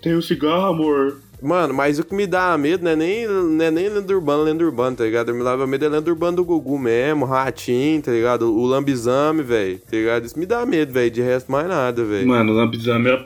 Tem 0.02 0.16
um 0.16 0.22
cigarro, 0.22 0.66
amor. 0.66 1.20
Mano, 1.42 1.72
mas 1.72 1.98
o 1.98 2.04
que 2.04 2.14
me 2.14 2.26
dá 2.26 2.56
medo 2.58 2.84
não 2.84 2.90
é 2.90 2.96
nem, 2.96 3.26
não 3.26 3.64
é 3.64 3.70
nem 3.70 3.88
lenda 3.88 4.14
urbana, 4.14 4.42
lenda 4.42 4.62
urbana, 4.62 4.96
tá 4.96 5.04
ligado? 5.04 5.34
Me 5.34 5.42
dava 5.42 5.66
medo 5.66 5.86
é 5.86 5.88
lenda 5.88 6.10
urbana 6.10 6.36
do 6.36 6.44
Gugu 6.44 6.78
mesmo, 6.78 7.24
Ratinho, 7.24 8.02
tá 8.02 8.12
ligado? 8.12 8.54
O 8.54 8.66
Lambizame, 8.66 9.42
velho, 9.42 9.78
tá 9.78 9.96
ligado? 9.96 10.26
Isso 10.26 10.38
me 10.38 10.44
dá 10.44 10.66
medo, 10.66 10.92
velho, 10.92 11.10
de 11.10 11.22
resto 11.22 11.50
mais 11.50 11.66
nada, 11.66 12.04
velho. 12.04 12.28
Mano, 12.28 12.52
o 12.52 12.56
Lambizame 12.56 13.08
era 13.08 13.24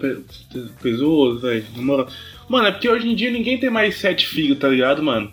pesoso, 0.81 1.41
velho. 1.41 1.65
Mano, 2.49 2.69
é 2.69 2.73
porque 2.73 2.89
hoje 2.89 3.09
em 3.09 3.17
dia 3.17 3.31
ninguém 3.33 3.59
tem 3.59 3.71
mais 3.71 3.99
sete 3.99 4.29
filhos, 4.29 4.59
tá 4.59 4.69
ligado, 4.69 5.03
mano? 5.03 5.33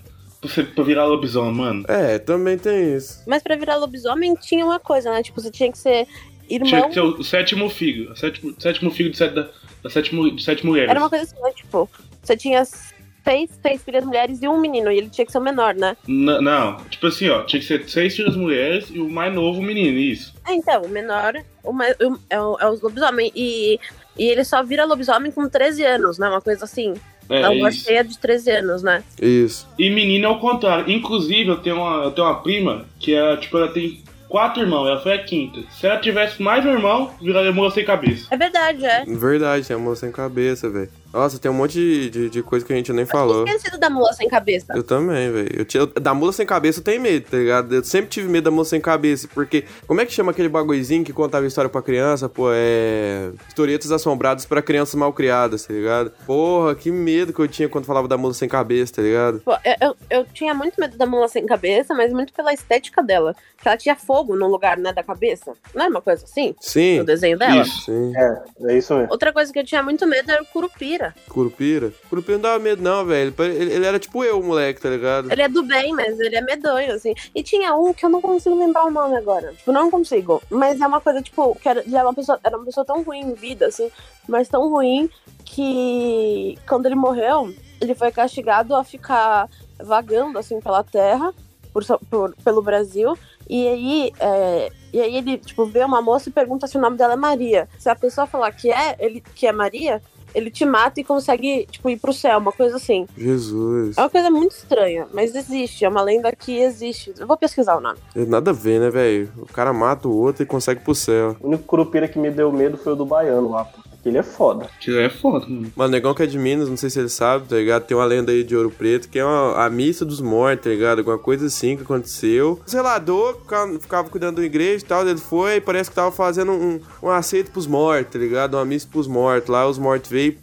Pra 0.73 0.83
virar 0.83 1.05
lobisomem, 1.05 1.53
mano. 1.53 1.85
É, 1.87 2.19
também 2.19 2.57
tem 2.57 2.95
isso. 2.95 3.23
Mas 3.27 3.43
pra 3.43 3.55
virar 3.55 3.75
lobisomem 3.75 4.33
tinha 4.35 4.65
uma 4.65 4.79
coisa, 4.79 5.11
né? 5.11 5.21
Tipo, 5.21 5.41
você 5.41 5.51
tinha 5.51 5.71
que 5.71 5.77
ser 5.77 6.07
irmão. 6.49 6.69
Tinha 6.69 6.87
que 6.87 6.93
ser 6.93 7.01
o 7.01 7.23
sétimo 7.23 7.69
filho. 7.69 8.11
O 8.11 8.15
sétimo, 8.15 8.55
sétimo 8.59 8.91
filho 8.91 9.11
de 9.11 9.17
sete, 9.17 9.35
da, 9.35 9.49
da 9.83 9.89
sétimo, 9.89 10.31
de 10.31 10.43
sete 10.43 10.65
mulheres. 10.65 10.89
Era 10.89 10.99
uma 10.99 11.09
coisa 11.09 11.25
assim, 11.25 11.41
né? 11.41 11.51
Tipo, 11.53 11.89
você 12.21 12.35
tinha 12.35 12.63
seis, 12.65 13.49
seis 13.61 13.83
filhas 13.83 14.03
mulheres 14.03 14.41
e 14.41 14.47
um 14.47 14.59
menino, 14.59 14.91
e 14.91 14.97
ele 14.97 15.09
tinha 15.09 15.25
que 15.25 15.31
ser 15.31 15.37
o 15.37 15.41
menor, 15.41 15.75
né? 15.75 15.95
N 16.07 16.41
não, 16.41 16.77
tipo 16.89 17.07
assim, 17.07 17.29
ó, 17.29 17.43
tinha 17.43 17.59
que 17.59 17.65
ser 17.65 17.87
seis 17.87 18.15
filhas 18.15 18.35
mulheres 18.35 18.89
e 18.89 18.99
o 18.99 19.09
mais 19.09 19.33
novo 19.33 19.59
o 19.59 19.63
menino, 19.63 19.97
isso. 19.97 20.33
É, 20.47 20.53
então, 20.53 20.81
o 20.81 20.89
menor 20.89 21.35
o 21.63 21.71
mais, 21.71 21.95
o, 21.99 22.19
é, 22.29 22.41
o, 22.41 22.57
é 22.59 22.69
os 22.69 22.81
lobisomem. 22.81 23.31
E, 23.35 23.79
e 24.17 24.25
ele 24.25 24.43
só 24.43 24.63
vira 24.63 24.85
lobisomem 24.85 25.31
com 25.31 25.47
13 25.47 25.83
anos, 25.83 26.17
né? 26.17 26.27
Uma 26.27 26.41
coisa 26.41 26.65
assim. 26.65 26.93
É, 27.31 27.41
é 27.41 27.49
uma 27.49 27.71
cheia 27.71 28.03
de 28.03 28.17
13 28.17 28.51
anos, 28.51 28.83
né? 28.83 29.03
Isso. 29.21 29.67
E 29.79 29.89
menina 29.89 30.27
é 30.27 30.29
o 30.29 30.39
contrário. 30.39 30.91
Inclusive, 30.91 31.49
eu 31.49 31.57
tenho 31.57 31.77
uma, 31.77 32.03
eu 32.03 32.11
tenho 32.11 32.27
uma 32.27 32.41
prima 32.41 32.85
que 32.99 33.15
é, 33.15 33.37
tipo, 33.37 33.57
ela 33.57 33.69
tem 33.69 34.01
quatro 34.27 34.63
irmãos, 34.63 34.87
ela 34.87 35.01
foi 35.01 35.13
a 35.13 35.23
quinta. 35.23 35.61
Se 35.71 35.85
ela 35.85 35.97
tivesse 35.99 36.41
mais 36.41 36.65
um 36.65 36.69
irmão, 36.69 37.11
viraria 37.21 37.51
moça 37.51 37.75
sem 37.75 37.85
cabeça. 37.85 38.27
É 38.31 38.37
verdade, 38.37 38.85
é. 38.85 39.05
Verdade, 39.05 39.71
é 39.71 39.75
moça 39.75 40.01
sem 40.01 40.11
cabeça, 40.11 40.69
velho. 40.69 40.89
Nossa, 41.13 41.37
tem 41.37 41.51
um 41.51 41.53
monte 41.53 41.73
de, 41.73 42.09
de, 42.09 42.29
de 42.29 42.43
coisa 42.43 42.65
que 42.65 42.71
a 42.71 42.75
gente 42.75 42.91
nem 42.93 43.05
falou. 43.05 43.39
Eu 43.39 43.47
esquecido 43.47 43.77
da 43.77 43.89
mula 43.89 44.13
sem 44.13 44.29
cabeça. 44.29 44.73
Eu 44.73 44.83
também, 44.83 45.31
velho. 45.31 45.67
Eu, 45.73 45.87
da 45.87 46.13
mula 46.13 46.31
sem 46.31 46.45
cabeça 46.45 46.79
eu 46.79 46.83
tenho 46.83 47.01
medo, 47.01 47.29
tá 47.29 47.37
ligado? 47.37 47.75
Eu 47.75 47.83
sempre 47.83 48.09
tive 48.09 48.29
medo 48.29 48.45
da 48.45 48.51
mula 48.51 48.63
sem 48.63 48.79
cabeça, 48.79 49.27
porque 49.33 49.65
como 49.85 49.99
é 49.99 50.05
que 50.05 50.13
chama 50.13 50.31
aquele 50.31 50.47
bagulhozinho 50.47 51.03
que 51.03 51.11
contava 51.11 51.45
história 51.45 51.69
pra 51.69 51.81
criança? 51.81 52.29
Pô, 52.29 52.49
é. 52.51 53.31
Historietas 53.47 53.91
assombradas 53.91 54.45
pra 54.45 54.61
crianças 54.61 54.95
mal 54.95 55.11
criadas, 55.11 55.65
tá 55.65 55.73
ligado? 55.73 56.11
Porra, 56.25 56.75
que 56.75 56.89
medo 56.91 57.33
que 57.33 57.39
eu 57.39 57.47
tinha 57.47 57.67
quando 57.67 57.85
falava 57.85 58.07
da 58.07 58.17
mula 58.17 58.33
sem 58.33 58.47
cabeça, 58.47 58.93
tá 58.95 59.01
ligado? 59.01 59.41
Pô, 59.41 59.51
eu, 59.65 59.75
eu, 59.81 59.95
eu 60.09 60.25
tinha 60.33 60.53
muito 60.53 60.79
medo 60.79 60.97
da 60.97 61.05
mula 61.05 61.27
sem 61.27 61.45
cabeça, 61.45 61.93
mas 61.93 62.13
muito 62.13 62.31
pela 62.33 62.53
estética 62.53 63.03
dela. 63.03 63.35
Que 63.61 63.67
ela 63.67 63.77
tinha 63.77 63.95
fogo 63.95 64.35
no 64.35 64.47
lugar, 64.47 64.77
né, 64.77 64.91
da 64.93 65.03
cabeça. 65.03 65.53
Não 65.75 65.85
é 65.85 65.87
uma 65.87 66.01
coisa 66.01 66.23
assim? 66.23 66.55
Sim. 66.59 66.99
No 66.99 67.05
desenho 67.05 67.37
dela? 67.37 67.61
Isso, 67.61 67.85
sim. 67.85 68.13
É, 68.15 68.43
é 68.71 68.77
isso 68.77 68.93
mesmo. 68.95 69.11
Outra 69.11 69.31
coisa 69.33 69.51
que 69.51 69.59
eu 69.59 69.65
tinha 69.65 69.83
muito 69.83 70.07
medo 70.07 70.31
era 70.31 70.41
o 70.41 70.45
curupira 70.47 71.00
Curupira? 71.01 71.15
Curupira? 71.27 71.93
Curupira 72.09 72.37
não 72.37 72.41
dava 72.41 72.59
medo, 72.59 72.81
não, 72.81 73.05
velho. 73.05 73.33
Ele, 73.39 73.73
ele 73.73 73.85
era 73.85 73.99
tipo 73.99 74.23
eu, 74.23 74.41
moleque, 74.41 74.81
tá 74.81 74.89
ligado? 74.89 75.31
Ele 75.31 75.41
é 75.41 75.47
do 75.47 75.63
bem, 75.63 75.93
mas 75.93 76.19
ele 76.19 76.35
é 76.35 76.41
medonho, 76.41 76.93
assim. 76.93 77.13
E 77.33 77.41
tinha 77.41 77.73
um 77.75 77.93
que 77.93 78.05
eu 78.05 78.09
não 78.09 78.21
consigo 78.21 78.57
lembrar 78.57 78.85
o 78.85 78.91
nome 78.91 79.15
agora. 79.15 79.53
Tipo, 79.53 79.71
não 79.71 79.89
consigo. 79.89 80.41
Mas 80.49 80.79
é 80.79 80.87
uma 80.87 81.01
coisa, 81.01 81.21
tipo, 81.21 81.55
que 81.55 81.67
era, 81.67 81.83
era 81.91 82.03
uma 82.03 82.13
pessoa, 82.13 82.39
era 82.43 82.55
uma 82.55 82.65
pessoa 82.65 82.85
tão 82.85 83.01
ruim 83.03 83.21
em 83.21 83.33
vida, 83.33 83.67
assim, 83.67 83.89
mas 84.27 84.47
tão 84.47 84.69
ruim 84.69 85.09
que 85.45 86.57
quando 86.67 86.85
ele 86.85 86.95
morreu, 86.95 87.53
ele 87.79 87.95
foi 87.95 88.11
castigado 88.11 88.75
a 88.75 88.83
ficar 88.83 89.49
vagando, 89.79 90.37
assim, 90.37 90.59
pela 90.61 90.83
terra, 90.83 91.33
por, 91.73 91.83
por 92.09 92.35
pelo 92.43 92.61
Brasil. 92.61 93.17
E 93.49 93.67
aí, 93.67 94.13
é, 94.19 94.71
e 94.93 95.01
aí 95.01 95.17
ele, 95.17 95.37
tipo, 95.37 95.65
vê 95.65 95.83
uma 95.83 96.01
moça 96.01 96.29
e 96.29 96.31
pergunta 96.31 96.67
se 96.67 96.77
o 96.77 96.81
nome 96.81 96.97
dela 96.97 97.13
é 97.13 97.17
Maria. 97.17 97.67
Se 97.77 97.89
a 97.89 97.95
pessoa 97.95 98.27
falar 98.27 98.51
que 98.51 98.71
é, 98.71 98.95
ele, 98.99 99.21
que 99.35 99.47
é 99.47 99.51
Maria, 99.51 100.01
ele 100.33 100.49
te 100.49 100.65
mata 100.65 100.99
e 100.99 101.03
consegue, 101.03 101.67
tipo, 101.69 101.89
ir 101.89 101.97
pro 101.97 102.13
céu, 102.13 102.37
uma 102.39 102.51
coisa 102.51 102.77
assim. 102.77 103.07
Jesus. 103.17 103.97
É 103.97 104.01
uma 104.01 104.09
coisa 104.09 104.29
muito 104.29 104.51
estranha, 104.51 105.07
mas 105.13 105.35
existe, 105.35 105.85
é 105.85 105.89
uma 105.89 106.01
lenda 106.01 106.31
que 106.35 106.57
existe. 106.57 107.13
Eu 107.17 107.27
vou 107.27 107.37
pesquisar 107.37 107.75
o 107.75 107.81
nome. 107.81 107.99
É 108.15 108.25
nada 108.25 108.51
a 108.51 108.53
ver, 108.53 108.79
né, 108.79 108.89
velho? 108.89 109.31
O 109.37 109.45
cara 109.45 109.73
mata 109.73 110.07
o 110.07 110.15
outro 110.15 110.43
e 110.43 110.45
consegue 110.45 110.81
ir 110.81 110.83
pro 110.83 110.95
céu. 110.95 111.35
O 111.39 111.47
único 111.47 111.63
curupira 111.63 112.07
que 112.07 112.19
me 112.19 112.29
deu 112.29 112.51
medo 112.51 112.77
foi 112.77 112.93
o 112.93 112.95
do 112.95 113.05
baiano 113.05 113.49
lá, 113.49 113.65
pô. 113.65 113.90
Ele 114.03 114.17
é 114.17 114.23
foda. 114.23 114.67
Ele 114.85 115.03
é 115.03 115.09
foda, 115.09 115.45
mano. 115.47 115.71
Mano, 115.75 115.91
negão 115.91 116.13
que 116.13 116.23
é 116.23 116.25
de 116.25 116.37
Minas, 116.37 116.67
não 116.67 116.77
sei 116.77 116.89
se 116.89 116.99
ele 116.99 117.09
sabe, 117.09 117.47
tá 117.47 117.55
ligado? 117.55 117.83
Tem 117.83 117.95
uma 117.95 118.05
lenda 118.05 118.31
aí 118.31 118.43
de 118.43 118.55
Ouro 118.55 118.71
Preto 118.71 119.07
que 119.07 119.19
é 119.19 119.25
uma, 119.25 119.65
a 119.65 119.69
missa 119.69 120.03
dos 120.03 120.19
mortos, 120.19 120.63
tá 120.63 120.69
ligado? 120.69 120.99
Alguma 120.99 121.19
coisa 121.19 121.45
assim 121.45 121.77
que 121.77 121.83
aconteceu. 121.83 122.59
O 122.65 122.69
zelador 122.69 123.37
ficava, 123.41 123.79
ficava 123.79 124.09
cuidando 124.09 124.37
da 124.37 124.43
igreja 124.43 124.83
e 124.83 124.87
tal, 124.87 125.07
ele 125.07 125.19
foi 125.19 125.57
e 125.57 125.61
parece 125.61 125.89
que 125.89 125.95
tava 125.95 126.11
fazendo 126.11 126.51
um, 126.51 126.79
um 127.03 127.09
aceito 127.09 127.51
pros 127.51 127.67
mortos, 127.67 128.13
tá 128.13 128.19
ligado? 128.19 128.55
Uma 128.55 128.65
missa 128.65 128.87
pros 128.91 129.07
mortos. 129.07 129.49
Lá 129.49 129.67
os 129.67 129.77
mortos 129.77 130.09
veio 130.09 130.35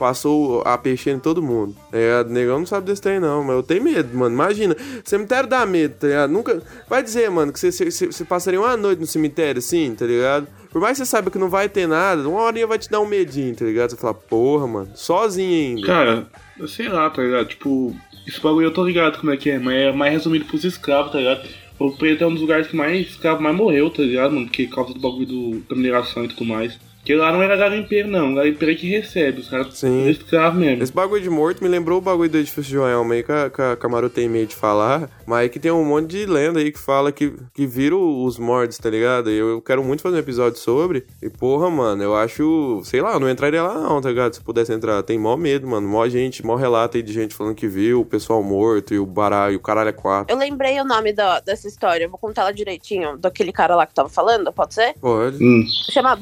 passou 0.00 0.62
a 0.62 0.78
peixe 0.78 1.10
em 1.10 1.18
todo 1.18 1.42
mundo. 1.42 1.76
É, 1.92 2.24
negão 2.24 2.58
não 2.58 2.66
sabe 2.66 2.86
desse 2.86 3.02
trem, 3.02 3.20
não, 3.20 3.44
mas 3.44 3.54
eu 3.54 3.62
tenho 3.62 3.84
medo, 3.84 4.16
mano. 4.16 4.34
Imagina, 4.34 4.74
cemitério 5.04 5.46
dá 5.46 5.66
medo, 5.66 5.94
tá 6.00 6.06
ligado? 6.06 6.30
Nunca. 6.30 6.62
Vai 6.88 7.02
dizer, 7.02 7.30
mano, 7.30 7.52
que 7.52 7.60
você, 7.60 8.24
passaria 8.24 8.58
uma 8.58 8.78
noite 8.78 8.98
no 8.98 9.06
cemitério 9.06 9.58
assim, 9.58 9.94
tá 9.94 10.06
ligado? 10.06 10.48
Por 10.72 10.80
mais 10.80 10.96
que 10.96 11.04
você 11.04 11.10
saiba 11.10 11.30
que 11.30 11.38
não 11.38 11.50
vai 11.50 11.68
ter 11.68 11.86
nada, 11.86 12.26
uma 12.26 12.40
horinha 12.40 12.66
vai 12.66 12.78
te 12.78 12.90
dar 12.90 13.00
um 13.00 13.06
medinho, 13.06 13.54
tá 13.54 13.66
ligado? 13.66 13.90
Você 13.90 13.96
fala, 13.96 14.14
porra, 14.14 14.66
mano, 14.66 14.90
sozinho 14.94 15.76
ainda. 15.76 15.86
Cara, 15.86 16.26
eu 16.58 16.66
sei 16.66 16.88
lá, 16.88 17.10
tá 17.10 17.22
ligado? 17.22 17.48
Tipo, 17.48 17.94
esse 18.26 18.40
bagulho 18.40 18.68
eu 18.68 18.72
tô 18.72 18.82
ligado 18.82 19.20
como 19.20 19.32
é 19.32 19.36
que 19.36 19.50
é, 19.50 19.58
mas 19.58 19.74
é 19.74 19.92
mais 19.92 20.14
resumido 20.14 20.46
pros 20.46 20.64
escravos, 20.64 21.12
tá 21.12 21.18
ligado? 21.18 21.46
O 21.78 21.92
preto 21.92 22.24
é 22.24 22.26
um 22.26 22.32
dos 22.32 22.40
lugares 22.40 22.68
que 22.68 22.76
mais 22.76 23.06
escravo 23.06 23.42
mais 23.42 23.54
morreu, 23.54 23.90
tá 23.90 24.02
ligado, 24.02 24.32
mano? 24.32 24.48
Que 24.48 24.66
causa 24.66 24.94
do 24.94 25.00
bagulho 25.00 25.26
do, 25.26 25.60
da 25.68 25.76
mineração 25.76 26.24
e 26.24 26.28
tudo 26.28 26.46
mais. 26.46 26.78
Porque 27.00 27.14
lá 27.14 27.32
não 27.32 27.42
era 27.42 27.56
garimpeiro, 27.56 28.08
não. 28.08 28.34
Garimpeiro 28.34 28.72
é 28.72 28.76
que 28.76 28.88
recebe. 28.88 29.40
Os 29.40 29.48
caras 29.48 29.74
Sim. 29.74 30.08
escravo 30.08 30.58
mesmo. 30.58 30.82
Esse 30.82 30.92
bagulho 30.92 31.22
de 31.22 31.30
morto 31.30 31.62
me 31.62 31.68
lembrou 31.68 31.98
o 31.98 32.00
bagulho 32.00 32.28
do 32.28 32.38
edifício 32.38 32.62
de 32.62 32.70
Joelma 32.72 33.14
aí, 33.14 33.22
que 33.22 33.32
a, 33.32 33.48
que 33.50 33.62
a 33.62 33.76
Camaro 33.76 34.10
tem 34.10 34.28
medo 34.28 34.48
de 34.48 34.54
falar. 34.54 35.08
Mas 35.26 35.46
é 35.46 35.48
que 35.48 35.58
tem 35.58 35.70
um 35.70 35.84
monte 35.84 36.08
de 36.08 36.26
lenda 36.26 36.60
aí 36.60 36.70
que 36.70 36.78
fala 36.78 37.10
que, 37.10 37.34
que 37.54 37.66
vira 37.66 37.96
os 37.96 38.38
mortos, 38.38 38.76
tá 38.76 38.90
ligado? 38.90 39.30
E 39.30 39.38
eu, 39.38 39.48
eu 39.48 39.62
quero 39.62 39.82
muito 39.82 40.02
fazer 40.02 40.16
um 40.16 40.20
episódio 40.20 40.58
sobre. 40.58 41.06
E 41.22 41.30
porra, 41.30 41.70
mano, 41.70 42.02
eu 42.02 42.14
acho. 42.14 42.82
Sei 42.84 43.00
lá, 43.00 43.14
eu 43.14 43.20
não 43.20 43.30
entraria 43.30 43.62
lá 43.62 43.74
não, 43.74 44.00
tá 44.00 44.10
ligado? 44.10 44.34
Se 44.34 44.42
pudesse 44.42 44.72
entrar. 44.72 45.02
Tem 45.02 45.18
mó 45.18 45.36
medo, 45.36 45.66
mano. 45.66 45.88
Mó 45.88 46.06
gente, 46.06 46.44
mó 46.44 46.54
relato 46.54 46.98
aí 46.98 47.02
de 47.02 47.12
gente 47.12 47.34
falando 47.34 47.54
que 47.54 47.66
viu 47.66 48.02
o 48.02 48.04
pessoal 48.04 48.42
morto 48.42 48.92
e 48.92 48.98
o 48.98 49.06
baralho, 49.06 49.56
o 49.56 49.60
caralho 49.60 49.88
é 49.88 49.92
quatro. 49.92 50.34
Eu 50.34 50.38
lembrei 50.38 50.78
o 50.78 50.84
nome 50.84 51.14
da, 51.14 51.40
dessa 51.40 51.66
história. 51.66 52.04
Eu 52.04 52.10
vou 52.10 52.18
contar 52.18 52.42
ela 52.42 52.52
direitinho. 52.52 53.16
Daquele 53.16 53.52
cara 53.52 53.74
lá 53.74 53.86
que 53.86 53.94
tava 53.94 54.10
falando, 54.10 54.52
pode 54.52 54.74
ser? 54.74 54.94
Pode. 55.00 55.42
Hum. 55.42 55.64
Chama 55.90 56.14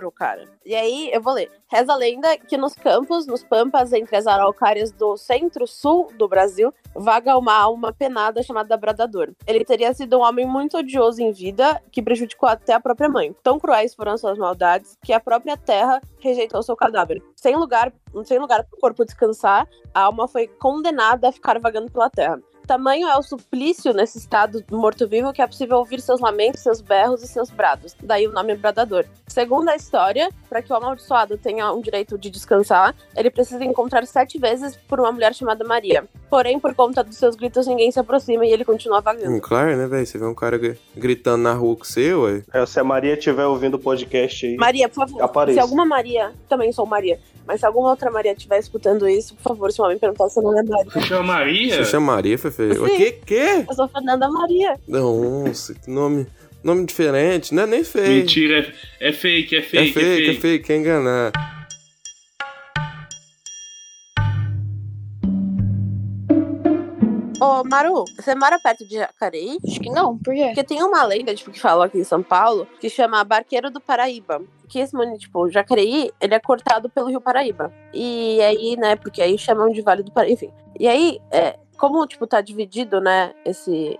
Bradadouro, 0.00 0.10
cara. 0.10 0.44
E 0.64 0.74
aí, 0.74 1.10
eu 1.12 1.20
vou 1.20 1.34
ler. 1.34 1.50
Reza 1.68 1.92
a 1.92 1.96
lenda 1.96 2.36
que 2.38 2.56
nos 2.56 2.74
campos, 2.74 3.26
nos 3.26 3.44
pampas, 3.44 3.92
entre 3.92 4.16
as 4.16 4.26
araucárias 4.26 4.90
do 4.90 5.16
centro-sul 5.16 6.10
do 6.16 6.26
Brasil, 6.26 6.72
vaga 6.94 7.36
uma 7.36 7.54
alma 7.54 7.92
penada 7.92 8.42
chamada 8.42 8.76
Bradador. 8.76 9.32
Ele 9.46 9.64
teria 9.64 9.92
sido 9.92 10.18
um 10.18 10.22
homem 10.22 10.46
muito 10.46 10.78
odioso 10.78 11.22
em 11.22 11.30
vida, 11.30 11.80
que 11.92 12.02
prejudicou 12.02 12.48
até 12.48 12.72
a 12.72 12.80
própria 12.80 13.08
mãe. 13.08 13.34
Tão 13.42 13.58
cruéis 13.58 13.94
foram 13.94 14.16
suas 14.16 14.38
maldades 14.38 14.96
que 15.04 15.12
a 15.12 15.20
própria 15.20 15.56
terra 15.56 16.00
rejeitou 16.18 16.62
seu 16.62 16.74
cadáver. 16.74 17.22
Sem 17.36 17.56
lugar, 17.56 17.92
sem 18.24 18.38
lugar 18.38 18.64
para 18.64 18.76
o 18.76 18.80
corpo 18.80 19.04
descansar, 19.04 19.68
a 19.94 20.00
alma 20.02 20.26
foi 20.26 20.48
condenada 20.48 21.28
a 21.28 21.32
ficar 21.32 21.58
vagando 21.60 21.90
pela 21.90 22.10
terra. 22.10 22.40
Tamanho 22.70 23.08
é 23.08 23.18
o 23.18 23.22
suplício 23.22 23.92
nesse 23.92 24.16
estado 24.16 24.62
morto-vivo 24.70 25.32
que 25.32 25.42
é 25.42 25.46
possível 25.48 25.78
ouvir 25.78 26.00
seus 26.00 26.20
lamentos, 26.20 26.60
seus 26.60 26.80
berros 26.80 27.20
e 27.20 27.26
seus 27.26 27.50
brados. 27.50 27.96
Daí 28.00 28.28
o 28.28 28.32
nome 28.32 28.54
bradador. 28.54 29.04
Segundo 29.26 29.68
a 29.70 29.74
história, 29.74 30.28
para 30.48 30.62
que 30.62 30.72
o 30.72 30.76
amaldiçoado 30.76 31.36
tenha 31.36 31.72
um 31.72 31.80
direito 31.80 32.16
de 32.16 32.30
descansar, 32.30 32.94
ele 33.16 33.28
precisa 33.28 33.64
encontrar 33.64 34.06
sete 34.06 34.38
vezes 34.38 34.76
por 34.76 35.00
uma 35.00 35.10
mulher 35.10 35.34
chamada 35.34 35.64
Maria. 35.64 36.04
Porém, 36.28 36.60
por 36.60 36.72
conta 36.76 37.02
dos 37.02 37.16
seus 37.16 37.34
gritos, 37.34 37.66
ninguém 37.66 37.90
se 37.90 37.98
aproxima 37.98 38.46
e 38.46 38.52
ele 38.52 38.64
continua 38.64 39.00
vagando. 39.00 39.34
Hum, 39.34 39.40
claro, 39.40 39.76
né, 39.76 39.88
velho? 39.88 40.06
Você 40.06 40.16
vê 40.16 40.24
um 40.24 40.34
cara 40.34 40.56
gritando 40.96 41.42
na 41.42 41.52
rua 41.52 41.74
com 41.74 41.84
você, 41.84 42.14
ué. 42.14 42.44
É, 42.52 42.64
se 42.66 42.78
a 42.78 42.84
Maria 42.84 43.14
estiver 43.14 43.46
ouvindo 43.46 43.74
o 43.74 43.80
podcast 43.80 44.46
aí. 44.46 44.56
Maria, 44.56 44.88
por 44.88 45.08
favor. 45.08 45.22
Apareça. 45.22 45.54
Se 45.54 45.60
alguma 45.60 45.84
Maria, 45.84 46.32
também 46.48 46.72
sou 46.72 46.86
Maria, 46.86 47.18
mas 47.46 47.58
se 47.58 47.66
alguma 47.66 47.90
outra 47.90 48.12
Maria 48.12 48.30
estiver 48.30 48.60
escutando 48.60 49.08
isso, 49.08 49.34
por 49.34 49.42
favor, 49.42 49.72
se 49.72 49.80
uma 49.80 49.88
me 49.88 49.98
perguntar 49.98 50.28
se 50.28 50.40
não 50.40 50.56
é 50.56 50.62
Maria. 50.62 50.84
Você 50.92 51.00
chama 51.00 51.22
Maria? 51.24 51.74
Você 51.74 51.84
chama 51.84 52.12
Maria, 52.12 52.38
Fefe? 52.38 52.59
O 52.68 52.88
Sim. 52.88 52.96
que? 52.96 53.12
Que? 53.12 53.64
Eu 53.68 53.74
sou 53.74 53.88
Fernanda 53.88 54.28
Maria. 54.28 54.78
Nossa, 54.86 55.74
que 55.74 55.90
nome. 55.90 56.26
Nome 56.62 56.84
diferente, 56.84 57.54
não 57.54 57.62
é 57.62 57.66
nem 57.66 57.82
feio. 57.82 58.20
Mentira, 58.20 58.74
é, 59.00 59.08
é 59.08 59.12
fake, 59.14 59.56
é 59.56 59.62
fake, 59.62 59.88
É 59.88 59.92
fake, 59.92 60.30
é 60.30 60.34
fake, 60.34 60.66
quer 60.66 60.76
enganar. 60.76 61.32
Ô, 67.40 67.64
Maru, 67.64 68.04
você 68.18 68.34
mora 68.34 68.58
perto 68.62 68.86
de 68.86 68.96
Jacareí? 68.96 69.56
Acho 69.66 69.80
que 69.80 69.88
não, 69.88 70.18
por 70.18 70.34
quê? 70.34 70.44
Porque 70.48 70.62
tem 70.62 70.82
uma 70.82 71.02
lenda, 71.04 71.34
tipo, 71.34 71.50
que 71.50 71.58
fala 71.58 71.86
aqui 71.86 71.96
em 71.96 72.04
São 72.04 72.22
Paulo, 72.22 72.68
que 72.78 72.90
chama 72.90 73.24
Barqueiro 73.24 73.70
do 73.70 73.80
Paraíba. 73.80 74.42
Que 74.68 74.80
esse 74.80 74.94
município, 74.94 75.20
tipo, 75.20 75.48
Jacareí, 75.48 76.10
ele 76.20 76.34
é 76.34 76.38
cortado 76.38 76.90
pelo 76.90 77.08
Rio 77.08 77.22
Paraíba. 77.22 77.72
E 77.94 78.38
aí, 78.42 78.76
né, 78.76 78.94
porque 78.96 79.22
aí 79.22 79.38
chamam 79.38 79.70
de 79.72 79.80
Vale 79.80 80.02
do 80.02 80.12
Paraíba, 80.12 80.34
enfim. 80.34 80.52
E 80.78 80.86
aí, 80.86 81.18
é, 81.30 81.56
como, 81.80 82.06
tipo, 82.06 82.26
tá 82.26 82.42
dividido, 82.42 83.00
né, 83.00 83.34
esse, 83.42 83.98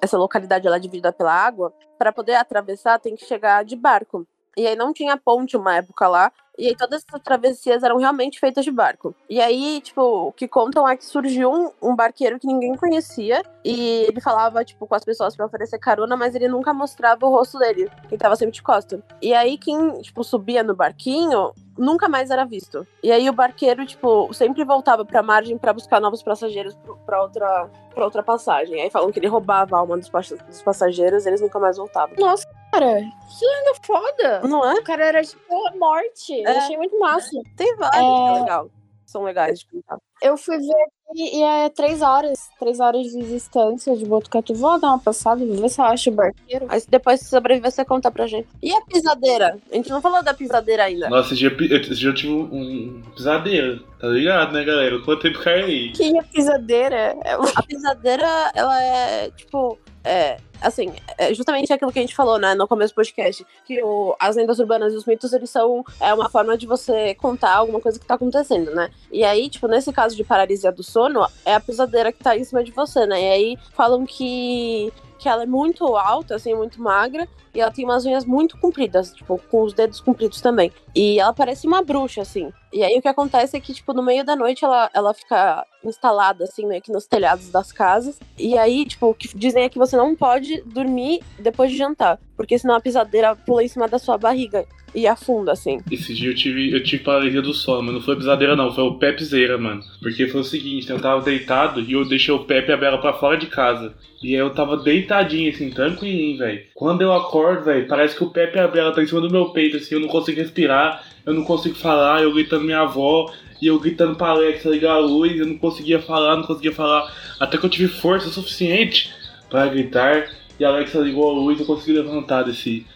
essa 0.00 0.16
localidade, 0.16 0.66
ela 0.66 0.76
é 0.76 0.80
dividida 0.80 1.12
pela 1.12 1.32
água, 1.32 1.74
para 1.98 2.10
poder 2.10 2.36
atravessar 2.36 2.98
tem 2.98 3.14
que 3.14 3.26
chegar 3.26 3.62
de 3.66 3.76
barco. 3.76 4.26
E 4.56 4.66
aí 4.66 4.76
não 4.76 4.92
tinha 4.92 5.16
ponte 5.16 5.56
uma 5.56 5.76
época 5.76 6.08
lá. 6.08 6.32
E 6.58 6.66
aí 6.66 6.76
todas 6.76 7.04
essas 7.06 7.22
travessias 7.22 7.84
eram 7.84 7.98
realmente 7.98 8.40
feitas 8.40 8.64
de 8.64 8.72
barco. 8.72 9.14
E 9.30 9.40
aí, 9.40 9.80
tipo, 9.80 10.02
o 10.02 10.32
que 10.32 10.48
contam 10.48 10.88
é 10.88 10.96
que 10.96 11.06
surgiu 11.06 11.52
um, 11.52 11.70
um 11.80 11.94
barqueiro 11.94 12.38
que 12.40 12.48
ninguém 12.48 12.74
conhecia. 12.74 13.44
E 13.64 14.06
ele 14.08 14.20
falava, 14.20 14.64
tipo, 14.64 14.84
com 14.84 14.94
as 14.94 15.04
pessoas 15.04 15.36
pra 15.36 15.46
oferecer 15.46 15.78
carona, 15.78 16.16
mas 16.16 16.34
ele 16.34 16.48
nunca 16.48 16.74
mostrava 16.74 17.24
o 17.24 17.30
rosto 17.30 17.58
dele. 17.60 17.88
Ele 18.10 18.18
tava 18.18 18.34
sempre 18.34 18.54
de 18.54 18.62
costa. 18.62 19.00
E 19.22 19.32
aí, 19.32 19.56
quem, 19.56 20.00
tipo, 20.00 20.24
subia 20.24 20.64
no 20.64 20.74
barquinho, 20.74 21.52
nunca 21.78 22.08
mais 22.08 22.28
era 22.28 22.44
visto. 22.44 22.84
E 23.04 23.12
aí 23.12 23.30
o 23.30 23.32
barqueiro, 23.32 23.86
tipo, 23.86 24.32
sempre 24.34 24.64
voltava 24.64 25.04
pra 25.04 25.22
margem 25.22 25.56
pra 25.56 25.72
buscar 25.72 26.00
novos 26.00 26.24
passageiros 26.24 26.76
pra 27.06 27.22
outra, 27.22 27.70
pra 27.94 28.04
outra 28.04 28.22
passagem. 28.22 28.82
Aí 28.82 28.90
falam 28.90 29.12
que 29.12 29.20
ele 29.20 29.28
roubava 29.28 29.76
a 29.76 29.78
alma 29.78 29.96
dos, 29.96 30.10
dos 30.10 30.62
passageiros 30.62 31.24
eles 31.24 31.40
nunca 31.40 31.60
mais 31.60 31.76
voltavam. 31.76 32.16
Nossa, 32.18 32.48
cara, 32.78 33.00
que 33.00 33.44
lenda 33.46 33.74
foda. 33.82 34.40
Não 34.48 34.64
é? 34.70 34.74
O 34.74 34.82
cara 34.84 35.04
era 35.06 35.22
tipo 35.22 35.68
a 35.68 35.76
morte. 35.76 36.32
Eu 36.34 36.48
É. 36.48 36.58
achei 36.58 36.76
muito 36.76 36.98
massa. 36.98 37.30
Tem 37.56 37.74
vários 37.76 37.96
que 38.00 38.36
é 38.36 38.40
legal. 38.40 38.70
São 39.06 39.22
legais 39.22 39.60
de 39.60 39.66
contar. 39.66 39.98
Eu 40.22 40.36
fui 40.36 40.58
ver 40.58 40.72
aqui 40.72 41.36
e 41.36 41.42
é 41.42 41.68
três 41.68 42.02
horas. 42.02 42.48
Três 42.58 42.80
horas 42.80 43.06
de 43.06 43.22
distância 43.22 43.96
de 43.96 44.04
Botucatu. 44.04 44.54
Vou 44.54 44.80
dar 44.80 44.88
uma 44.88 44.98
passada, 44.98 45.44
vou 45.44 45.56
ver 45.56 45.68
se 45.68 45.80
eu 45.80 45.84
acho 45.84 46.10
o 46.10 46.12
barqueiro. 46.12 46.66
Aí 46.68 46.82
depois, 46.88 47.20
se 47.20 47.30
sobreviver, 47.30 47.70
você 47.70 47.84
conta 47.84 48.10
pra 48.10 48.26
gente. 48.26 48.48
E 48.62 48.72
a 48.72 48.80
pisadeira? 48.82 49.58
A 49.70 49.74
gente 49.74 49.90
não 49.90 50.00
falou 50.00 50.22
da 50.22 50.34
pisadeira 50.34 50.84
ainda. 50.84 51.08
Nossa, 51.08 51.34
esse 51.34 51.36
dia, 51.36 51.56
esse 51.76 51.94
dia 51.94 52.10
eu 52.10 52.14
tive 52.14 52.32
um, 52.32 52.42
um 52.42 53.02
pesadelo, 53.16 53.80
tá 53.98 54.08
ligado, 54.08 54.52
né, 54.52 54.64
galera? 54.64 54.94
Eu 54.94 55.04
contei 55.04 55.30
pro 55.30 55.42
cara 55.42 55.64
aí. 55.64 55.92
Que 55.92 56.18
a 56.18 56.22
pisadeira? 56.22 57.16
É 57.24 57.32
A 57.54 57.62
pisadeira, 57.62 58.52
ela 58.54 58.82
é, 58.82 59.30
tipo, 59.30 59.78
é, 60.04 60.38
assim, 60.60 60.92
é 61.16 61.34
justamente 61.34 61.72
aquilo 61.72 61.92
que 61.92 61.98
a 61.98 62.02
gente 62.02 62.14
falou, 62.14 62.38
né, 62.38 62.54
no 62.54 62.66
começo 62.66 62.92
do 62.92 62.96
podcast, 62.96 63.46
que 63.66 63.82
o, 63.82 64.16
as 64.18 64.36
lendas 64.36 64.58
urbanas 64.58 64.92
e 64.92 64.96
os 64.96 65.04
mitos, 65.04 65.32
eles 65.32 65.50
são 65.50 65.84
é 66.00 66.12
uma 66.14 66.28
forma 66.30 66.56
de 66.56 66.66
você 66.66 67.14
contar 67.14 67.54
alguma 67.54 67.80
coisa 67.80 67.98
que 67.98 68.06
tá 68.06 68.14
acontecendo, 68.14 68.74
né? 68.74 68.90
E 69.12 69.24
aí, 69.24 69.48
tipo, 69.48 69.68
nesse 69.68 69.92
caso 69.92 70.07
de 70.16 70.24
paralisia 70.24 70.72
do 70.72 70.82
sono, 70.82 71.26
é 71.44 71.54
a 71.54 71.60
pisadeira 71.60 72.12
que 72.12 72.22
tá 72.22 72.36
em 72.36 72.44
cima 72.44 72.62
de 72.62 72.72
você, 72.72 73.06
né? 73.06 73.20
E 73.20 73.30
aí 73.30 73.58
falam 73.74 74.04
que 74.04 74.92
que 75.18 75.28
ela 75.28 75.42
é 75.42 75.46
muito 75.46 75.84
alta, 75.96 76.36
assim, 76.36 76.54
muito 76.54 76.80
magra, 76.80 77.28
e 77.52 77.60
ela 77.60 77.72
tem 77.72 77.84
umas 77.84 78.06
unhas 78.06 78.24
muito 78.24 78.56
compridas, 78.58 79.12
tipo, 79.12 79.40
com 79.50 79.62
os 79.64 79.72
dedos 79.72 80.00
compridos 80.00 80.40
também. 80.40 80.72
E 80.94 81.18
ela 81.18 81.32
parece 81.32 81.66
uma 81.66 81.82
bruxa, 81.82 82.22
assim. 82.22 82.52
E 82.72 82.82
aí 82.82 82.98
o 82.98 83.02
que 83.02 83.08
acontece 83.08 83.56
é 83.56 83.60
que, 83.60 83.72
tipo, 83.72 83.92
no 83.92 84.02
meio 84.02 84.24
da 84.24 84.36
noite 84.36 84.64
ela, 84.64 84.90
ela 84.92 85.14
fica 85.14 85.64
instalada, 85.84 86.44
assim, 86.44 86.66
meio 86.66 86.82
que 86.82 86.92
nos 86.92 87.06
telhados 87.06 87.50
das 87.50 87.72
casas. 87.72 88.18
E 88.38 88.58
aí, 88.58 88.84
tipo, 88.84 89.06
o 89.06 89.14
que 89.14 89.28
dizem 89.36 89.64
é 89.64 89.68
que 89.68 89.78
você 89.78 89.96
não 89.96 90.14
pode 90.14 90.62
dormir 90.62 91.20
depois 91.38 91.70
de 91.70 91.78
jantar. 91.78 92.18
Porque 92.36 92.58
senão 92.58 92.74
a 92.74 92.80
pisadeira 92.80 93.34
pula 93.34 93.64
em 93.64 93.68
cima 93.68 93.88
da 93.88 93.98
sua 93.98 94.18
barriga 94.18 94.66
e 94.94 95.06
afunda, 95.06 95.52
assim. 95.52 95.80
Esse 95.90 96.14
dia 96.14 96.30
eu 96.30 96.34
tive, 96.34 96.72
eu 96.72 96.82
tive 96.82 97.02
paralisia 97.02 97.42
do 97.42 97.52
sono, 97.52 97.82
mas 97.82 97.94
não 97.94 98.00
foi 98.00 98.16
pisadeira 98.16 98.56
não, 98.56 98.74
foi 98.74 98.84
o 98.84 98.94
pepzeira, 98.94 99.58
mano. 99.58 99.82
Porque 100.00 100.26
foi 100.28 100.40
o 100.40 100.44
seguinte, 100.44 100.90
eu 100.90 101.00
tava 101.00 101.22
deitado 101.22 101.80
e 101.80 101.92
eu 101.92 102.06
deixei 102.06 102.32
o 102.32 102.44
Pepe 102.44 102.70
e 102.70 102.74
a 102.74 102.76
Bela 102.76 102.98
pra 102.98 103.12
fora 103.12 103.36
de 103.36 103.46
casa. 103.46 103.94
E 104.22 104.34
aí 104.34 104.40
eu 104.40 104.50
tava 104.50 104.76
deitadinho, 104.76 105.50
assim, 105.50 105.70
tranquilinho, 105.70 106.38
velho. 106.38 106.62
Quando 106.74 107.02
eu 107.02 107.12
acordo, 107.12 107.64
velho, 107.64 107.86
parece 107.86 108.16
que 108.16 108.24
o 108.24 108.30
Pepe 108.30 108.56
e 108.56 108.60
a 108.60 108.68
Bela 108.68 108.92
tá 108.92 109.02
em 109.02 109.06
cima 109.06 109.20
do 109.20 109.30
meu 109.30 109.50
peito, 109.50 109.76
assim, 109.76 109.94
eu 109.94 110.00
não 110.00 110.08
consigo 110.08 110.40
respirar, 110.40 111.04
eu 111.28 111.34
não 111.34 111.44
consigo 111.44 111.74
falar, 111.74 112.22
eu 112.22 112.32
gritando 112.32 112.64
minha 112.64 112.80
avó, 112.80 113.30
e 113.60 113.66
eu 113.66 113.78
gritando 113.78 114.16
pra 114.16 114.28
Alexa 114.28 114.70
ligar 114.70 114.94
a 114.94 114.98
luz, 114.98 115.38
eu 115.38 115.46
não 115.46 115.58
conseguia 115.58 116.00
falar, 116.00 116.36
não 116.36 116.44
conseguia 116.44 116.72
falar. 116.72 117.12
Até 117.38 117.58
que 117.58 117.64
eu 117.64 117.70
tive 117.70 117.88
força 117.88 118.30
suficiente 118.30 119.12
para 119.50 119.66
gritar, 119.66 120.30
e 120.58 120.64
a 120.64 120.68
Alexa 120.68 120.98
ligou 121.00 121.28
a 121.28 121.32
luz 121.32 121.60
eu 121.60 121.66
consegui 121.66 121.92
levantar 121.92 122.44
desse, 122.44 122.86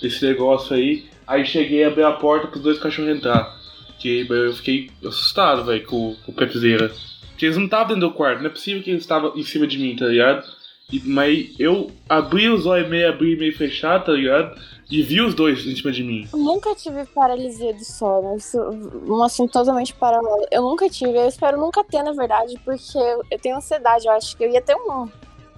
desse 0.00 0.24
negócio 0.24 0.74
aí. 0.74 1.04
Aí 1.26 1.44
cheguei 1.44 1.84
a 1.84 1.88
abrir 1.88 2.04
a 2.04 2.12
porta 2.12 2.48
pros 2.48 2.62
dois 2.62 2.78
cachorros 2.78 3.14
entrar. 3.14 3.60
Que 3.98 4.26
eu 4.28 4.52
fiquei 4.54 4.90
assustado, 5.04 5.64
velho, 5.64 5.84
com, 5.84 6.16
com 6.24 6.32
o 6.32 6.34
Pepzeira. 6.34 6.90
Porque 7.28 7.44
eles 7.44 7.56
não 7.56 7.66
estavam 7.66 7.88
dentro 7.88 8.08
do 8.08 8.14
quarto, 8.14 8.40
não 8.40 8.46
é 8.46 8.50
possível 8.50 8.82
que 8.82 8.90
eles 8.90 9.02
estavam 9.02 9.32
em 9.36 9.42
cima 9.42 9.66
de 9.66 9.78
mim, 9.78 9.94
tá 9.94 10.06
ligado? 10.06 10.44
E, 10.90 11.00
mas 11.04 11.54
eu 11.58 11.90
abri 12.08 12.48
os 12.48 12.64
olhos 12.66 12.88
meio, 12.88 13.08
abri 13.08 13.36
meio 13.36 13.56
fechado, 13.56 14.06
tá 14.06 14.12
ligado? 14.12 14.58
E 14.90 15.02
vi 15.02 15.20
os 15.20 15.34
dois 15.34 15.64
em 15.66 15.74
cima 15.74 15.90
de 15.90 16.02
mim. 16.02 16.28
Eu 16.32 16.38
nunca 16.38 16.74
tive 16.74 17.04
paralisia 17.06 17.72
do 17.72 17.84
sono. 17.84 18.36
Isso 18.36 18.58
é 18.58 19.10
um 19.10 19.22
assunto 19.22 19.52
totalmente 19.52 19.94
paralelo. 19.94 20.46
Eu 20.50 20.62
nunca 20.62 20.88
tive. 20.88 21.16
Eu 21.16 21.28
espero 21.28 21.58
nunca 21.58 21.82
ter, 21.84 22.02
na 22.02 22.12
verdade, 22.12 22.58
porque 22.64 22.98
eu 23.30 23.38
tenho 23.40 23.56
ansiedade. 23.56 24.06
Eu 24.06 24.12
acho 24.12 24.36
que 24.36 24.44
eu 24.44 24.50
ia 24.50 24.60
ter 24.60 24.76
um, 24.76 25.08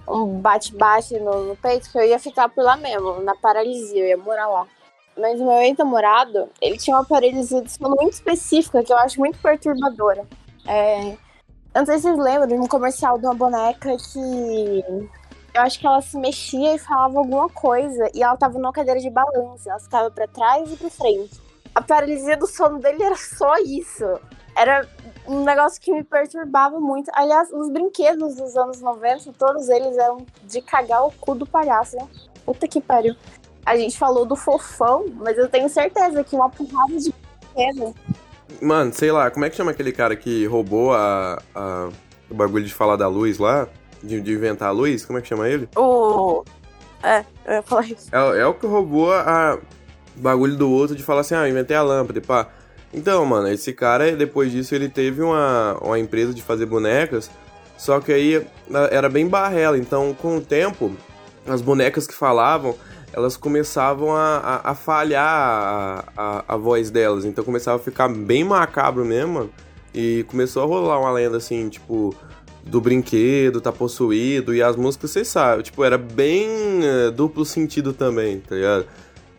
um 0.07 0.39
bate-bate 0.39 1.19
no, 1.19 1.45
no 1.45 1.55
peito 1.57 1.91
que 1.91 1.97
eu 1.97 2.03
ia 2.03 2.19
ficar 2.19 2.49
por 2.49 2.63
lá 2.63 2.77
mesmo, 2.77 3.21
na 3.21 3.35
paralisia. 3.35 4.03
Eu 4.03 4.07
ia 4.07 4.17
morar 4.17 4.47
lá. 4.47 4.67
Mas 5.17 5.39
o 5.39 5.45
meu 5.45 5.57
ex-namorado, 5.59 6.49
ele 6.61 6.77
tinha 6.77 6.95
uma 6.95 7.05
paralisia 7.05 7.61
de 7.61 7.71
sono 7.71 7.95
muito 7.95 8.13
específica 8.13 8.83
que 8.83 8.91
eu 8.91 8.97
acho 8.97 9.19
muito 9.19 9.37
perturbadora. 9.39 10.25
É, 10.67 11.15
eu 11.75 11.81
não 11.81 11.85
sei 11.85 11.97
se 11.97 12.03
vocês 12.03 12.17
lembram 12.17 12.47
de 12.47 12.53
um 12.53 12.67
comercial 12.67 13.17
de 13.17 13.25
uma 13.25 13.33
boneca 13.33 13.95
que 13.97 14.83
eu 15.55 15.61
acho 15.61 15.79
que 15.79 15.87
ela 15.87 16.01
se 16.01 16.17
mexia 16.17 16.75
e 16.75 16.77
falava 16.77 17.17
alguma 17.17 17.47
coisa 17.49 18.09
e 18.13 18.21
ela 18.21 18.35
tava 18.35 18.59
numa 18.59 18.73
cadeira 18.73 18.99
de 18.99 19.09
balanço, 19.09 19.69
ela 19.69 19.79
ficava 19.79 20.11
para 20.11 20.27
trás 20.27 20.69
e 20.71 20.75
para 20.75 20.89
frente. 20.89 21.39
A 21.73 21.81
paralisia 21.81 22.35
do 22.35 22.45
sono 22.45 22.77
dele 22.79 23.01
era 23.01 23.15
só 23.15 23.55
isso. 23.59 24.05
Era 24.55 24.87
um 25.25 25.43
negócio 25.43 25.81
que 25.81 25.93
me 25.93 26.03
perturbava 26.03 26.79
muito. 26.79 27.09
Aliás, 27.13 27.49
os 27.51 27.69
brinquedos 27.69 28.35
dos 28.35 28.55
anos 28.57 28.81
90, 28.81 29.31
todos 29.33 29.69
eles 29.69 29.97
eram 29.97 30.25
de 30.43 30.61
cagar 30.61 31.05
o 31.05 31.11
cu 31.11 31.35
do 31.35 31.45
palhaço, 31.45 31.95
né? 31.95 32.07
Puta 32.45 32.67
que 32.67 32.81
pariu. 32.81 33.15
A 33.65 33.77
gente 33.77 33.97
falou 33.97 34.25
do 34.25 34.35
fofão, 34.35 35.05
mas 35.15 35.37
eu 35.37 35.49
tenho 35.49 35.69
certeza 35.69 36.23
que 36.23 36.35
uma 36.35 36.49
porrada 36.49 36.97
de 36.97 37.13
brinquedo. 37.13 37.95
Mano, 38.61 38.93
sei 38.93 39.11
lá, 39.11 39.31
como 39.31 39.45
é 39.45 39.49
que 39.49 39.55
chama 39.55 39.71
aquele 39.71 39.91
cara 39.91 40.15
que 40.15 40.45
roubou 40.45 40.93
a, 40.93 41.41
a 41.53 41.89
o 42.29 42.33
bagulho 42.33 42.65
de 42.65 42.73
falar 42.73 42.95
da 42.95 43.07
luz 43.07 43.37
lá? 43.37 43.67
De, 44.05 44.21
de, 44.21 44.33
inventar 44.33 44.69
a 44.69 44.71
luz? 44.71 45.05
Como 45.05 45.17
é 45.19 45.21
que 45.21 45.27
chama 45.27 45.49
ele? 45.49 45.67
O. 45.75 46.43
É, 47.03 47.25
eu 47.45 47.53
ia 47.53 47.61
falar 47.61 47.85
isso. 47.85 48.09
É, 48.11 48.39
é 48.39 48.45
o 48.45 48.53
que 48.53 48.65
roubou 48.65 49.11
a 49.13 49.57
bagulho 50.15 50.55
do 50.55 50.69
outro 50.69 50.95
de 50.95 51.03
falar 51.03 51.21
assim, 51.21 51.35
ah, 51.35 51.47
inventei 51.47 51.75
a 51.75 51.81
lâmpada, 51.81 52.21
pá. 52.21 52.47
Então, 52.93 53.25
mano, 53.25 53.49
esse 53.49 53.73
cara, 53.73 54.15
depois 54.15 54.51
disso, 54.51 54.73
ele 54.73 54.87
teve 54.87 55.21
uma, 55.21 55.77
uma 55.81 55.99
empresa 55.99 56.33
de 56.33 56.41
fazer 56.41 56.65
bonecas, 56.65 57.29
só 57.77 57.99
que 57.99 58.11
aí 58.13 58.47
era 58.89 59.09
bem 59.09 59.27
barrela. 59.27 59.77
Então, 59.77 60.13
com 60.13 60.37
o 60.37 60.41
tempo, 60.41 60.95
as 61.45 61.61
bonecas 61.61 62.07
que 62.07 62.13
falavam, 62.13 62.75
elas 63.11 63.37
começavam 63.37 64.13
a, 64.15 64.37
a, 64.37 64.71
a 64.71 64.75
falhar 64.75 65.25
a, 65.25 66.03
a, 66.17 66.43
a, 66.49 66.57
voz 66.57 66.89
delas. 66.89 67.23
Então 67.23 67.43
começava 67.43 67.77
a 67.77 67.79
ficar 67.79 68.09
bem 68.09 68.43
macabro 68.43 69.05
mesmo, 69.05 69.33
mano. 69.33 69.49
E 69.93 70.25
começou 70.27 70.63
a 70.63 70.65
rolar 70.65 70.99
uma 70.99 71.11
lenda 71.11 71.37
assim, 71.37 71.69
tipo, 71.69 72.13
do 72.65 72.81
brinquedo 72.81 73.61
tá 73.61 73.71
possuído. 73.71 74.53
E 74.53 74.61
as 74.61 74.75
músicas, 74.75 75.11
vocês 75.11 75.27
sabem, 75.27 75.63
tipo, 75.63 75.83
era 75.83 75.97
bem 75.97 76.47
é, 76.83 77.11
duplo 77.11 77.45
sentido 77.45 77.93
também, 77.93 78.39
tá 78.39 78.55
ligado? 78.55 78.85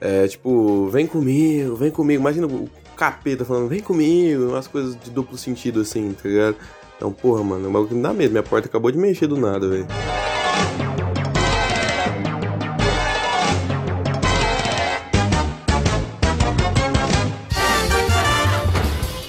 É, 0.00 0.28
tipo, 0.28 0.88
vem 0.88 1.06
comigo, 1.06 1.74
vem 1.74 1.90
comigo. 1.90 2.20
Imagina 2.20 2.46
o 2.46 2.70
capeta 2.96 3.44
falando, 3.44 3.68
vem 3.68 3.80
comigo, 3.80 4.50
umas 4.50 4.66
coisas 4.66 4.96
de 4.98 5.10
duplo 5.10 5.36
sentido 5.36 5.80
assim, 5.80 6.12
tá 6.12 6.28
ligado? 6.28 6.56
Então, 6.96 7.12
porra, 7.12 7.42
mano, 7.42 7.68
o 7.68 7.72
bagulho 7.72 7.94
não 7.94 8.02
dá 8.02 8.14
medo. 8.14 8.30
Minha 8.30 8.42
porta 8.42 8.68
acabou 8.68 8.90
de 8.90 8.98
mexer 8.98 9.26
do 9.26 9.36
nada, 9.36 9.68
velho. 9.68 9.86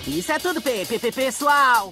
Isso 0.07 0.31
é 0.31 0.39
tudo, 0.39 0.61
pessoal. 1.13 1.91